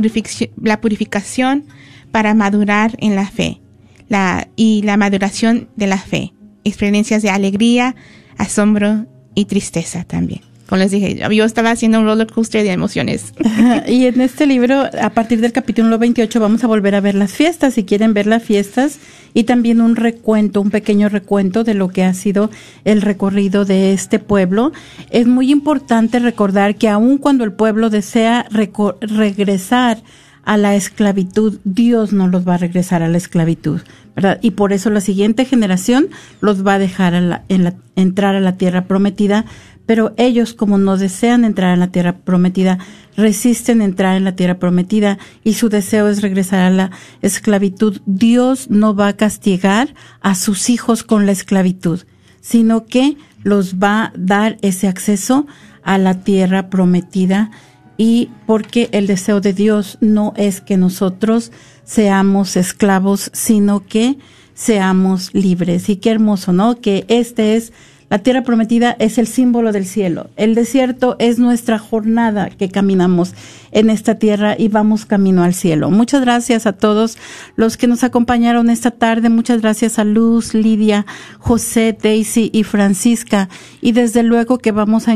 la 0.57 0.81
purificación 0.81 1.65
para 2.11 2.35
madurar 2.35 2.97
en 2.99 3.15
la 3.15 3.27
fe 3.27 3.61
la, 4.09 4.49
y 4.57 4.83
la 4.83 4.97
maduración 4.97 5.69
de 5.77 5.87
la 5.87 5.99
fe. 5.99 6.35
Experiencias 6.65 7.23
de 7.23 7.31
alegría, 7.31 7.97
asombro 8.37 9.07
y 9.35 9.47
tristeza 9.47 10.05
también. 10.05 10.43
Como 10.73 10.81
les 10.81 10.91
dije, 10.91 11.19
yo 11.31 11.45
estaba 11.45 11.71
haciendo 11.71 12.01
un 12.01 12.07
roller 12.07 12.29
coaster 12.29 12.63
de 12.63 12.73
emociones. 12.73 13.35
y 13.87 14.07
en 14.07 14.23
este 14.23 14.47
libro, 14.47 14.85
a 15.03 15.11
partir 15.11 15.43
del 15.43 15.53
capítulo 15.53 15.99
28, 15.99 16.41
vamos 16.41 16.65
a 16.65 16.67
volver 16.67 16.95
a 16.95 17.03
ver 17.03 17.15
las 17.15 17.33
fiestas, 17.35 17.75
si 17.75 17.85
quieren 17.85 18.15
ver 18.15 18.27
las 18.27 18.43
fiestas, 18.43 18.99
y 19.35 19.45
también 19.45 19.83
un 19.83 19.97
recuento, 19.97 20.63
un 20.63 20.71
pequeño 20.71 21.11
recuento 21.11 21.63
de 21.63 21.75
lo 21.75 21.89
que 21.89 22.05
ha 22.05 22.15
sido 22.15 22.49
el 22.87 23.03
recorrido 23.03 23.67
de 23.67 23.93
este 23.93 24.19
pueblo. 24.19 24.73
Es 25.11 25.27
muy 25.27 25.51
importante 25.53 26.21
recordar 26.21 26.77
que 26.77 26.89
aun 26.89 27.19
cuando 27.19 27.45
el 27.45 27.53
pueblo 27.53 27.91
desea 27.91 28.47
regresar 28.51 29.99
a 30.45 30.57
la 30.57 30.75
esclavitud, 30.75 31.59
Dios 31.65 32.13
no 32.13 32.29
los 32.29 32.49
va 32.49 32.55
a 32.55 32.59
regresar 32.59 33.03
a 33.03 33.09
la 33.09 33.17
esclavitud, 33.19 33.81
¿verdad? 34.17 34.39
Y 34.43 34.53
por 34.53 34.73
eso 34.73 34.91
la 34.91 35.01
siguiente 35.01 35.45
generación 35.45 36.09
los 36.41 36.67
va 36.67 36.75
a 36.75 36.79
dejar 36.81 37.15
a 37.15 37.21
la- 37.21 37.43
en 37.49 37.63
la- 37.63 37.75
entrar 37.95 38.35
a 38.35 38.41
la 38.41 38.57
tierra 38.57 38.87
prometida, 38.87 39.45
pero 39.87 40.15
ellos 40.17 40.55
como 40.55 40.79
no 40.79 40.97
desean 40.97 41.45
entrar 41.45 41.75
en 41.75 41.81
la 41.81 41.89
tierra 41.93 42.19
prometida, 42.19 42.79
resisten 43.17 43.83
entrar 43.83 44.17
en 44.17 44.25
la 44.25 44.37
tierra 44.37 44.59
prometida 44.59 45.19
y 45.45 45.55
su 45.55 45.69
deseo 45.69 46.09
es 46.09 46.23
regresar 46.23 46.61
a 46.61 46.71
la 46.71 46.91
esclavitud. 47.21 48.01
Dios 48.07 48.71
no 48.71 48.95
va 48.95 49.09
a 49.09 49.17
castigar 49.17 49.95
a 50.21 50.35
sus 50.35 50.71
hijos 50.71 51.03
con 51.03 51.27
la 51.27 51.33
esclavitud, 51.33 52.01
sino 52.41 52.87
que 52.87 53.17
los 53.43 53.77
va 53.77 54.05
a 54.05 54.13
dar 54.17 54.57
ese 54.63 54.89
acceso 54.89 55.47
a 55.83 55.99
la 55.99 56.23
tierra 56.23 56.71
prometida 56.71 57.51
y 57.97 58.31
porque 58.47 58.89
el 58.93 59.07
deseo 59.07 59.41
de 59.41 59.53
Dios 59.53 59.99
no 60.01 60.33
es 60.37 60.61
que 60.61 60.77
nosotros 60.77 61.53
seamos 61.85 62.57
esclavos, 62.57 63.31
sino 63.33 63.87
que 63.87 64.19
seamos 64.55 65.33
libres. 65.35 65.89
Y 65.89 65.97
qué 65.97 66.11
hermoso, 66.11 66.53
¿no? 66.53 66.81
Que 66.81 67.05
este 67.09 67.57
es 67.57 67.73
La 68.13 68.19
tierra 68.19 68.43
prometida 68.43 68.95
es 68.99 69.17
el 69.17 69.27
símbolo 69.27 69.73
del 69.73 69.87
cielo. 69.87 70.29
El 70.37 70.55
desierto 70.55 71.17
es 71.19 71.39
nuestra 71.39 71.79
jornada 71.79 72.51
que 72.51 72.69
caminamos 72.69 73.33
en 73.71 73.89
esta 73.89 74.17
tierra 74.17 74.55
y 74.59 74.69
vamos 74.69 75.07
camino 75.07 75.43
al 75.43 75.55
cielo. 75.55 75.91
Muchas 75.91 76.21
gracias 76.21 76.67
a 76.67 76.75
todos 76.75 77.17
los 77.57 77.79
que 77.79 77.87
nos 77.87 78.05
acompañaron 78.05 78.69
esta 78.69 78.91
tarde. 78.91 79.31
Muchas 79.31 79.63
gracias 79.63 79.99
a 79.99 80.05
Luz, 80.05 80.53
Lidia, 80.53 81.07
José, 81.39 81.97
Daisy 81.99 82.51
y 82.53 82.65
Francisca. 82.65 83.49
Y 83.81 83.93
desde 83.93 84.23
luego 84.23 84.59
que 84.59 84.73
vamos 84.73 85.07
a, 85.09 85.15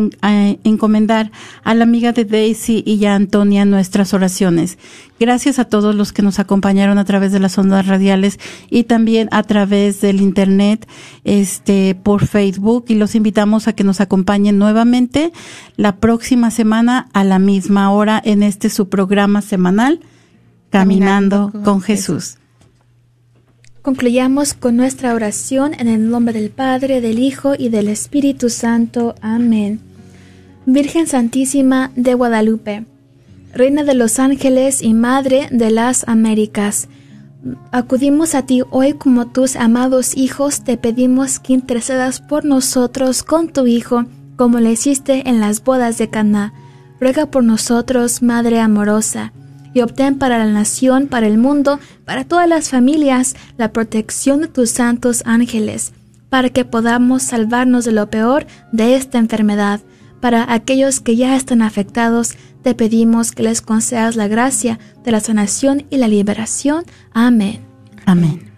encomendar 0.64 1.30
a 1.64 1.74
la 1.74 1.84
amiga 1.84 2.12
de 2.12 2.24
Daisy 2.24 2.82
y 2.86 3.04
a 3.04 3.14
Antonia 3.14 3.66
nuestras 3.66 4.14
oraciones. 4.14 4.78
Gracias 5.20 5.58
a 5.58 5.66
todos 5.66 5.94
los 5.94 6.12
que 6.12 6.22
nos 6.22 6.38
acompañaron 6.38 6.98
a 6.98 7.04
través 7.04 7.32
de 7.32 7.40
las 7.40 7.56
ondas 7.58 7.86
radiales 7.86 8.38
y 8.70 8.84
también 8.84 9.28
a 9.32 9.42
través 9.42 10.00
del 10.00 10.20
internet, 10.20 10.86
este, 11.24 11.94
por 11.94 12.26
Facebook 12.26 12.85
y 12.88 12.94
los 12.94 13.14
invitamos 13.14 13.68
a 13.68 13.72
que 13.72 13.84
nos 13.84 14.00
acompañen 14.00 14.58
nuevamente 14.58 15.32
la 15.76 15.96
próxima 15.96 16.50
semana 16.50 17.08
a 17.12 17.24
la 17.24 17.38
misma 17.38 17.90
hora 17.90 18.20
en 18.24 18.42
este 18.42 18.70
su 18.70 18.88
programa 18.88 19.42
semanal, 19.42 20.00
Caminando, 20.70 21.52
con, 21.64 21.80
Jesús. 21.80 22.38
Concluyamos 23.82 24.54
con 24.54 24.76
nuestra 24.76 25.14
oración 25.14 25.72
en 25.74 25.88
el 25.88 26.10
nombre 26.10 26.40
del 26.40 26.50
Padre, 26.50 27.00
del 27.00 27.18
Hijo 27.18 27.54
y 27.56 27.68
del 27.68 27.88
Espíritu 27.88 28.50
Santo. 28.50 29.14
Amén. 29.20 29.80
Virgen 30.66 31.06
Santísima 31.06 31.92
de 31.94 32.14
Guadalupe, 32.14 32.84
Reina 33.54 33.84
de 33.84 33.94
los 33.94 34.18
ángeles 34.18 34.82
y 34.82 34.92
Madre 34.92 35.48
de 35.52 35.70
las 35.70 36.06
Américas, 36.08 36.88
acudimos 37.72 38.34
a 38.34 38.42
ti 38.42 38.62
hoy 38.70 38.94
como 38.94 39.26
tus 39.26 39.56
amados 39.56 40.16
hijos, 40.16 40.62
te 40.62 40.76
pedimos 40.76 41.38
que 41.38 41.52
intercedas 41.52 42.20
por 42.20 42.44
nosotros 42.44 43.22
con 43.22 43.48
tu 43.48 43.66
Hijo, 43.66 44.04
como 44.36 44.60
le 44.60 44.72
hiciste 44.72 45.28
en 45.28 45.40
las 45.40 45.62
bodas 45.62 45.98
de 45.98 46.10
Caná. 46.10 46.52
Ruega 47.00 47.26
por 47.26 47.44
nosotros, 47.44 48.22
Madre 48.22 48.60
amorosa, 48.60 49.32
y 49.74 49.82
obtén 49.82 50.18
para 50.18 50.38
la 50.38 50.50
nación, 50.50 51.06
para 51.06 51.26
el 51.26 51.36
mundo, 51.36 51.78
para 52.04 52.24
todas 52.24 52.48
las 52.48 52.70
familias, 52.70 53.36
la 53.58 53.72
protección 53.72 54.40
de 54.40 54.48
tus 54.48 54.70
santos 54.70 55.22
ángeles, 55.26 55.92
para 56.30 56.48
que 56.50 56.64
podamos 56.64 57.22
salvarnos 57.22 57.84
de 57.84 57.92
lo 57.92 58.08
peor 58.08 58.46
de 58.72 58.96
esta 58.96 59.18
enfermedad. 59.18 59.80
Para 60.20 60.52
aquellos 60.52 61.00
que 61.00 61.16
ya 61.16 61.36
están 61.36 61.62
afectados, 61.62 62.34
te 62.62 62.74
pedimos 62.74 63.32
que 63.32 63.42
les 63.42 63.60
concedas 63.60 64.16
la 64.16 64.28
gracia 64.28 64.78
de 65.04 65.12
la 65.12 65.20
sanación 65.20 65.86
y 65.90 65.98
la 65.98 66.08
liberación. 66.08 66.84
Amén. 67.12 67.60
Amén. 68.06 68.55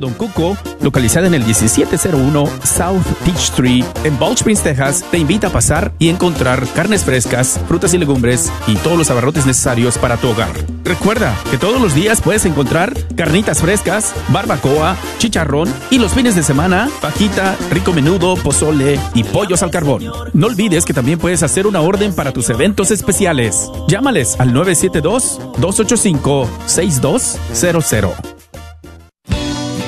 Don 0.00 0.12
Cuco, 0.14 0.56
localizada 0.80 1.26
en 1.26 1.34
el 1.34 1.44
1701 1.44 2.46
South 2.64 3.06
Peach 3.24 3.36
Street 3.36 3.84
en 4.04 4.18
Balch 4.18 4.38
Springs, 4.38 4.62
Texas, 4.62 5.04
te 5.10 5.18
invita 5.18 5.48
a 5.48 5.50
pasar 5.50 5.92
y 5.98 6.08
encontrar 6.08 6.66
carnes 6.74 7.04
frescas, 7.04 7.60
frutas 7.68 7.94
y 7.94 7.98
legumbres 7.98 8.52
y 8.66 8.76
todos 8.76 8.98
los 8.98 9.10
abarrotes 9.10 9.46
necesarios 9.46 9.98
para 9.98 10.16
tu 10.16 10.28
hogar. 10.28 10.52
Recuerda 10.84 11.36
que 11.50 11.58
todos 11.58 11.80
los 11.80 11.94
días 11.94 12.20
puedes 12.20 12.44
encontrar 12.44 12.94
carnitas 13.16 13.60
frescas, 13.60 14.14
barbacoa, 14.28 14.96
chicharrón 15.18 15.72
y 15.90 15.98
los 15.98 16.12
fines 16.12 16.36
de 16.36 16.42
semana, 16.42 16.88
fajita, 17.00 17.56
rico 17.70 17.92
menudo, 17.92 18.36
pozole 18.36 19.00
y 19.14 19.24
pollos 19.24 19.62
al 19.62 19.70
carbón. 19.70 20.04
No 20.32 20.46
olvides 20.46 20.84
que 20.84 20.94
también 20.94 21.18
puedes 21.18 21.42
hacer 21.42 21.66
una 21.66 21.80
orden 21.80 22.14
para 22.14 22.32
tus 22.32 22.50
eventos 22.50 22.90
especiales. 22.90 23.70
Llámales 23.88 24.38
al 24.38 24.52
972 24.52 25.40
285 25.58 26.48
6200. 26.66 28.35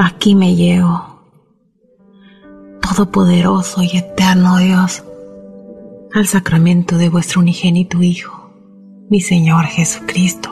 Aquí 0.00 0.34
me 0.34 0.54
llevo, 0.54 1.20
Todopoderoso 2.80 3.82
y 3.82 3.98
eterno 3.98 4.56
Dios, 4.56 5.04
al 6.14 6.26
sacramento 6.26 6.96
de 6.96 7.10
vuestro 7.10 7.40
unigénito 7.40 8.02
Hijo, 8.02 8.50
mi 9.10 9.20
Señor 9.20 9.66
Jesucristo, 9.66 10.50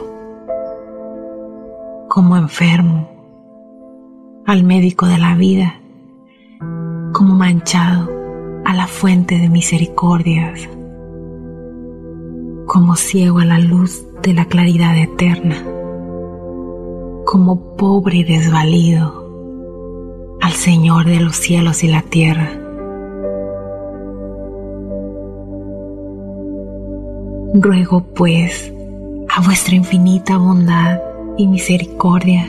como 2.09 2.37
enfermo, 2.37 3.09
al 4.47 4.65
médico 4.65 5.07
de 5.07 5.19
la 5.19 5.35
vida, 5.35 5.81
como 7.13 7.35
manchado 7.35 8.11
a 8.67 8.75
la 8.75 8.87
fuente 8.87 9.39
de 9.39 9.49
misericordias, 9.49 10.69
como 12.67 12.97
ciego 12.97 13.39
a 13.39 13.47
la 13.47 13.59
luz 13.59 14.05
de 14.23 14.35
la 14.35 14.45
claridad 14.45 14.97
eterna, 14.97 15.57
como 17.25 17.77
pobre 17.77 18.19
y 18.19 18.25
desvalido 18.25 19.18
al 20.49 20.55
Señor 20.55 21.05
de 21.05 21.21
los 21.21 21.37
cielos 21.37 21.85
y 21.85 21.89
la 21.89 22.01
tierra. 22.01 22.51
Ruego 27.53 28.03
pues 28.15 28.73
a 29.29 29.43
vuestra 29.43 29.75
infinita 29.75 30.39
bondad 30.39 31.01
y 31.37 31.47
misericordia, 31.49 32.47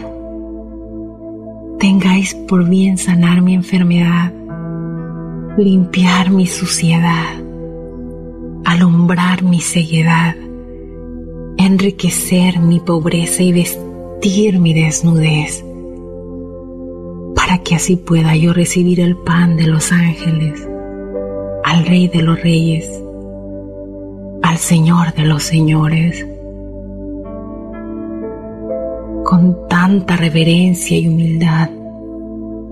tengáis 1.80 2.36
por 2.36 2.70
bien 2.70 2.97
sanar 2.97 3.41
mi 3.41 3.54
enfermedad, 3.54 4.32
limpiar 5.58 6.30
mi 6.30 6.47
suciedad, 6.47 7.36
alumbrar 8.64 9.43
mi 9.43 9.60
ceguedad, 9.60 10.36
enriquecer 11.58 12.60
mi 12.62 12.80
pobreza 12.80 13.43
y 13.43 13.52
vestir 13.52 14.58
mi 14.58 14.74
desnudez 14.74 15.66
para 17.50 17.64
que 17.64 17.74
así 17.74 17.95
pueda 17.95 18.36
yo 18.36 18.54
recibir 18.54 19.00
el 19.00 19.18
pan 19.18 19.58
de 19.58 19.66
los 19.66 19.91
ángeles, 19.91 20.70
al 21.64 21.84
Rey 21.84 22.08
de 22.08 22.22
los 22.22 22.39
Reyes, 22.39 22.88
al 24.43 24.58
Señor 24.58 25.16
de 25.16 25.24
los 25.24 25.41
Señores. 25.41 26.24
Con 29.26 29.68
tanta 29.68 30.16
reverencia 30.16 31.00
y 31.00 31.08
humildad, 31.08 31.72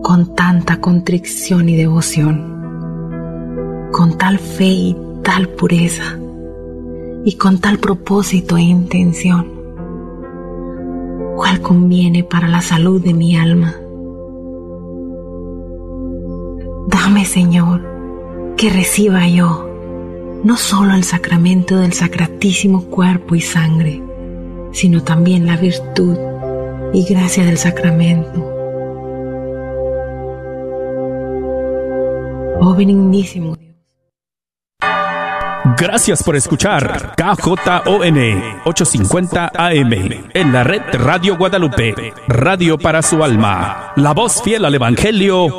con 0.03 0.35
tanta 0.35 0.79
contrición 0.79 1.69
y 1.69 1.75
devoción, 1.75 3.89
con 3.91 4.15
tal 4.15 4.37
fe 4.37 4.67
y 4.67 4.95
tal 5.23 5.49
pureza 5.49 6.19
y 7.25 7.35
con 7.35 7.57
tal 7.57 7.79
propósito 7.79 8.57
e 8.57 8.61
intención, 8.61 9.47
cual 11.35 11.61
conviene 11.61 12.23
para 12.23 12.47
la 12.47 12.61
salud 12.61 13.01
de 13.01 13.15
mi 13.15 13.37
alma. 13.37 13.73
Dame, 16.87 17.25
Señor, 17.25 17.81
que 18.55 18.69
reciba 18.69 19.27
yo 19.27 19.69
no 20.45 20.55
solo 20.55 20.93
el 20.93 21.03
sacramento 21.03 21.75
del 21.79 21.91
sacratísimo 21.91 22.85
cuerpo 22.85 23.35
y 23.35 23.41
sangre, 23.41 24.01
sino 24.71 25.03
también 25.03 25.45
la 25.45 25.57
virtud 25.57 26.17
y 26.93 27.03
gracia 27.03 27.43
del 27.43 27.57
sacramento. 27.57 28.39
Oh 32.61 32.73
benignísimo 32.73 33.57
Dios. 33.57 33.67
Gracias 35.77 36.23
por 36.23 36.35
escuchar 36.35 37.13
KJON 37.17 38.17
850 38.65 39.51
AM 39.53 39.93
en 40.33 40.53
la 40.53 40.63
red 40.63 40.81
Radio 40.93 41.37
Guadalupe, 41.37 42.13
radio 42.27 42.77
para 42.77 43.01
su 43.01 43.23
alma, 43.23 43.91
la 43.97 44.13
voz 44.13 44.41
fiel 44.41 44.63
al 44.65 44.73
Evangelio 44.73 45.49